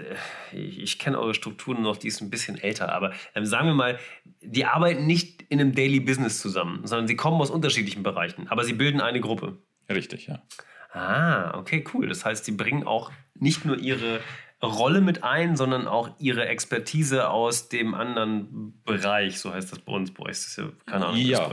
ich, 0.51 0.79
ich 0.79 0.99
kenne 0.99 1.19
eure 1.19 1.33
Strukturen 1.33 1.81
noch, 1.81 1.97
die 1.97 2.07
ist 2.07 2.21
ein 2.21 2.29
bisschen 2.29 2.57
älter, 2.57 2.93
aber 2.93 3.13
ähm, 3.35 3.45
sagen 3.45 3.67
wir 3.67 3.73
mal, 3.73 3.99
die 4.41 4.65
arbeiten 4.65 5.05
nicht 5.05 5.43
in 5.49 5.59
einem 5.59 5.73
Daily 5.73 5.99
Business 5.99 6.39
zusammen, 6.39 6.85
sondern 6.85 7.07
sie 7.07 7.15
kommen 7.15 7.41
aus 7.41 7.49
unterschiedlichen 7.49 8.03
Bereichen, 8.03 8.47
aber 8.47 8.63
sie 8.63 8.73
bilden 8.73 9.01
eine 9.01 9.19
Gruppe. 9.19 9.57
Richtig, 9.89 10.27
ja. 10.27 10.41
Ah, 10.91 11.57
okay, 11.57 11.83
cool. 11.93 12.07
Das 12.07 12.25
heißt, 12.25 12.45
sie 12.45 12.51
bringen 12.51 12.85
auch 12.85 13.11
nicht 13.35 13.65
nur 13.65 13.77
ihre 13.77 14.21
Rolle 14.61 14.99
mit 14.99 15.23
ein, 15.23 15.55
sondern 15.55 15.87
auch 15.87 16.09
ihre 16.19 16.47
Expertise 16.47 17.29
aus 17.29 17.69
dem 17.69 17.93
anderen 17.93 18.81
Bereich, 18.83 19.39
so 19.39 19.53
heißt 19.53 19.71
das 19.71 19.79
bei 19.79 19.93
uns. 19.93 20.13
Bei 20.13 20.23
euch 20.23 20.31
ist 20.31 20.47
das 20.47 20.55
ja 20.57 20.71
keine 20.85 21.05
Ahnung. 21.07 21.21
Ja, 21.21 21.49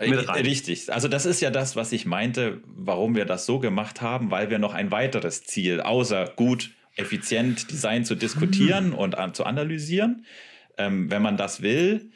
mit 0.00 0.28
rein. 0.28 0.44
richtig. 0.44 0.92
Also 0.92 1.06
das 1.06 1.26
ist 1.26 1.40
ja 1.40 1.50
das, 1.50 1.76
was 1.76 1.92
ich 1.92 2.06
meinte, 2.06 2.60
warum 2.66 3.14
wir 3.14 3.24
das 3.24 3.46
so 3.46 3.60
gemacht 3.60 4.00
haben, 4.00 4.32
weil 4.32 4.50
wir 4.50 4.58
noch 4.58 4.74
ein 4.74 4.90
weiteres 4.90 5.44
Ziel, 5.44 5.80
außer 5.80 6.32
gut 6.34 6.70
effizient 6.96 7.70
Design 7.70 8.04
zu 8.04 8.14
diskutieren 8.14 8.88
mhm. 8.88 8.94
und 8.94 9.18
an, 9.18 9.34
zu 9.34 9.44
analysieren. 9.44 10.24
Ähm, 10.78 11.10
wenn 11.10 11.22
man 11.22 11.36
das 11.36 11.62
will, 11.62 12.10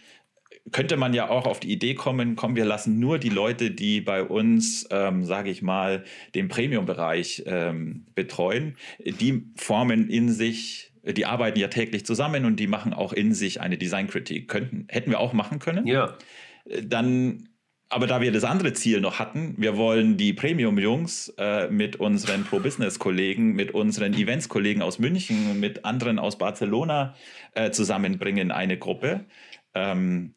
könnte 0.72 0.96
man 0.96 1.12
ja 1.12 1.28
auch 1.28 1.46
auf 1.46 1.60
die 1.60 1.70
Idee 1.70 1.94
kommen, 1.94 2.36
komm, 2.36 2.56
wir 2.56 2.64
lassen 2.64 2.98
nur 2.98 3.18
die 3.18 3.28
Leute, 3.28 3.70
die 3.70 4.00
bei 4.00 4.22
uns, 4.22 4.86
ähm, 4.90 5.24
sage 5.24 5.50
ich 5.50 5.62
mal, 5.62 6.04
den 6.34 6.48
Premium-Bereich 6.48 7.42
ähm, 7.46 8.06
betreuen, 8.14 8.76
die 8.98 9.44
formen 9.56 10.08
in 10.08 10.30
sich, 10.30 10.92
die 11.02 11.26
arbeiten 11.26 11.58
ja 11.58 11.68
täglich 11.68 12.06
zusammen 12.06 12.46
und 12.46 12.56
die 12.56 12.66
machen 12.66 12.94
auch 12.94 13.12
in 13.12 13.34
sich 13.34 13.60
eine 13.60 13.76
Designkritik. 13.76 14.48
Könnten, 14.48 14.86
hätten 14.88 15.10
wir 15.10 15.20
auch 15.20 15.34
machen 15.34 15.58
können. 15.58 15.86
Ja. 15.86 16.16
Dann 16.82 17.48
aber 17.88 18.06
da 18.06 18.20
wir 18.20 18.32
das 18.32 18.44
andere 18.44 18.72
Ziel 18.72 19.00
noch 19.00 19.18
hatten, 19.18 19.54
wir 19.56 19.76
wollen 19.76 20.16
die 20.16 20.32
Premium-Jungs 20.32 21.34
äh, 21.38 21.68
mit 21.68 21.96
unseren 21.96 22.44
Pro-Business-Kollegen, 22.44 23.52
mit 23.52 23.72
unseren 23.72 24.14
Events-Kollegen 24.14 24.82
aus 24.82 24.98
München, 24.98 25.60
mit 25.60 25.84
anderen 25.84 26.18
aus 26.18 26.38
Barcelona 26.38 27.14
äh, 27.52 27.70
zusammenbringen 27.70 28.46
in 28.46 28.50
eine 28.50 28.78
Gruppe. 28.78 29.26
Ähm, 29.74 30.34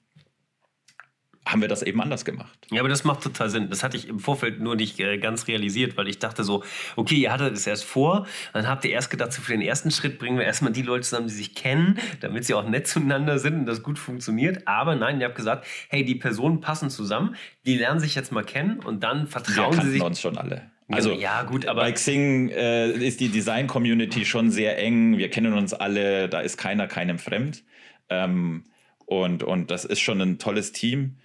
haben 1.58 1.62
wir 1.64 1.68
das 1.68 1.82
eben 1.82 2.00
anders 2.02 2.24
gemacht. 2.24 2.56
Ja, 2.70 2.82
aber 2.82 2.90
das 2.90 3.04
macht 3.04 3.24
total 3.24 3.50
Sinn. 3.50 3.70
Das 3.72 3.82
hatte 3.82 3.98
ich 3.98 4.08
im 4.08 4.20
Vorfeld 4.20 4.60
nur 4.60 4.76
nicht 4.76 5.00
äh, 5.00 5.18
ganz 5.18 5.48
realisiert, 5.48 5.98
weil 5.98 6.08
ich 6.08 6.20
dachte 6.20 6.44
so, 6.44 6.64
okay, 6.96 7.16
ihr 7.16 7.32
hattet 7.32 7.56
es 7.56 7.66
erst 7.66 7.84
vor, 7.84 8.28
dann 8.54 8.68
habt 8.68 8.86
ihr 8.86 8.92
erst 8.92 9.10
gedacht, 9.10 9.34
so 9.34 9.42
für 9.42 9.54
den 9.54 9.62
ersten 9.62 9.90
Schritt 9.90 10.20
bringen 10.20 10.38
wir 10.38 10.46
erstmal 10.46 10.72
die 10.72 10.84
Leute 10.84 11.02
zusammen, 11.02 11.28
die 11.28 11.34
sich 11.34 11.56
kennen, 11.56 11.98
damit 12.20 12.46
sie 12.46 12.54
auch 12.54 12.68
nett 12.70 12.88
zueinander 12.88 13.40
sind 13.40 13.62
und 13.62 13.66
das 13.66 13.82
gut 13.82 13.98
funktioniert. 13.98 14.68
Aber 14.68 14.96
nein, 14.96 15.20
ihr 15.20 15.26
habt 15.26 15.36
gesagt, 15.36 15.66
hey, 15.90 16.06
die 16.06 16.16
Personen 16.16 16.62
passen 16.62 16.92
zusammen, 16.92 17.36
die 17.66 17.76
lernen 17.76 18.00
sich 18.00 18.14
jetzt 18.14 18.32
mal 18.32 18.44
kennen 18.44 18.80
und 18.80 19.04
dann 19.04 19.26
vertrauen 19.26 19.76
wir 19.76 19.84
sie 19.84 19.92
sich. 19.94 20.04
uns 20.04 20.22
schon 20.22 20.38
alle. 20.38 20.70
Also 20.90 21.12
ja, 21.12 21.42
gut, 21.42 21.66
aber 21.66 21.82
bei 21.82 21.92
Xing 21.92 22.50
äh, 22.50 22.92
ist 22.92 23.20
die 23.20 23.30
Design-Community 23.30 24.26
schon 24.26 24.52
sehr 24.52 24.78
eng. 24.78 25.18
Wir 25.18 25.30
kennen 25.30 25.54
uns 25.54 25.74
alle, 25.74 26.30
da 26.30 26.40
ist 26.40 26.58
keiner 26.58 26.88
keinem 26.88 27.18
fremd. 27.18 27.64
Ähm, 28.10 28.64
und, 29.08 29.42
und 29.42 29.72
das 29.72 29.86
ist 29.86 30.02
schon 30.02 30.22
ein 30.22 30.38
tolles 30.38 30.74
Team. 30.74 31.16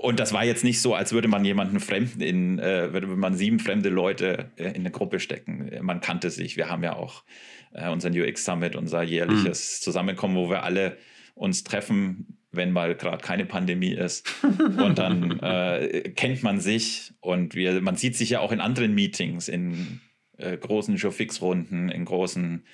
Und 0.00 0.18
das 0.18 0.32
war 0.32 0.46
jetzt 0.46 0.64
nicht 0.64 0.80
so, 0.80 0.94
als 0.94 1.12
würde 1.12 1.28
man 1.28 1.44
jemanden 1.44 1.78
Fremden 1.78 2.22
in, 2.22 2.58
äh, 2.58 2.90
würde 2.94 3.06
man 3.06 3.34
sieben 3.34 3.58
fremde 3.58 3.90
Leute 3.90 4.50
äh, 4.56 4.68
in 4.68 4.76
eine 4.76 4.90
Gruppe 4.90 5.20
stecken. 5.20 5.70
Man 5.82 6.00
kannte 6.00 6.30
sich. 6.30 6.56
Wir 6.56 6.70
haben 6.70 6.82
ja 6.82 6.96
auch 6.96 7.22
äh, 7.74 7.86
unseren 7.90 8.18
UX 8.18 8.46
Summit, 8.46 8.76
unser 8.76 9.02
jährliches 9.02 9.78
mhm. 9.78 9.84
Zusammenkommen, 9.84 10.36
wo 10.36 10.48
wir 10.48 10.62
alle 10.62 10.96
uns 11.34 11.64
treffen, 11.64 12.38
wenn 12.50 12.72
mal 12.72 12.94
gerade 12.94 13.22
keine 13.22 13.44
Pandemie 13.44 13.92
ist. 13.92 14.26
Und 14.42 14.98
dann 14.98 15.38
äh, 15.40 16.12
kennt 16.16 16.42
man 16.42 16.60
sich 16.60 17.12
und 17.20 17.54
wir, 17.54 17.82
man 17.82 17.96
sieht 17.96 18.16
sich 18.16 18.30
ja 18.30 18.40
auch 18.40 18.52
in 18.52 18.60
anderen 18.60 18.94
Meetings, 18.94 19.48
in 19.48 20.00
äh, 20.38 20.56
großen 20.56 20.96
Showfix-Runden, 20.96 21.90
in 21.90 22.06
großen 22.06 22.64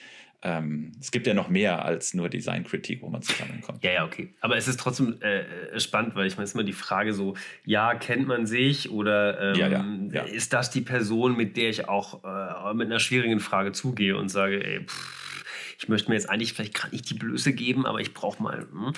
ähm, 0.42 0.92
es 1.00 1.10
gibt 1.10 1.26
ja 1.26 1.34
noch 1.34 1.48
mehr 1.48 1.84
als 1.84 2.14
nur 2.14 2.28
Designkritik, 2.28 3.02
wo 3.02 3.08
man 3.08 3.22
zusammenkommt. 3.22 3.82
Ja, 3.86 3.92
ja, 3.92 4.04
okay. 4.04 4.34
Aber 4.40 4.56
es 4.56 4.68
ist 4.68 4.80
trotzdem 4.80 5.20
äh, 5.20 5.40
äh 5.40 5.80
spannend, 5.80 6.14
weil 6.14 6.26
ich 6.26 6.36
meine, 6.36 6.44
es 6.44 6.50
ist 6.50 6.54
immer 6.54 6.64
die 6.64 6.72
Frage 6.72 7.12
so, 7.14 7.34
ja, 7.64 7.94
kennt 7.94 8.26
man 8.26 8.46
sich 8.46 8.90
oder 8.90 9.52
ähm, 9.52 9.56
ja, 9.56 9.68
ja, 9.68 9.84
ja. 10.12 10.22
ist 10.22 10.52
das 10.52 10.70
die 10.70 10.80
Person, 10.80 11.36
mit 11.36 11.56
der 11.56 11.70
ich 11.70 11.88
auch 11.88 12.24
äh, 12.24 12.74
mit 12.74 12.86
einer 12.86 12.98
schwierigen 12.98 13.40
Frage 13.40 13.72
zugehe 13.72 14.16
und 14.16 14.28
sage, 14.28 14.64
ey, 14.64 14.84
pff, 14.84 15.26
ich 15.78 15.88
möchte 15.88 16.08
mir 16.08 16.14
jetzt 16.14 16.30
eigentlich 16.30 16.52
vielleicht 16.52 16.74
gerade 16.74 16.92
nicht 16.92 17.08
die 17.10 17.14
Blöße 17.14 17.52
geben, 17.52 17.86
aber 17.86 18.00
ich 18.00 18.14
brauche 18.14 18.42
mal. 18.42 18.66
Hm. 18.70 18.92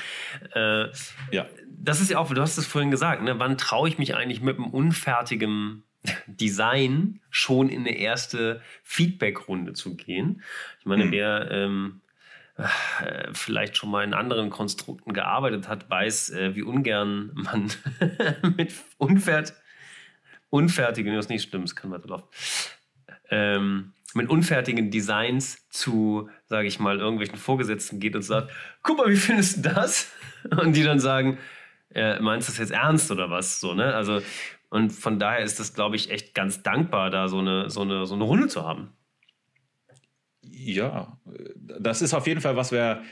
Äh, 0.54 0.88
ja. 1.32 1.46
Das 1.80 2.00
ist 2.00 2.10
ja 2.10 2.18
auch, 2.18 2.32
du 2.32 2.40
hast 2.40 2.58
es 2.58 2.66
vorhin 2.66 2.90
gesagt, 2.90 3.22
ne? 3.22 3.38
wann 3.38 3.56
traue 3.58 3.88
ich 3.88 3.98
mich 3.98 4.14
eigentlich 4.16 4.40
mit 4.40 4.56
einem 4.56 4.66
unfertigen 4.66 5.84
Design 6.26 7.20
schon 7.30 7.68
in 7.68 7.80
eine 7.80 7.96
erste 7.96 8.62
Feedback-Runde 8.82 9.72
zu 9.72 9.96
gehen. 9.96 10.42
Ich 10.80 10.86
meine, 10.86 11.06
mhm. 11.06 11.12
wer 11.12 11.50
ähm, 11.50 12.00
äh, 12.56 13.28
vielleicht 13.32 13.76
schon 13.76 13.90
mal 13.90 14.04
in 14.04 14.14
anderen 14.14 14.50
Konstrukten 14.50 15.12
gearbeitet 15.12 15.68
hat, 15.68 15.90
weiß, 15.90 16.30
äh, 16.30 16.54
wie 16.54 16.62
ungern 16.62 17.32
man 17.34 17.70
mit 18.56 18.72
unfert 18.98 19.54
unfertigen, 20.50 21.14
das 21.14 21.28
nicht 21.28 21.42
stimmt, 21.42 21.66
es 21.66 21.76
kann 21.76 21.90
weiterlaufen, 21.90 22.26
ähm, 23.30 23.92
mit 24.14 24.30
unfertigen 24.30 24.90
Designs 24.90 25.68
zu, 25.68 26.30
sage 26.46 26.66
ich 26.66 26.80
mal, 26.80 26.98
irgendwelchen 26.98 27.36
Vorgesetzten 27.36 28.00
geht 28.00 28.16
und 28.16 28.22
sagt, 28.22 28.50
guck 28.82 28.96
mal, 28.96 29.10
wie 29.10 29.16
findest 29.16 29.58
du 29.58 29.70
das? 29.70 30.10
Und 30.50 30.74
die 30.74 30.82
dann 30.82 30.98
sagen, 30.98 31.38
äh, 31.94 32.18
meinst 32.20 32.48
du 32.48 32.52
das 32.52 32.58
jetzt 32.58 32.70
ernst 32.70 33.10
oder 33.10 33.30
was? 33.30 33.60
So, 33.60 33.74
ne? 33.74 33.94
Also 33.94 34.22
und 34.70 34.90
von 34.90 35.18
daher 35.18 35.40
ist 35.40 35.60
das, 35.60 35.74
glaube 35.74 35.96
ich, 35.96 36.10
echt 36.10 36.34
ganz 36.34 36.62
dankbar, 36.62 37.10
da 37.10 37.28
so 37.28 37.38
eine, 37.38 37.70
so, 37.70 37.82
eine, 37.82 38.06
so 38.06 38.14
eine 38.14 38.24
Runde 38.24 38.48
zu 38.48 38.66
haben. 38.66 38.92
Ja, 40.42 41.18
das 41.56 42.02
ist 42.02 42.14
auf 42.14 42.26
jeden 42.26 42.40
Fall, 42.40 42.56
was 42.56 42.72
wir 42.72 43.02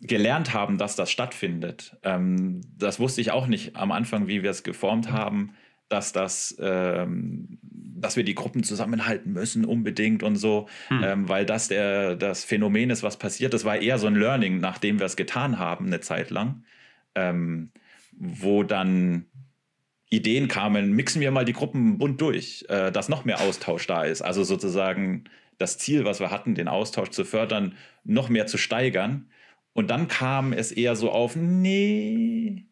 gelernt 0.00 0.54
haben, 0.54 0.78
dass 0.78 0.96
das 0.96 1.10
stattfindet. 1.10 1.96
Ähm, 2.02 2.62
das 2.76 3.00
wusste 3.00 3.20
ich 3.20 3.30
auch 3.30 3.46
nicht 3.46 3.76
am 3.76 3.92
Anfang, 3.92 4.28
wie 4.28 4.42
wir 4.42 4.50
es 4.50 4.62
geformt 4.62 5.12
haben, 5.12 5.54
dass 5.88 6.12
das, 6.12 6.56
ähm, 6.60 7.58
dass 7.62 8.16
wir 8.16 8.24
die 8.24 8.34
Gruppen 8.34 8.62
zusammenhalten 8.62 9.32
müssen 9.32 9.64
unbedingt 9.64 10.22
und 10.22 10.36
so, 10.36 10.68
hm. 10.88 11.02
ähm, 11.02 11.28
weil 11.28 11.44
das 11.44 11.68
der, 11.68 12.16
das 12.16 12.44
Phänomen 12.44 12.90
ist, 12.90 13.02
was 13.02 13.18
passiert. 13.18 13.52
Das 13.52 13.64
war 13.64 13.76
eher 13.76 13.98
so 13.98 14.06
ein 14.06 14.14
Learning, 14.14 14.60
nachdem 14.60 14.98
wir 14.98 15.06
es 15.06 15.16
getan 15.16 15.58
haben, 15.58 15.86
eine 15.86 16.00
Zeit 16.00 16.30
lang, 16.30 16.64
ähm, 17.14 17.72
wo 18.12 18.62
dann 18.62 19.26
Ideen 20.10 20.48
kamen, 20.48 20.92
mixen 20.92 21.20
wir 21.20 21.30
mal 21.30 21.44
die 21.44 21.52
Gruppen 21.52 21.98
bunt 21.98 22.20
durch, 22.20 22.64
äh, 22.68 22.90
dass 22.90 23.08
noch 23.08 23.24
mehr 23.24 23.40
Austausch 23.40 23.86
da 23.86 24.02
ist. 24.02 24.22
Also 24.22 24.42
sozusagen 24.42 25.24
das 25.56 25.78
Ziel, 25.78 26.04
was 26.04 26.18
wir 26.20 26.30
hatten, 26.30 26.54
den 26.54 26.68
Austausch 26.68 27.10
zu 27.10 27.24
fördern, 27.24 27.76
noch 28.02 28.28
mehr 28.28 28.46
zu 28.46 28.58
steigern. 28.58 29.30
Und 29.72 29.88
dann 29.88 30.08
kam 30.08 30.52
es 30.52 30.72
eher 30.72 30.96
so 30.96 31.12
auf, 31.12 31.36
nee. 31.36 32.66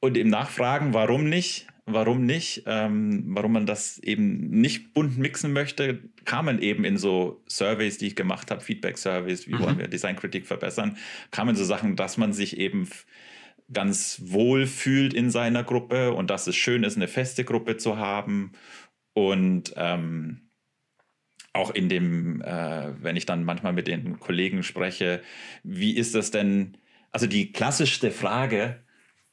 Und 0.00 0.16
im 0.16 0.28
Nachfragen, 0.28 0.94
warum 0.94 1.28
nicht? 1.28 1.66
Warum 1.86 2.24
nicht? 2.24 2.62
Ähm, 2.66 3.24
warum 3.26 3.52
man 3.52 3.66
das 3.66 3.98
eben 3.98 4.48
nicht 4.50 4.94
bunt 4.94 5.18
mixen 5.18 5.52
möchte, 5.52 6.08
kamen 6.24 6.62
eben 6.62 6.84
in 6.84 6.96
so 6.96 7.42
Surveys, 7.48 7.98
die 7.98 8.06
ich 8.08 8.16
gemacht 8.16 8.52
habe, 8.52 8.60
Feedback-Surveys, 8.60 9.48
wie 9.48 9.54
mhm. 9.54 9.58
wollen 9.60 9.78
wir 9.78 9.88
Designkritik 9.88 10.46
verbessern, 10.46 10.96
kamen 11.32 11.56
so 11.56 11.64
Sachen, 11.64 11.96
dass 11.96 12.16
man 12.16 12.32
sich 12.32 12.58
eben 12.58 12.88
ganz 13.72 14.20
wohl 14.24 14.66
fühlt 14.66 15.14
in 15.14 15.30
seiner 15.30 15.64
Gruppe 15.64 16.12
und 16.12 16.30
dass 16.30 16.46
es 16.46 16.56
schön 16.56 16.84
ist, 16.84 16.96
eine 16.96 17.08
feste 17.08 17.44
Gruppe 17.44 17.76
zu 17.76 17.96
haben. 17.96 18.52
Und 19.14 19.74
ähm, 19.76 20.50
auch 21.52 21.70
in 21.70 21.88
dem, 21.88 22.40
äh, 22.42 22.92
wenn 23.02 23.16
ich 23.16 23.26
dann 23.26 23.44
manchmal 23.44 23.72
mit 23.72 23.86
den 23.86 24.18
Kollegen 24.20 24.62
spreche, 24.62 25.22
wie 25.62 25.96
ist 25.96 26.14
das 26.14 26.30
denn? 26.30 26.78
Also 27.10 27.26
die 27.26 27.52
klassischste 27.52 28.10
Frage, 28.10 28.82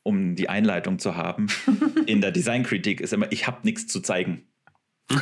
um 0.04 0.36
die 0.36 0.50
Einleitung 0.50 1.00
zu 1.00 1.16
haben, 1.16 1.48
in 2.06 2.22
der 2.22 2.32
Designkritik 2.32 3.00
ist 3.00 3.14
immer, 3.14 3.32
ich 3.32 3.48
habe 3.48 3.60
nichts 3.64 3.88
zu 3.88 4.02
zeigen. 4.02 4.48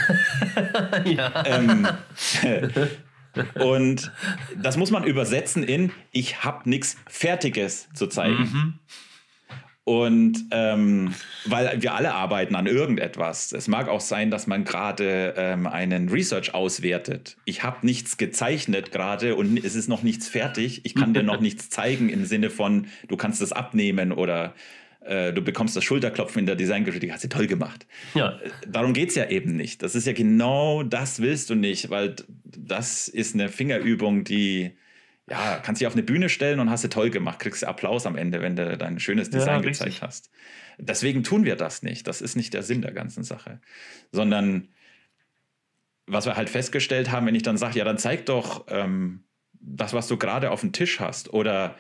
ja. 1.06 1.46
Ähm, 1.46 1.88
und 3.56 4.12
das 4.58 4.76
muss 4.78 4.92
man 4.92 5.04
übersetzen 5.04 5.64
in, 5.64 5.92
ich 6.12 6.44
habe 6.44 6.70
nichts 6.70 6.98
Fertiges 7.08 7.90
zu 7.94 8.08
zeigen. 8.08 8.38
Mhm. 8.38 8.80
Und 9.88 10.48
ähm, 10.52 11.14
weil 11.46 11.82
wir 11.82 11.94
alle 11.94 12.14
arbeiten 12.14 12.56
an 12.56 12.68
irgendetwas. 12.68 13.54
Es 13.54 13.70
mag 13.70 13.88
auch 13.88 14.02
sein, 14.02 14.30
dass 14.30 14.46
man 14.46 14.66
gerade 14.66 15.34
ähm, 15.38 15.66
einen 15.66 16.10
Research 16.10 16.54
auswertet. 16.54 17.38
Ich 17.46 17.64
habe 17.64 17.86
nichts 17.86 18.18
gezeichnet 18.18 18.92
gerade 18.92 19.38
und 19.38 19.64
es 19.64 19.76
ist 19.76 19.88
noch 19.88 20.04
nichts 20.04 20.28
fertig. 20.28 20.82
Ich 20.84 20.94
kann 20.94 21.14
dir 21.14 21.24
noch 21.24 21.40
nichts 21.40 21.70
zeigen 21.70 22.10
im 22.10 22.26
Sinne 22.26 22.50
von, 22.50 22.88
du 23.08 23.16
kannst 23.16 23.42
es 23.42 23.54
abnehmen 23.54 24.12
oder 24.12 24.54
äh, 25.06 25.32
du 25.32 25.42
bekommst 25.42 25.78
das 25.78 25.86
Schulterklopfen 25.86 26.42
in 26.42 26.48
der 26.48 26.58
Designkritik. 26.58 27.14
Hast 27.14 27.24
du 27.24 27.30
toll 27.30 27.48
gemacht. 27.48 27.88
Ja. 28.14 28.42
Darum 28.68 28.92
geht 28.92 29.08
es 29.08 29.16
ja 29.16 29.30
eben 29.30 29.56
nicht. 29.56 29.84
Das 29.84 29.96
ist 29.96 30.06
ja 30.06 30.12
genau 30.12 30.84
das 30.84 31.22
willst 31.22 31.50
du 31.50 31.56
nicht, 31.56 31.90
weil 31.90 32.14
das 32.44 33.08
ist 33.08 33.36
eine 33.36 33.48
Fingerübung, 33.48 34.26
die 34.26 34.74
ja, 35.30 35.60
kannst 35.62 35.82
dich 35.82 35.88
auf 35.88 35.94
eine 35.94 36.04
Bühne 36.04 36.30
stellen 36.30 36.60
und 36.60 36.70
hast 36.70 36.84
du 36.84 36.88
toll 36.88 37.10
gemacht, 37.10 37.40
kriegst 37.40 37.62
du 37.62 37.68
Applaus 37.68 38.06
am 38.06 38.16
Ende, 38.16 38.42
wenn 38.42 38.56
du 38.56 38.78
dein 38.78 39.00
schönes 39.00 39.28
Ja, 39.28 39.40
Design 39.40 39.60
richtig. 39.62 39.86
gezeigt 39.86 40.02
hast. 40.02 40.30
Deswegen 40.78 41.24
tun 41.24 41.44
wir 41.44 41.56
das 41.56 41.84
nicht. 41.84 42.08
Das 42.08 42.22
ist 42.22 42.36
nicht 42.36 42.54
der 42.54 42.64
Sinn 42.64 42.82
der 42.82 42.94
ganzen 42.94 43.24
Sache. 43.24 43.60
Sondern 44.12 44.70
was 46.06 46.26
wir 46.26 46.38
halt 46.38 46.50
festgestellt 46.50 47.12
haben, 47.12 47.26
wenn 47.26 47.36
ich 47.36 47.44
dann 47.44 47.58
sage, 47.58 47.78
ja, 47.78 47.84
dann 47.84 47.98
zeig 47.98 48.26
doch 48.26 48.66
ähm, 48.70 49.26
das, 49.54 49.94
was 49.94 50.08
du 50.08 50.18
gerade 50.18 50.52
auf 50.52 50.62
dem 50.62 50.72
Tisch 50.72 51.02
hast. 51.02 51.34
Oder 51.34 51.76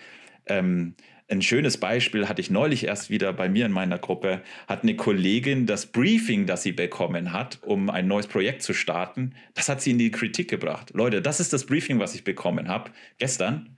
ähm, 0.47 0.95
ein 1.29 1.41
schönes 1.41 1.77
Beispiel 1.77 2.29
hatte 2.29 2.41
ich 2.41 2.49
neulich 2.49 2.85
erst 2.85 3.09
wieder 3.09 3.33
bei 3.33 3.49
mir 3.49 3.65
in 3.65 3.71
meiner 3.71 3.99
Gruppe, 3.99 4.41
hat 4.67 4.83
eine 4.83 4.95
Kollegin 4.95 5.65
das 5.65 5.87
Briefing, 5.87 6.45
das 6.45 6.63
sie 6.63 6.71
bekommen 6.71 7.33
hat, 7.33 7.59
um 7.63 7.89
ein 7.89 8.07
neues 8.07 8.27
Projekt 8.27 8.61
zu 8.61 8.73
starten, 8.73 9.33
das 9.53 9.67
hat 9.67 9.81
sie 9.81 9.91
in 9.91 9.97
die 9.97 10.11
Kritik 10.11 10.49
gebracht. 10.49 10.91
Leute, 10.93 11.21
das 11.21 11.39
ist 11.39 11.51
das 11.51 11.65
Briefing, 11.65 11.99
was 11.99 12.15
ich 12.15 12.23
bekommen 12.23 12.69
habe 12.69 12.91
gestern. 13.17 13.75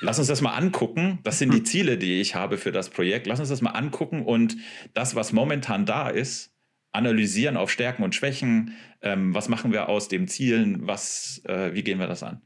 Lass 0.00 0.18
uns 0.18 0.28
das 0.28 0.40
mal 0.40 0.54
angucken. 0.54 1.18
Das 1.24 1.38
sind 1.38 1.52
die 1.52 1.64
Ziele, 1.64 1.98
die 1.98 2.20
ich 2.20 2.34
habe 2.34 2.56
für 2.56 2.72
das 2.72 2.88
Projekt. 2.88 3.26
Lass 3.26 3.40
uns 3.40 3.48
das 3.48 3.62
mal 3.62 3.72
angucken 3.72 4.24
und 4.24 4.56
das, 4.94 5.14
was 5.14 5.32
momentan 5.32 5.86
da 5.86 6.08
ist, 6.08 6.54
analysieren 6.92 7.56
auf 7.56 7.70
Stärken 7.70 8.04
und 8.04 8.14
Schwächen. 8.14 8.76
Ähm, 9.02 9.34
was 9.34 9.48
machen 9.48 9.72
wir 9.72 9.88
aus 9.88 10.08
dem 10.08 10.28
Zielen? 10.28 10.86
Was, 10.86 11.42
äh, 11.44 11.74
wie 11.74 11.82
gehen 11.82 11.98
wir 11.98 12.06
das 12.06 12.22
an? 12.22 12.40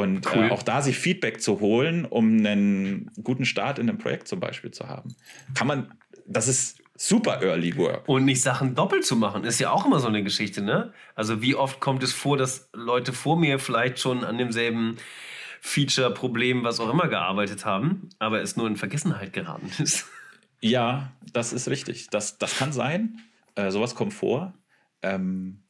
Und 0.00 0.26
Cool. 0.34 0.44
äh, 0.46 0.50
auch 0.50 0.62
da 0.62 0.80
sich 0.82 0.98
Feedback 0.98 1.40
zu 1.40 1.60
holen, 1.60 2.04
um 2.04 2.38
einen 2.38 3.10
guten 3.22 3.44
Start 3.44 3.78
in 3.78 3.88
einem 3.88 3.98
Projekt 3.98 4.28
zum 4.28 4.40
Beispiel 4.40 4.70
zu 4.70 4.88
haben. 4.88 5.14
Kann 5.54 5.66
man, 5.66 5.92
das 6.26 6.48
ist 6.48 6.78
super 6.96 7.42
Early 7.42 7.76
Work. 7.76 8.08
Und 8.08 8.24
nicht 8.24 8.42
Sachen 8.42 8.74
doppelt 8.74 9.04
zu 9.04 9.16
machen, 9.16 9.44
ist 9.44 9.58
ja 9.58 9.70
auch 9.70 9.84
immer 9.86 9.98
so 9.98 10.08
eine 10.08 10.22
Geschichte, 10.22 10.62
ne? 10.62 10.92
Also 11.14 11.42
wie 11.42 11.54
oft 11.54 11.80
kommt 11.80 12.02
es 12.02 12.12
vor, 12.12 12.36
dass 12.36 12.70
Leute 12.72 13.12
vor 13.12 13.36
mir 13.36 13.58
vielleicht 13.58 13.98
schon 13.98 14.24
an 14.24 14.38
demselben 14.38 14.96
Feature, 15.60 16.12
Problem, 16.12 16.64
was 16.64 16.80
auch 16.80 16.90
immer 16.90 17.08
gearbeitet 17.08 17.64
haben, 17.64 18.08
aber 18.18 18.42
es 18.42 18.56
nur 18.56 18.66
in 18.66 18.76
Vergessenheit 18.76 19.32
geraten 19.32 19.70
ist. 19.82 20.06
Ja, 20.60 21.12
das 21.32 21.52
ist 21.52 21.68
richtig. 21.68 22.08
Das, 22.10 22.38
das 22.38 22.56
kann 22.58 22.72
sein. 22.72 23.20
Äh, 23.56 23.70
sowas 23.70 23.94
kommt 23.94 24.12
vor. 24.14 24.54
Ähm, 25.02 25.61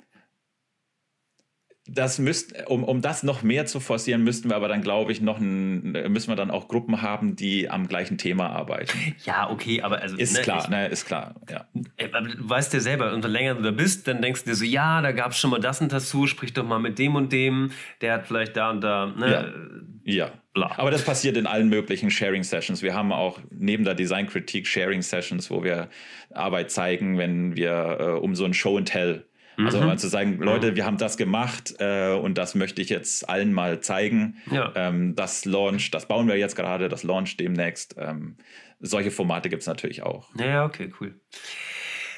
das 1.89 2.21
müsst, 2.21 2.55
um, 2.69 2.85
um 2.85 3.01
das 3.03 3.25
noch 3.25 3.43
mehr 3.43 3.67
zu 3.67 3.81
forcieren, 3.81 4.23
müssten 4.23 4.49
wir 4.49 4.55
aber 4.57 4.69
dann, 4.69 4.83
glaube 4.83 5.11
ich, 5.11 5.21
noch 5.21 5.39
ein, 5.39 5.91
müssen 6.13 6.29
wir 6.31 6.37
dann 6.37 6.53
auch 6.53 6.69
Gruppen 6.69 7.03
haben, 7.03 7.35
die 7.35 7.69
am 7.69 7.89
gleichen 7.89 8.19
Thema 8.19 8.51
arbeiten. 8.51 8.97
Ja, 9.25 9.51
okay, 9.51 9.83
aber 9.83 10.01
also 10.01 10.17
Ist 10.17 10.35
ne, 10.35 10.43
klar, 10.43 10.63
ich- 10.63 10.69
ne, 10.71 10.87
ist 10.89 11.07
klar, 11.07 11.35
ja. 11.51 11.67
Du 11.75 12.49
weißt 12.49 12.73
ja 12.75 12.81
selber, 12.81 13.13
umso 13.13 13.27
länger 13.29 13.57
du 13.57 13.63
da 13.63 13.73
bist, 13.73 14.07
dann 14.07 14.23
denkst 14.23 14.45
du 14.45 14.51
dir 14.51 14.57
so, 14.57 14.65
ja, 14.65 15.03
da 15.03 15.11
gab 15.11 15.33
es 15.33 15.39
schon 15.39 15.51
mal 15.51 15.59
das 15.59 15.81
und 15.81 15.93
das 15.93 16.09
zu, 16.09 16.29
sprich 16.29 16.53
doch 16.53 16.65
mal 16.65 16.79
mit 16.79 16.99
dem 17.01 17.17
und 17.17 17.33
dem, 17.33 17.73
der 18.01 18.15
hat 18.15 18.27
vielleicht 18.29 18.57
da 18.57 18.71
und 18.71 18.81
da, 18.81 19.07
ne? 19.07 19.53
Ja. 20.05 20.31
Bla. 20.55 20.71
Aber 20.77 20.91
das 20.91 21.05
passiert 21.05 21.37
in 21.37 21.47
allen 21.47 21.69
möglichen 21.69 22.11
Sharing-Sessions. 22.11 22.83
Wir 22.83 22.95
haben 22.95 23.11
auch 23.11 23.39
neben 23.51 23.85
der 23.85 23.95
Designkritik 23.95 24.67
Sharing-Sessions, 24.67 25.51
wo 25.51 25.65
wir 25.65 25.89
Arbeit 26.35 26.71
zeigen, 26.71 27.17
wenn 27.19 27.57
wir 27.57 27.97
äh, 27.99 28.05
um 28.21 28.35
so 28.35 28.45
ein 28.45 28.53
Show 28.53 28.77
and 28.77 28.87
Tell. 28.89 29.25
Also 29.59 29.81
Mhm. 29.81 29.87
mal 29.87 29.99
zu 29.99 30.09
sagen, 30.09 30.39
Leute, 30.39 30.77
wir 30.77 30.87
haben 30.87 30.97
das 30.97 31.17
gemacht 31.17 31.75
äh, 31.79 32.15
und 32.15 32.39
das 32.39 32.55
möchte 32.55 32.81
ich 32.81 32.89
jetzt 32.89 33.29
allen 33.29 33.53
mal 33.53 33.81
zeigen. 33.81 34.39
Ja. 34.51 34.73
Ähm, 34.75 35.15
das 35.15 35.45
Launch, 35.45 35.91
das 35.91 36.09
bauen 36.09 36.27
wir 36.27 36.37
jetzt 36.39 36.57
gerade, 36.57 36.89
das 36.89 37.03
Launch 37.03 37.37
demnächst. 37.37 37.95
Ähm, 37.99 38.37
solche 38.81 39.11
Formate 39.11 39.49
gibt 39.49 39.63
es 39.63 39.67
natürlich 39.69 40.03
auch. 40.03 40.35
Ja, 40.37 40.65
okay, 40.65 40.93
cool. 41.01 41.21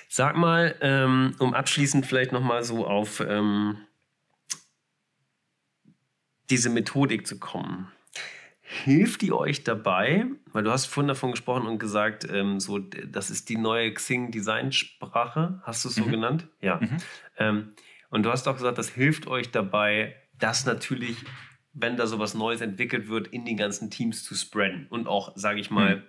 Sag 0.08 0.36
mal, 0.36 0.76
ähm, 0.80 1.34
um 1.40 1.54
abschließend 1.54 2.06
vielleicht 2.06 2.30
nochmal 2.30 2.62
so 2.62 2.86
auf 2.86 3.20
ähm, 3.20 3.78
diese 6.50 6.70
Methodik 6.70 7.26
zu 7.26 7.38
kommen. 7.38 7.90
Hilft 8.82 9.22
die 9.22 9.32
euch 9.32 9.62
dabei? 9.62 10.26
Weil 10.52 10.64
du 10.64 10.70
hast 10.72 10.86
vorhin 10.86 11.08
davon 11.08 11.30
gesprochen 11.30 11.66
und 11.66 11.78
gesagt, 11.78 12.26
ähm, 12.30 12.58
so, 12.58 12.78
das 12.78 13.30
ist 13.30 13.48
die 13.48 13.56
neue 13.56 13.92
Xing-Designsprache. 13.94 15.60
Hast 15.62 15.84
du 15.84 15.88
es 15.88 15.94
so 15.94 16.04
Mhm. 16.04 16.10
genannt? 16.10 16.48
Ja. 16.60 16.80
Mhm. 16.80 16.96
Ähm, 17.38 17.72
und 18.10 18.24
du 18.24 18.30
hast 18.30 18.46
auch 18.48 18.56
gesagt, 18.56 18.78
das 18.78 18.88
hilft 18.90 19.26
euch 19.26 19.50
dabei, 19.50 20.14
das 20.38 20.66
natürlich, 20.66 21.16
wenn 21.72 21.96
da 21.96 22.06
sowas 22.06 22.34
Neues 22.34 22.60
entwickelt 22.60 23.08
wird, 23.08 23.28
in 23.28 23.44
die 23.44 23.56
ganzen 23.56 23.90
Teams 23.90 24.24
zu 24.24 24.34
spreaden. 24.34 24.86
Und 24.90 25.06
auch, 25.06 25.32
sage 25.36 25.60
ich 25.60 25.70
mal, 25.70 25.96
Mhm. 25.96 26.02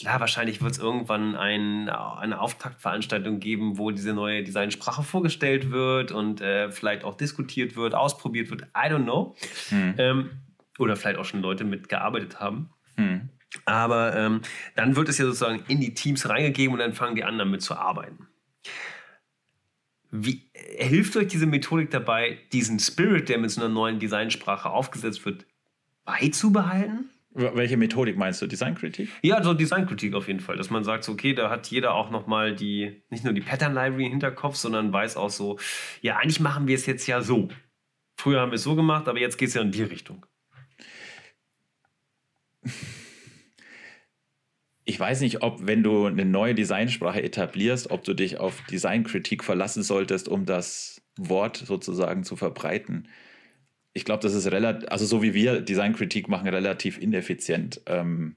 klar, 0.00 0.20
wahrscheinlich 0.20 0.62
wird 0.62 0.72
es 0.72 0.78
irgendwann 0.78 1.34
ein, 1.36 1.88
eine 1.88 2.40
Auftaktveranstaltung 2.40 3.40
geben, 3.40 3.78
wo 3.78 3.90
diese 3.90 4.12
neue 4.14 4.42
Designsprache 4.44 5.02
vorgestellt 5.02 5.70
wird 5.70 6.12
und 6.12 6.40
äh, 6.40 6.70
vielleicht 6.70 7.02
auch 7.04 7.14
diskutiert 7.16 7.76
wird, 7.76 7.94
ausprobiert 7.94 8.50
wird. 8.50 8.62
I 8.76 8.88
don't 8.90 9.04
know. 9.04 9.34
Hm. 9.70 9.94
Ähm, 9.98 10.30
oder 10.78 10.96
vielleicht 10.96 11.18
auch 11.18 11.24
schon 11.24 11.42
Leute 11.42 11.64
mitgearbeitet 11.64 12.40
haben. 12.40 12.70
Hm. 12.96 13.28
Aber 13.64 14.14
ähm, 14.14 14.42
dann 14.76 14.96
wird 14.96 15.08
es 15.08 15.18
ja 15.18 15.24
sozusagen 15.24 15.62
in 15.68 15.80
die 15.80 15.94
Teams 15.94 16.28
reingegeben 16.28 16.74
und 16.74 16.80
dann 16.80 16.92
fangen 16.92 17.16
die 17.16 17.24
anderen 17.24 17.50
mit 17.50 17.62
zu 17.62 17.74
arbeiten. 17.76 18.28
Wie 20.10 20.50
äh, 20.52 20.84
hilft 20.84 21.16
euch 21.16 21.28
diese 21.28 21.46
Methodik 21.46 21.90
dabei, 21.90 22.38
diesen 22.52 22.78
Spirit, 22.78 23.28
der 23.28 23.38
mit 23.38 23.50
so 23.50 23.60
einer 23.60 23.72
neuen 23.72 23.98
Designsprache 23.98 24.70
aufgesetzt 24.70 25.24
wird, 25.24 25.46
beizubehalten? 26.04 27.10
Welche 27.30 27.76
Methodik 27.76 28.16
meinst 28.16 28.42
du? 28.42 28.46
Designkritik? 28.46 29.10
Ja, 29.22 29.42
so 29.44 29.54
Designkritik 29.54 30.14
auf 30.14 30.26
jeden 30.26 30.40
Fall, 30.40 30.56
dass 30.56 30.70
man 30.70 30.82
sagt, 30.82 31.04
so, 31.04 31.12
okay, 31.12 31.34
da 31.34 31.50
hat 31.50 31.68
jeder 31.68 31.94
auch 31.94 32.10
nochmal 32.10 32.54
die, 32.54 33.02
nicht 33.10 33.22
nur 33.22 33.32
die 33.32 33.42
Pattern 33.42 33.74
Library 33.74 34.06
im 34.06 34.10
Hinterkopf, 34.10 34.56
sondern 34.56 34.92
weiß 34.92 35.16
auch 35.16 35.30
so, 35.30 35.58
ja, 36.00 36.16
eigentlich 36.16 36.40
machen 36.40 36.66
wir 36.66 36.74
es 36.74 36.86
jetzt 36.86 37.06
ja 37.06 37.20
so. 37.20 37.48
Früher 38.16 38.40
haben 38.40 38.50
wir 38.50 38.56
es 38.56 38.64
so 38.64 38.74
gemacht, 38.74 39.06
aber 39.08 39.20
jetzt 39.20 39.36
geht 39.36 39.48
es 39.48 39.54
ja 39.54 39.62
in 39.62 39.70
die 39.70 39.82
Richtung. 39.82 40.26
Ich 44.84 44.98
weiß 44.98 45.20
nicht, 45.20 45.42
ob, 45.42 45.66
wenn 45.66 45.82
du 45.82 46.06
eine 46.06 46.24
neue 46.24 46.54
Designsprache 46.54 47.22
etablierst, 47.22 47.90
ob 47.90 48.04
du 48.04 48.14
dich 48.14 48.38
auf 48.38 48.62
Designkritik 48.70 49.44
verlassen 49.44 49.82
solltest, 49.82 50.28
um 50.28 50.46
das 50.46 51.02
Wort 51.18 51.58
sozusagen 51.58 52.24
zu 52.24 52.36
verbreiten. 52.36 53.08
Ich 53.92 54.04
glaube, 54.04 54.22
das 54.22 54.32
ist 54.32 54.50
relativ, 54.50 54.88
also 54.88 55.04
so 55.04 55.22
wie 55.22 55.34
wir 55.34 55.60
Designkritik 55.60 56.28
machen, 56.28 56.48
relativ 56.48 56.98
ineffizient. 56.98 57.82
Ähm, 57.86 58.36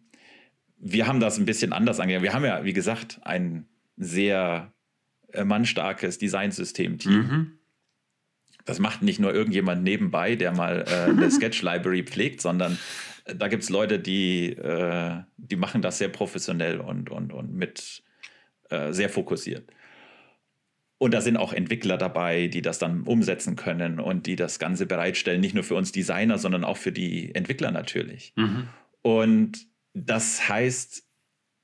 wir 0.78 1.08
haben 1.08 1.20
das 1.20 1.38
ein 1.38 1.46
bisschen 1.46 1.72
anders 1.72 2.00
angegangen. 2.00 2.24
Wir 2.24 2.34
haben 2.34 2.44
ja, 2.44 2.66
wie 2.66 2.74
gesagt, 2.74 3.20
ein 3.24 3.68
sehr 3.96 4.74
äh, 5.32 5.46
mannstarkes 5.46 6.18
Designsystem-Team. 6.18 7.14
Mhm. 7.14 7.52
Das 8.66 8.80
macht 8.80 9.02
nicht 9.02 9.20
nur 9.20 9.34
irgendjemand 9.34 9.84
nebenbei, 9.84 10.36
der 10.36 10.52
mal 10.52 10.86
äh, 10.88 11.10
eine 11.12 11.32
Sketch-Library 11.32 12.04
pflegt, 12.04 12.42
sondern 12.42 12.78
da 13.36 13.48
gibt 13.48 13.64
es 13.64 13.70
Leute, 13.70 14.00
die, 14.00 14.50
äh, 14.54 15.22
die 15.38 15.56
machen 15.56 15.82
das 15.82 15.98
sehr 15.98 16.10
professionell 16.10 16.80
und, 16.80 17.10
und, 17.10 17.34
und 17.34 17.54
mit 17.54 18.04
äh, 18.70 18.94
sehr 18.94 19.10
fokussiert. 19.10 19.70
Und 20.98 21.16
da 21.16 21.22
sind 21.22 21.38
auch 21.38 21.52
Entwickler 21.52 21.98
dabei, 21.98 22.48
die 22.48 22.62
das 22.62 22.78
dann 22.78 23.02
umsetzen 23.04 23.56
können 23.56 24.00
und 24.00 24.28
die 24.28 24.36
das 24.36 24.60
Ganze 24.60 24.86
bereitstellen, 24.86 25.42
nicht 25.42 25.56
nur 25.56 25.64
für 25.64 25.76
uns 25.76 25.92
Designer, 25.92 26.38
sondern 26.38 26.64
auch 26.64 26.78
für 26.78 26.92
die 26.92 27.34
Entwickler 27.34 27.72
natürlich. 27.72 28.34
Mhm. 28.36 28.68
Und 29.02 29.68
das 29.94 30.48
heißt, 30.48 31.04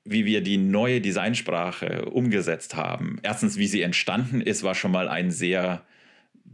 wie 0.04 0.24
wir 0.24 0.42
die 0.42 0.56
neue 0.56 1.00
Designsprache 1.00 2.06
umgesetzt 2.06 2.74
haben. 2.74 3.20
Erstens, 3.22 3.58
wie 3.58 3.66
sie 3.66 3.82
entstanden 3.82 4.40
ist, 4.40 4.64
war 4.64 4.74
schon 4.74 4.90
mal 4.90 5.08
ein 5.08 5.30
sehr 5.30 5.86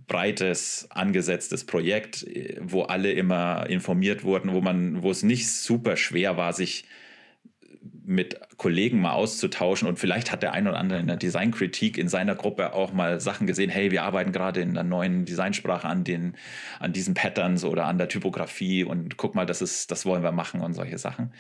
breites, 0.07 0.87
angesetztes 0.91 1.65
Projekt, 1.65 2.27
äh, 2.27 2.59
wo 2.61 2.83
alle 2.83 3.13
immer 3.13 3.67
informiert 3.69 4.25
wurden, 4.25 4.53
wo 4.53 4.61
man, 4.61 5.03
wo 5.03 5.11
es 5.11 5.23
nicht 5.23 5.51
super 5.51 5.97
schwer 5.97 6.37
war, 6.37 6.53
sich 6.53 6.87
mit 8.07 8.39
Kollegen 8.57 9.01
mal 9.01 9.13
auszutauschen. 9.13 9.89
Und 9.89 9.99
vielleicht 9.99 10.31
hat 10.31 10.43
der 10.43 10.53
ein 10.53 10.69
oder 10.69 10.79
andere 10.79 11.01
in 11.01 11.07
der 11.07 11.17
Designkritik 11.17 11.99
in 11.99 12.09
seiner 12.09 12.35
Gruppe 12.35 12.73
auch 12.75 12.93
mal 12.93 13.21
Sachen 13.21 13.47
gesehen, 13.47 13.71
hey, 13.71 13.91
wir 13.91 14.03
arbeiten 14.05 14.33
gerade 14.33 14.61
in 14.61 14.71
einer 14.71 14.83
neuen 14.83 15.25
Designsprache 15.25 15.89
an 15.89 16.05
den, 16.05 16.37
an 16.81 16.93
diesen 16.93 17.15
Patterns 17.15 17.65
oder 17.65 17.87
an 17.87 17.99
der 17.99 18.09
Typografie. 18.09 18.85
Und 18.85 19.17
guck 19.17 19.35
mal, 19.35 19.47
das 19.47 19.63
ist, 19.63 19.91
das 19.91 20.07
wollen 20.07 20.23
wir 20.23 20.33
machen 20.33 20.61
und 20.61 20.75
solche 20.75 20.99
Sachen. 20.99 21.33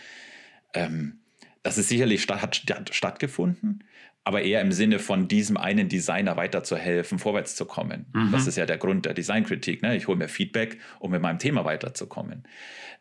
Ähm, 0.72 1.23
das 1.64 1.78
ist 1.78 1.88
sicherlich 1.88 2.22
statt, 2.22 2.42
hat 2.42 2.94
stattgefunden, 2.94 3.82
aber 4.22 4.42
eher 4.42 4.60
im 4.60 4.70
Sinne 4.70 4.98
von 4.98 5.28
diesem 5.28 5.56
einen 5.56 5.88
Designer 5.88 6.36
weiterzuhelfen, 6.36 7.18
vorwärts 7.18 7.56
zu 7.56 7.64
kommen. 7.64 8.06
Mhm. 8.12 8.30
Das 8.32 8.46
ist 8.46 8.56
ja 8.56 8.66
der 8.66 8.78
Grund 8.78 9.06
der 9.06 9.14
Designkritik. 9.14 9.82
Ne? 9.82 9.96
Ich 9.96 10.06
hole 10.06 10.16
mir 10.16 10.28
Feedback, 10.28 10.78
um 11.00 11.10
mit 11.10 11.20
meinem 11.20 11.38
Thema 11.38 11.64
weiterzukommen. 11.64 12.44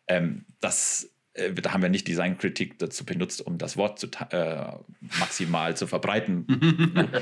Ähm, 0.08 0.46
das 0.60 1.14
äh, 1.34 1.52
da 1.52 1.72
haben 1.72 1.82
wir 1.82 1.90
nicht 1.90 2.08
Designkritik 2.08 2.78
dazu 2.78 3.04
benutzt, 3.04 3.46
um 3.46 3.58
das 3.58 3.76
Wort 3.76 3.98
zu, 3.98 4.08
äh, 4.30 4.72
maximal 5.18 5.76
zu 5.76 5.86
verbreiten. 5.86 6.46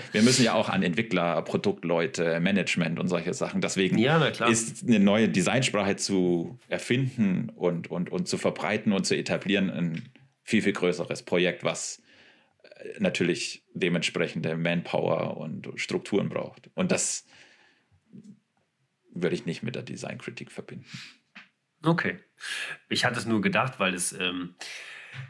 wir 0.13 0.23
müssen 0.23 0.45
ja 0.45 0.55
auch 0.55 0.69
an 0.69 0.83
Entwickler, 0.83 1.43
Produktleute, 1.43 2.39
Management 2.39 3.01
und 3.01 3.09
solche 3.09 3.35
Sachen. 3.35 3.61
Deswegen 3.61 3.99
ja, 3.99 4.25
ist 4.25 4.87
eine 4.87 5.01
neue 5.01 5.29
Designsprache 5.29 5.97
zu 5.97 6.59
erfinden 6.69 7.51
und, 7.55 7.91
und, 7.91 8.11
und 8.11 8.29
zu 8.29 8.39
verbreiten 8.39 8.93
und 8.93 9.07
zu 9.07 9.17
etablieren 9.17 9.71
ein 9.71 10.03
viel, 10.43 10.63
viel 10.63 10.73
größeres 10.73 11.23
Projekt, 11.23 11.65
was 11.65 12.03
äh, 12.63 12.99
natürlich 12.99 13.65
dementsprechende 13.75 14.57
Manpower 14.57 15.37
und 15.37 15.69
Strukturen 15.77 16.29
braucht. 16.29 16.71
Und 16.75 16.93
das 16.93 17.27
würde 19.15 19.35
ich 19.35 19.47
nicht 19.47 19.63
mit 19.63 19.75
der 19.75 19.83
Designkritik 19.83 20.51
verbinden. 20.51 20.87
Okay. 21.85 22.19
Ich 22.89 23.05
hatte 23.05 23.19
es 23.19 23.27
nur 23.27 23.41
gedacht, 23.41 23.79
weil 23.79 23.95
es 23.95 24.13
ähm, 24.13 24.55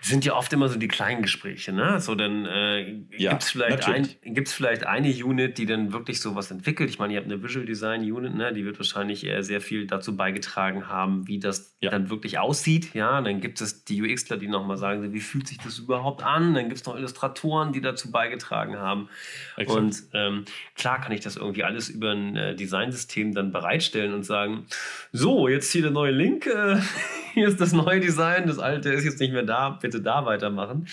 sind 0.00 0.24
ja 0.24 0.34
oft 0.34 0.52
immer 0.52 0.68
so 0.68 0.78
die 0.78 0.88
kleinen 0.88 1.22
Gespräche, 1.22 1.72
ne? 1.72 2.00
So, 2.00 2.14
dann 2.14 2.44
äh, 2.44 3.04
ja, 3.16 3.30
gibt 3.30 3.42
es 3.42 3.50
vielleicht, 3.50 3.88
ein, 3.88 4.08
vielleicht 4.46 4.84
eine 4.84 5.08
Unit, 5.24 5.58
die 5.58 5.66
dann 5.66 5.92
wirklich 5.92 6.20
sowas 6.20 6.50
entwickelt. 6.50 6.90
Ich 6.90 6.98
meine, 6.98 7.14
ihr 7.14 7.20
habt 7.20 7.30
eine 7.30 7.42
Visual 7.42 7.64
Design 7.64 8.00
Unit, 8.02 8.34
ne? 8.34 8.52
Die 8.52 8.64
wird 8.64 8.78
wahrscheinlich 8.78 9.24
äh, 9.26 9.42
sehr 9.42 9.60
viel 9.60 9.86
dazu 9.86 10.16
beigetragen 10.16 10.88
haben, 10.88 11.28
wie 11.28 11.38
das 11.38 11.76
ja. 11.80 11.90
dann 11.90 12.10
wirklich 12.10 12.38
aussieht. 12.38 12.94
Ja, 12.94 13.20
dann 13.20 13.40
gibt 13.40 13.60
es 13.60 13.84
die 13.84 14.02
UXler, 14.02 14.36
die 14.38 14.48
nochmal 14.48 14.76
sagen, 14.76 15.12
wie 15.12 15.20
fühlt 15.20 15.46
sich 15.46 15.58
das 15.58 15.78
überhaupt 15.78 16.22
an? 16.24 16.54
Dann 16.54 16.68
gibt 16.68 16.80
es 16.80 16.86
noch 16.86 16.96
Illustratoren, 16.96 17.72
die 17.72 17.80
dazu 17.80 18.10
beigetragen 18.10 18.78
haben. 18.78 19.08
Exakt. 19.56 19.78
Und 19.78 20.02
ähm, 20.14 20.44
klar 20.74 21.00
kann 21.00 21.12
ich 21.12 21.20
das 21.20 21.36
irgendwie 21.36 21.64
alles 21.64 21.88
über 21.88 22.10
ein 22.10 22.36
äh, 22.36 22.56
Designsystem 22.56 23.34
dann 23.34 23.52
bereitstellen 23.52 24.14
und 24.14 24.24
sagen, 24.24 24.66
so, 25.12 25.48
jetzt 25.48 25.70
hier 25.70 25.82
der 25.82 25.90
neue 25.90 26.12
Link, 26.12 26.46
äh, 26.46 26.80
hier 27.32 27.48
ist 27.48 27.60
das 27.60 27.72
neue 27.72 28.00
Design, 28.00 28.46
das 28.46 28.58
alte 28.58 28.90
ist 28.90 29.04
jetzt 29.04 29.20
nicht 29.20 29.32
mehr 29.32 29.42
da 29.42 29.70
bitte 29.70 30.00
da 30.00 30.24
weitermachen. 30.24 30.86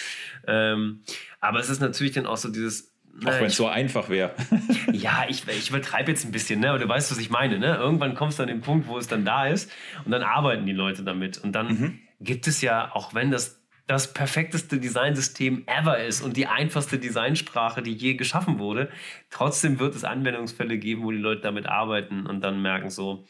Ähm, 0.47 1.01
aber 1.39 1.59
es 1.59 1.69
ist 1.69 1.81
natürlich 1.81 2.13
dann 2.13 2.25
auch 2.25 2.37
so 2.37 2.49
dieses. 2.49 2.93
Auch 3.25 3.31
wenn 3.31 3.45
es 3.45 3.57
so 3.57 3.67
einfach 3.67 4.07
wäre. 4.07 4.33
ja, 4.93 5.25
ich, 5.27 5.45
ich 5.47 5.69
übertreibe 5.69 6.11
jetzt 6.11 6.23
ein 6.25 6.31
bisschen, 6.31 6.61
ne? 6.61 6.69
aber 6.69 6.79
du 6.79 6.87
weißt, 6.87 7.11
was 7.11 7.17
ich 7.17 7.29
meine. 7.29 7.59
Ne? 7.59 7.75
Irgendwann 7.75 8.15
kommst 8.15 8.39
du 8.39 8.43
an 8.43 8.47
den 8.47 8.61
Punkt, 8.61 8.87
wo 8.87 8.97
es 8.97 9.07
dann 9.07 9.25
da 9.25 9.47
ist 9.47 9.69
und 10.05 10.11
dann 10.11 10.23
arbeiten 10.23 10.65
die 10.65 10.73
Leute 10.73 11.03
damit. 11.03 11.37
Und 11.37 11.51
dann 11.51 11.67
mhm. 11.67 11.99
gibt 12.21 12.47
es 12.47 12.61
ja, 12.61 12.91
auch 12.93 13.13
wenn 13.13 13.29
das 13.29 13.59
das 13.89 14.13
perfekteste 14.13 14.79
Designsystem 14.79 15.63
ever 15.65 15.97
ist 15.97 16.21
und 16.21 16.37
die 16.37 16.45
einfachste 16.45 16.99
Designsprache, 16.99 17.81
die 17.81 17.93
je 17.93 18.13
geschaffen 18.13 18.59
wurde, 18.59 18.91
trotzdem 19.31 19.79
wird 19.79 19.95
es 19.95 20.03
Anwendungsfälle 20.03 20.77
geben, 20.77 21.01
wo 21.01 21.09
die 21.09 21.17
Leute 21.17 21.41
damit 21.41 21.65
arbeiten 21.65 22.27
und 22.27 22.41
dann 22.41 22.61
merken 22.61 22.91
so, 22.91 23.25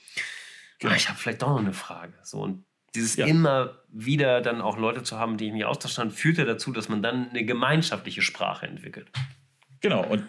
genau. 0.79 0.93
ah, 0.93 0.97
ich 0.97 1.07
habe 1.07 1.17
vielleicht 1.17 1.41
doch 1.43 1.47
noch 1.47 1.59
eine 1.59 1.71
Frage. 1.71 2.13
So, 2.23 2.41
und 2.41 2.65
dieses 2.95 3.15
ja. 3.15 3.25
immer 3.25 3.79
wieder 3.91 4.41
dann 4.41 4.61
auch 4.61 4.77
Leute 4.77 5.03
zu 5.03 5.17
haben, 5.17 5.37
die 5.37 5.47
ich 5.47 5.53
mich 5.53 5.65
austauschen, 5.65 6.11
führt 6.11 6.37
ja 6.37 6.45
dazu, 6.45 6.71
dass 6.71 6.89
man 6.89 7.01
dann 7.01 7.29
eine 7.29 7.45
gemeinschaftliche 7.45 8.21
Sprache 8.21 8.67
entwickelt. 8.67 9.09
Genau, 9.81 10.05
und 10.05 10.23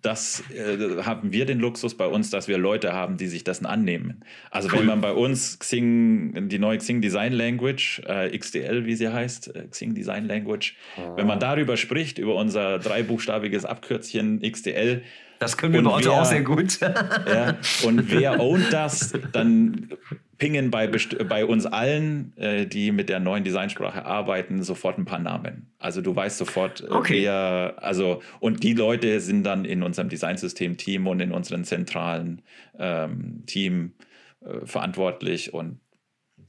das 0.00 0.44
äh, 0.50 1.02
haben 1.02 1.32
wir 1.32 1.44
den 1.44 1.58
Luxus 1.58 1.96
bei 1.96 2.06
uns, 2.06 2.30
dass 2.30 2.46
wir 2.46 2.56
Leute 2.56 2.92
haben, 2.92 3.16
die 3.16 3.26
sich 3.26 3.42
dessen 3.42 3.66
annehmen. 3.66 4.24
Also 4.50 4.68
cool. 4.68 4.78
wenn 4.78 4.86
man 4.86 5.00
bei 5.00 5.12
uns 5.12 5.58
Xing, 5.58 6.48
die 6.48 6.60
neue 6.60 6.78
Xing 6.78 7.00
Design 7.00 7.32
Language, 7.32 8.00
äh, 8.06 8.36
XDL, 8.36 8.86
wie 8.86 8.94
sie 8.94 9.12
heißt, 9.12 9.56
äh, 9.56 9.66
Xing 9.68 9.94
Design 9.94 10.26
Language, 10.26 10.76
oh. 10.98 11.16
wenn 11.16 11.26
man 11.26 11.40
darüber 11.40 11.76
spricht, 11.76 12.18
über 12.18 12.36
unser 12.36 12.78
dreibuchstabiges 12.78 13.64
Abkürzchen 13.64 14.40
XDL, 14.40 15.02
das 15.38 15.56
können 15.56 15.72
wir 15.72 15.82
bei 15.82 15.90
Otto 15.90 16.12
auch 16.12 16.24
sehr 16.24 16.42
gut. 16.42 16.80
ja, 16.80 17.56
und 17.84 18.10
wer 18.10 18.40
ownt 18.40 18.72
das, 18.72 19.12
dann 19.32 19.90
pingen 20.38 20.70
bei, 20.70 20.88
bei 21.28 21.44
uns 21.44 21.66
allen, 21.66 22.36
äh, 22.36 22.66
die 22.66 22.92
mit 22.92 23.08
der 23.08 23.20
neuen 23.20 23.44
Designsprache 23.44 24.04
arbeiten, 24.04 24.62
sofort 24.62 24.98
ein 24.98 25.04
paar 25.04 25.18
Namen. 25.18 25.72
Also 25.78 26.00
du 26.00 26.14
weißt 26.14 26.38
sofort, 26.38 26.80
äh, 26.80 26.90
okay. 26.90 27.22
wer, 27.22 27.74
also, 27.78 28.22
und 28.40 28.62
die 28.62 28.74
Leute 28.74 29.20
sind 29.20 29.44
dann 29.44 29.64
in 29.64 29.82
unserem 29.82 30.08
Designsystem-Team 30.08 31.06
und 31.06 31.20
in 31.20 31.32
unserem 31.32 31.64
zentralen 31.64 32.42
ähm, 32.78 33.42
Team 33.46 33.92
äh, 34.40 34.64
verantwortlich 34.64 35.52
und 35.52 35.80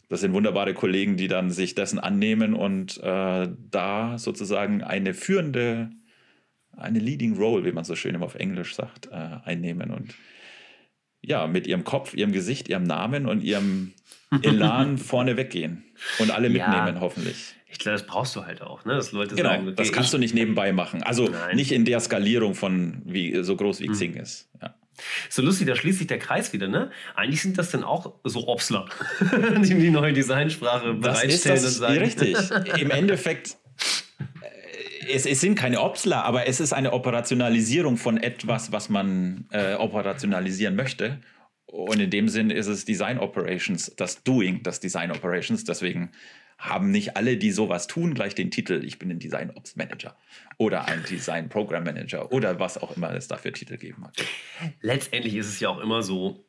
das 0.10 0.22
sind 0.22 0.34
wunderbare 0.34 0.74
Kollegen, 0.74 1.18
die 1.18 1.28
dann 1.28 1.52
sich 1.52 1.76
dessen 1.76 2.00
annehmen 2.00 2.56
und 2.56 2.98
äh, 3.04 3.48
da 3.70 4.18
sozusagen 4.18 4.84
eine 4.84 5.14
führende, 5.14 5.92
eine 6.80 7.00
Leading 7.00 7.38
Role, 7.38 7.66
wie 7.66 7.72
man 7.72 7.84
so 7.84 7.96
schön 7.96 8.16
immer 8.16 8.26
auf 8.26 8.36
Englisch 8.36 8.76
sagt, 8.76 9.08
äh, 9.08 9.38
einnehmen 9.46 9.92
und 9.92 10.16
ja, 11.22 11.48
mit 11.48 11.68
ihrem 11.68 11.84
Kopf, 11.84 12.14
ihrem 12.14 12.32
Gesicht, 12.32 12.70
ihrem 12.70 12.84
Namen 12.84 13.26
und 13.26 13.44
ihrem 13.44 13.94
Elan 14.44 14.98
vorne 14.98 15.38
weggehen 15.38 15.84
und 16.20 16.32
alle 16.32 16.50
mitnehmen, 16.50 16.96
ja. 16.96 17.00
hoffentlich. 17.00 17.56
Ich 17.72 17.78
glaube, 17.78 17.98
das 17.98 18.08
brauchst 18.08 18.36
du 18.36 18.46
halt 18.46 18.62
auch, 18.62 18.84
ne? 18.86 18.96
Dass 18.96 19.12
Leute 19.12 19.36
genau, 19.36 19.50
sagen, 19.50 19.68
okay, 19.68 19.76
das 19.76 19.92
kannst 19.92 20.12
du 20.14 20.18
nicht 20.18 20.34
nebenbei 20.34 20.74
machen. 20.74 21.04
Also 21.04 21.28
Nein. 21.28 21.56
nicht 21.56 21.72
in 21.72 21.86
der 21.86 22.00
Skalierung 22.00 22.56
von 22.56 23.02
wie 23.06 23.44
so 23.44 23.56
groß 23.56 23.80
wie 23.82 23.88
hm. 23.88 23.94
Xing 23.94 24.14
ist. 24.16 24.50
Ja. 24.62 24.76
So 25.30 25.42
lustig, 25.42 25.68
da 25.68 25.76
schließt 25.76 26.00
sich 26.00 26.08
der 26.08 26.20
Kreis 26.20 26.52
wieder, 26.52 26.68
ne? 26.68 26.92
Eigentlich 27.16 27.42
sind 27.42 27.58
das 27.58 27.72
dann 27.72 27.84
auch 27.84 28.16
so 28.24 28.48
Opsler, 28.48 28.88
die 29.62 29.76
die 29.76 29.92
neue 29.92 30.14
Designsprache 30.14 30.96
bereitstellen 30.96 31.56
das 31.56 31.64
ist 31.64 31.80
das, 31.80 31.80
und 31.80 31.80
sagen. 31.80 32.00
Richtig. 32.00 32.38
Im 32.82 32.92
Endeffekt 32.92 33.58
es, 35.10 35.26
es, 35.26 35.42
sind 35.42 35.56
keine 35.56 35.82
Opsler, 35.82 36.24
aber 36.24 36.48
es 36.48 36.60
ist 36.60 36.74
eine 36.74 36.94
Operationalisierung 36.94 37.98
von 37.98 38.18
etwas, 38.18 38.72
was 38.72 38.90
man 38.90 39.46
äh, 39.52 39.76
operationalisieren 39.76 40.76
möchte. 40.76 41.20
Und 41.66 42.00
in 42.00 42.10
dem 42.10 42.30
Sinn 42.30 42.50
ist 42.50 42.68
es 42.68 42.86
Design 42.86 43.20
Operations, 43.20 43.94
das 43.96 44.24
Doing, 44.24 44.64
das 44.64 44.80
Design 44.80 45.12
Operations. 45.12 45.64
Deswegen 45.64 46.12
haben 46.58 46.92
nicht 46.92 47.16
alle, 47.16 47.38
die 47.38 47.52
sowas 47.52 47.88
tun, 47.88 48.14
gleich 48.14 48.36
den 48.36 48.52
Titel, 48.52 48.84
ich 48.84 49.00
bin 49.00 49.10
ein 49.10 49.20
Design 49.20 49.52
Ops 49.56 49.76
Manager 49.78 50.18
oder 50.58 50.86
ein 50.86 51.04
Design 51.10 51.48
Program 51.48 51.84
Manager 51.84 52.32
oder 52.34 52.60
was 52.60 52.78
auch 52.78 52.98
immer 52.98 53.14
es 53.14 53.30
dafür 53.30 53.54
Titel 53.54 53.78
geben 53.78 54.04
hat. 54.06 54.18
Letztendlich 54.82 55.36
ist 55.36 55.48
es 55.48 55.60
ja 55.62 55.70
auch 55.70 55.80
immer 55.80 56.04
so, 56.04 56.46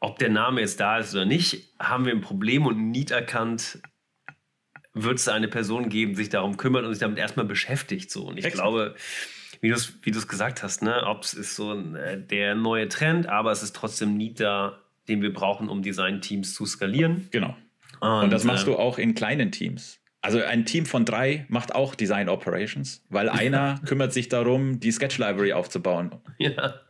ob 0.00 0.18
der 0.18 0.28
Name 0.28 0.60
jetzt 0.60 0.80
da 0.80 0.98
ist 0.98 1.14
oder 1.14 1.24
nicht, 1.24 1.74
haben 1.78 2.04
wir 2.04 2.12
ein 2.12 2.20
Problem 2.20 2.66
und 2.66 2.76
ein 2.76 2.90
Need 2.90 3.10
erkannt, 3.10 3.80
wird 4.96 5.18
es 5.18 5.28
eine 5.28 5.46
Person 5.46 5.88
geben, 5.90 6.12
die 6.12 6.16
sich 6.16 6.28
darum 6.30 6.56
kümmert 6.56 6.84
und 6.84 6.92
sich 6.92 7.00
damit 7.00 7.18
erstmal 7.18 7.44
beschäftigt. 7.44 8.10
So. 8.10 8.24
Und 8.24 8.38
ich 8.38 8.46
Exakt. 8.46 8.62
glaube, 8.62 8.94
wie 9.60 9.68
du 9.68 9.74
es 9.74 9.92
wie 10.02 10.10
gesagt 10.10 10.62
hast, 10.62 10.82
ne, 10.82 11.02
ob 11.06 11.22
es 11.22 11.34
ist 11.34 11.54
so 11.54 11.74
äh, 11.94 12.18
der 12.18 12.54
neue 12.54 12.88
Trend, 12.88 13.28
aber 13.28 13.52
es 13.52 13.62
ist 13.62 13.76
trotzdem 13.76 14.16
nie 14.16 14.32
da, 14.32 14.78
den 15.08 15.20
wir 15.20 15.32
brauchen, 15.32 15.68
um 15.68 15.82
Design-Teams 15.82 16.54
zu 16.54 16.64
skalieren. 16.64 17.28
Genau. 17.30 17.54
Und, 18.00 18.24
und 18.24 18.30
das 18.30 18.44
machst 18.44 18.64
äh, 18.64 18.70
du 18.70 18.76
auch 18.76 18.98
in 18.98 19.14
kleinen 19.14 19.52
Teams. 19.52 20.00
Also 20.22 20.42
ein 20.42 20.64
Team 20.64 20.86
von 20.86 21.04
drei 21.04 21.46
macht 21.48 21.74
auch 21.74 21.94
Design 21.94 22.28
Operations, 22.28 23.04
weil 23.10 23.28
einer 23.28 23.80
kümmert 23.84 24.14
sich 24.14 24.28
darum, 24.28 24.80
die 24.80 24.90
Sketch 24.92 25.18
Library 25.18 25.52
aufzubauen. 25.52 26.10
Ja, 26.38 26.80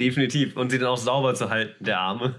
definitiv. 0.00 0.56
Und 0.56 0.70
sie 0.70 0.78
dann 0.78 0.88
auch 0.88 0.96
sauber 0.96 1.34
zu 1.34 1.50
halten, 1.50 1.84
der 1.84 2.00
Arme. 2.00 2.36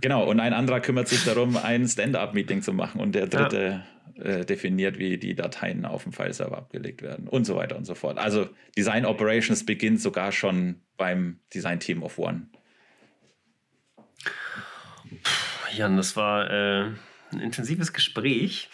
Genau, 0.00 0.24
und 0.24 0.40
ein 0.40 0.52
anderer 0.52 0.80
kümmert 0.80 1.08
sich 1.08 1.24
darum, 1.24 1.56
ein 1.56 1.86
Stand-up-Meeting 1.86 2.62
zu 2.62 2.72
machen 2.72 3.00
und 3.00 3.14
der 3.14 3.26
dritte 3.26 3.84
ja. 4.16 4.22
äh, 4.22 4.44
definiert, 4.44 4.98
wie 4.98 5.18
die 5.18 5.34
Dateien 5.34 5.84
auf 5.84 6.04
dem 6.04 6.12
File-Server 6.12 6.56
abgelegt 6.56 7.02
werden 7.02 7.26
und 7.26 7.44
so 7.44 7.56
weiter 7.56 7.76
und 7.76 7.84
so 7.84 7.94
fort. 7.94 8.18
Also 8.18 8.48
Design 8.76 9.04
Operations 9.04 9.66
beginnt 9.66 10.00
sogar 10.00 10.30
schon 10.30 10.82
beim 10.96 11.40
Design-Team 11.52 12.02
of 12.02 12.18
One. 12.18 12.48
Jan, 15.74 15.96
das 15.96 16.16
war 16.16 16.50
äh, 16.50 16.92
ein 17.32 17.40
intensives 17.40 17.92
Gespräch. 17.92 18.70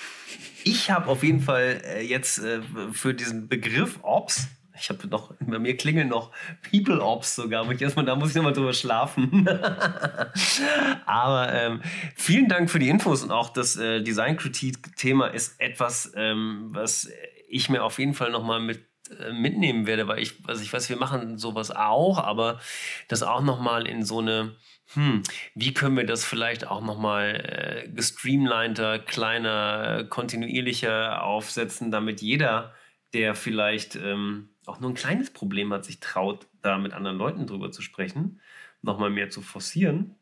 Ich 0.64 0.90
habe 0.90 1.08
auf 1.08 1.22
jeden 1.22 1.40
Fall 1.40 1.80
äh, 1.84 2.02
jetzt 2.02 2.38
äh, 2.38 2.60
für 2.92 3.14
diesen 3.14 3.48
Begriff 3.48 3.98
Ops 4.02 4.48
ich 4.78 4.90
habe 4.90 5.06
noch, 5.08 5.34
bei 5.40 5.58
mir 5.58 5.76
klingeln 5.76 6.08
noch 6.08 6.30
People 6.70 7.00
Ops 7.00 7.36
sogar. 7.36 7.70
Ich 7.70 7.80
erstmal, 7.80 8.04
da 8.04 8.16
muss 8.16 8.30
ich 8.30 8.36
nochmal 8.36 8.52
drüber 8.52 8.72
schlafen. 8.72 9.48
Aber 11.06 11.52
ähm, 11.52 11.80
vielen 12.16 12.48
Dank 12.48 12.70
für 12.70 12.78
die 12.78 12.88
Infos 12.88 13.22
und 13.22 13.30
auch 13.30 13.50
das 13.50 13.76
äh, 13.76 14.02
Designkritik-Thema 14.02 15.28
ist 15.28 15.60
etwas, 15.60 16.12
ähm, 16.16 16.68
was 16.70 17.08
ich 17.48 17.68
mir 17.68 17.84
auf 17.84 17.98
jeden 17.98 18.14
Fall 18.14 18.30
nochmal 18.30 18.60
mit 18.60 18.84
äh, 19.20 19.32
mitnehmen 19.32 19.86
werde, 19.86 20.08
weil 20.08 20.18
ich, 20.18 20.34
also 20.46 20.62
ich 20.62 20.72
weiß, 20.72 20.88
wir 20.88 20.96
machen 20.96 21.38
sowas 21.38 21.70
auch, 21.70 22.18
aber 22.18 22.60
das 23.08 23.22
auch 23.22 23.42
nochmal 23.42 23.86
in 23.86 24.02
so 24.02 24.20
eine 24.20 24.56
hm, 24.92 25.22
wie 25.54 25.72
können 25.72 25.96
wir 25.96 26.04
das 26.04 26.24
vielleicht 26.24 26.66
auch 26.66 26.82
nochmal 26.82 27.84
äh, 27.86 27.88
gestreamliner, 27.88 28.98
kleiner, 28.98 30.04
kontinuierlicher 30.04 31.22
aufsetzen, 31.22 31.90
damit 31.90 32.20
jeder, 32.20 32.74
der 33.14 33.34
vielleicht 33.34 33.96
ähm, 33.96 34.53
auch 34.66 34.80
nur 34.80 34.90
ein 34.90 34.94
kleines 34.94 35.30
Problem 35.30 35.72
hat, 35.72 35.84
sich 35.84 36.00
traut, 36.00 36.46
da 36.62 36.78
mit 36.78 36.92
anderen 36.92 37.18
Leuten 37.18 37.46
drüber 37.46 37.70
zu 37.70 37.82
sprechen, 37.82 38.40
nochmal 38.82 39.10
mehr 39.10 39.30
zu 39.30 39.42
forcieren. 39.42 40.16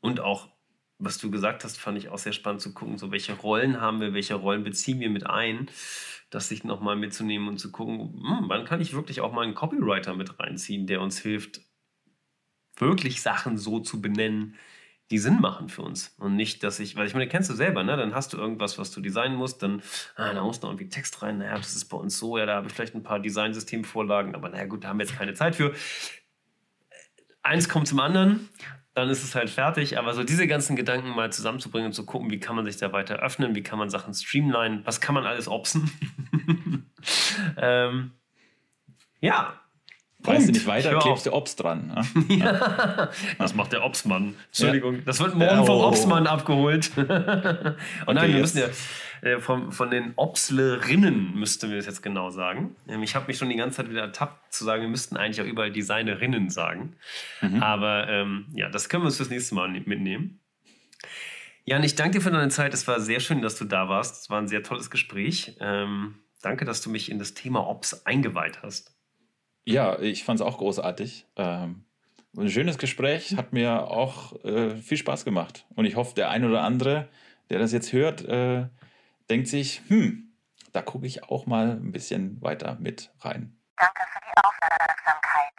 Und 0.00 0.20
auch 0.20 0.48
was 1.04 1.18
du 1.18 1.30
gesagt 1.30 1.64
hast, 1.64 1.78
fand 1.78 1.98
ich 1.98 2.08
auch 2.08 2.18
sehr 2.18 2.32
spannend 2.32 2.60
zu 2.60 2.72
gucken, 2.72 2.96
so 2.96 3.10
welche 3.10 3.32
Rollen 3.34 3.80
haben 3.80 4.00
wir, 4.00 4.14
welche 4.14 4.34
Rollen 4.34 4.62
beziehen 4.62 5.00
wir 5.00 5.10
mit 5.10 5.26
ein, 5.26 5.68
das 6.30 6.48
sich 6.48 6.64
nochmal 6.64 6.96
mitzunehmen 6.96 7.48
und 7.48 7.58
zu 7.58 7.72
gucken, 7.72 8.22
hm, 8.24 8.44
wann 8.48 8.64
kann 8.64 8.80
ich 8.80 8.94
wirklich 8.94 9.20
auch 9.20 9.32
mal 9.32 9.42
einen 9.42 9.54
Copywriter 9.54 10.14
mit 10.14 10.38
reinziehen, 10.38 10.86
der 10.86 11.00
uns 11.00 11.18
hilft, 11.18 11.60
wirklich 12.76 13.20
Sachen 13.20 13.58
so 13.58 13.80
zu 13.80 14.00
benennen, 14.00 14.54
die 15.12 15.18
Sinn 15.18 15.40
machen 15.40 15.68
für 15.68 15.82
uns. 15.82 16.14
Und 16.18 16.34
nicht, 16.34 16.64
dass 16.64 16.80
ich, 16.80 16.96
weil 16.96 17.06
ich 17.06 17.14
meine, 17.14 17.28
kennst 17.28 17.48
du 17.50 17.54
selber, 17.54 17.84
ne? 17.84 17.96
Dann 17.96 18.14
hast 18.14 18.32
du 18.32 18.38
irgendwas, 18.38 18.78
was 18.78 18.90
du 18.90 19.00
designen 19.00 19.36
musst, 19.36 19.62
dann, 19.62 19.82
ah, 20.16 20.32
da 20.32 20.42
muss 20.42 20.60
noch 20.62 20.70
irgendwie 20.70 20.88
Text 20.88 21.22
rein, 21.22 21.38
naja, 21.38 21.56
das 21.56 21.76
ist 21.76 21.84
bei 21.84 21.96
uns 21.96 22.18
so, 22.18 22.38
ja, 22.38 22.46
da 22.46 22.56
habe 22.56 22.66
ich 22.66 22.72
vielleicht 22.72 22.94
ein 22.94 23.04
paar 23.04 23.20
Designsystemvorlagen, 23.20 24.34
aber 24.34 24.48
naja, 24.48 24.64
gut, 24.64 24.82
da 24.82 24.88
haben 24.88 24.98
wir 24.98 25.06
jetzt 25.06 25.16
keine 25.16 25.34
Zeit 25.34 25.54
für. 25.54 25.72
Eins 27.42 27.68
kommt 27.68 27.88
zum 27.88 28.00
anderen 28.00 28.48
dann 28.94 29.08
ist 29.08 29.24
es 29.24 29.34
halt 29.34 29.50
fertig. 29.50 29.98
Aber 29.98 30.12
so 30.14 30.22
diese 30.22 30.46
ganzen 30.46 30.76
Gedanken 30.76 31.10
mal 31.10 31.32
zusammenzubringen 31.32 31.86
und 31.86 31.92
zu 31.92 32.04
gucken, 32.04 32.30
wie 32.30 32.40
kann 32.40 32.56
man 32.56 32.64
sich 32.64 32.76
da 32.76 32.92
weiter 32.92 33.16
öffnen, 33.16 33.54
wie 33.54 33.62
kann 33.62 33.78
man 33.78 33.90
Sachen 33.90 34.12
streamlinen, 34.14 34.84
was 34.84 35.00
kann 35.00 35.14
man 35.14 35.24
alles 35.24 35.48
opsen. 35.48 35.90
ähm, 37.56 38.12
ja. 39.20 39.58
Weißt 40.24 40.48
du 40.48 40.52
nicht 40.52 40.66
weiter, 40.66 40.98
klebst 40.98 41.26
du 41.26 41.32
Ops 41.32 41.56
dran. 41.56 41.88
Ne? 41.88 42.36
ja. 42.36 43.10
Das 43.38 43.54
macht 43.54 43.72
der 43.72 43.84
Opsmann. 43.84 44.34
Entschuldigung, 44.48 44.96
ja. 44.96 45.00
das 45.04 45.20
wird 45.20 45.34
morgen 45.34 45.60
oh. 45.60 45.66
vom 45.66 45.80
Opsmann 45.80 46.26
abgeholt. 46.26 46.90
und 46.96 47.06
okay, 47.06 47.74
nein, 48.06 48.32
wir 48.32 48.40
müssen 48.40 48.58
ja 48.58 48.66
äh, 49.22 49.38
von, 49.38 49.72
von 49.72 49.90
den 49.90 50.12
Obslerinnen, 50.16 51.34
müssten 51.34 51.70
wir 51.70 51.76
das 51.76 51.86
jetzt 51.86 52.02
genau 52.02 52.30
sagen. 52.30 52.76
Ähm, 52.88 53.02
ich 53.02 53.14
habe 53.14 53.26
mich 53.26 53.38
schon 53.38 53.48
die 53.48 53.56
ganze 53.56 53.78
Zeit 53.78 53.90
wieder 53.90 54.02
ertappt, 54.02 54.52
zu 54.52 54.64
sagen, 54.64 54.82
wir 54.82 54.88
müssten 54.88 55.16
eigentlich 55.16 55.40
auch 55.40 55.50
überall 55.50 55.72
Designerinnen 55.72 56.50
sagen. 56.50 56.96
Mhm. 57.40 57.62
Aber 57.62 58.08
ähm, 58.08 58.46
ja, 58.52 58.68
das 58.68 58.88
können 58.88 59.02
wir 59.04 59.06
uns 59.06 59.16
fürs 59.16 59.30
nächste 59.30 59.54
Mal 59.54 59.68
mitnehmen. 59.68 60.40
Jan, 61.64 61.84
ich 61.84 61.94
danke 61.94 62.18
dir 62.18 62.24
für 62.24 62.32
deine 62.32 62.48
Zeit. 62.48 62.74
Es 62.74 62.88
war 62.88 63.00
sehr 63.00 63.20
schön, 63.20 63.40
dass 63.40 63.56
du 63.56 63.64
da 63.64 63.88
warst. 63.88 64.22
Es 64.22 64.30
war 64.30 64.38
ein 64.38 64.48
sehr 64.48 64.64
tolles 64.64 64.90
Gespräch. 64.90 65.56
Ähm, 65.60 66.16
danke, 66.42 66.64
dass 66.64 66.80
du 66.80 66.90
mich 66.90 67.10
in 67.10 67.20
das 67.20 67.34
Thema 67.34 67.66
Ops 67.68 68.04
eingeweiht 68.04 68.62
hast. 68.62 68.91
Ja, 69.64 69.98
ich 70.00 70.24
fand 70.24 70.40
es 70.40 70.46
auch 70.46 70.58
großartig. 70.58 71.26
Ähm, 71.36 71.84
ein 72.36 72.48
schönes 72.48 72.78
Gespräch, 72.78 73.36
hat 73.36 73.52
mir 73.52 73.90
auch 73.90 74.42
äh, 74.44 74.76
viel 74.76 74.96
Spaß 74.96 75.24
gemacht. 75.24 75.66
Und 75.76 75.84
ich 75.84 75.96
hoffe, 75.96 76.14
der 76.14 76.30
ein 76.30 76.44
oder 76.44 76.62
andere, 76.62 77.08
der 77.50 77.58
das 77.58 77.72
jetzt 77.72 77.92
hört, 77.92 78.24
äh, 78.24 78.66
denkt 79.30 79.48
sich, 79.48 79.82
hm, 79.88 80.32
da 80.72 80.82
gucke 80.82 81.06
ich 81.06 81.24
auch 81.24 81.46
mal 81.46 81.72
ein 81.72 81.92
bisschen 81.92 82.40
weiter 82.40 82.76
mit 82.80 83.12
rein. 83.20 83.56
Danke 83.76 84.02
für 84.10 84.20
die 84.20 84.38
Aufmerksamkeit. 84.44 85.52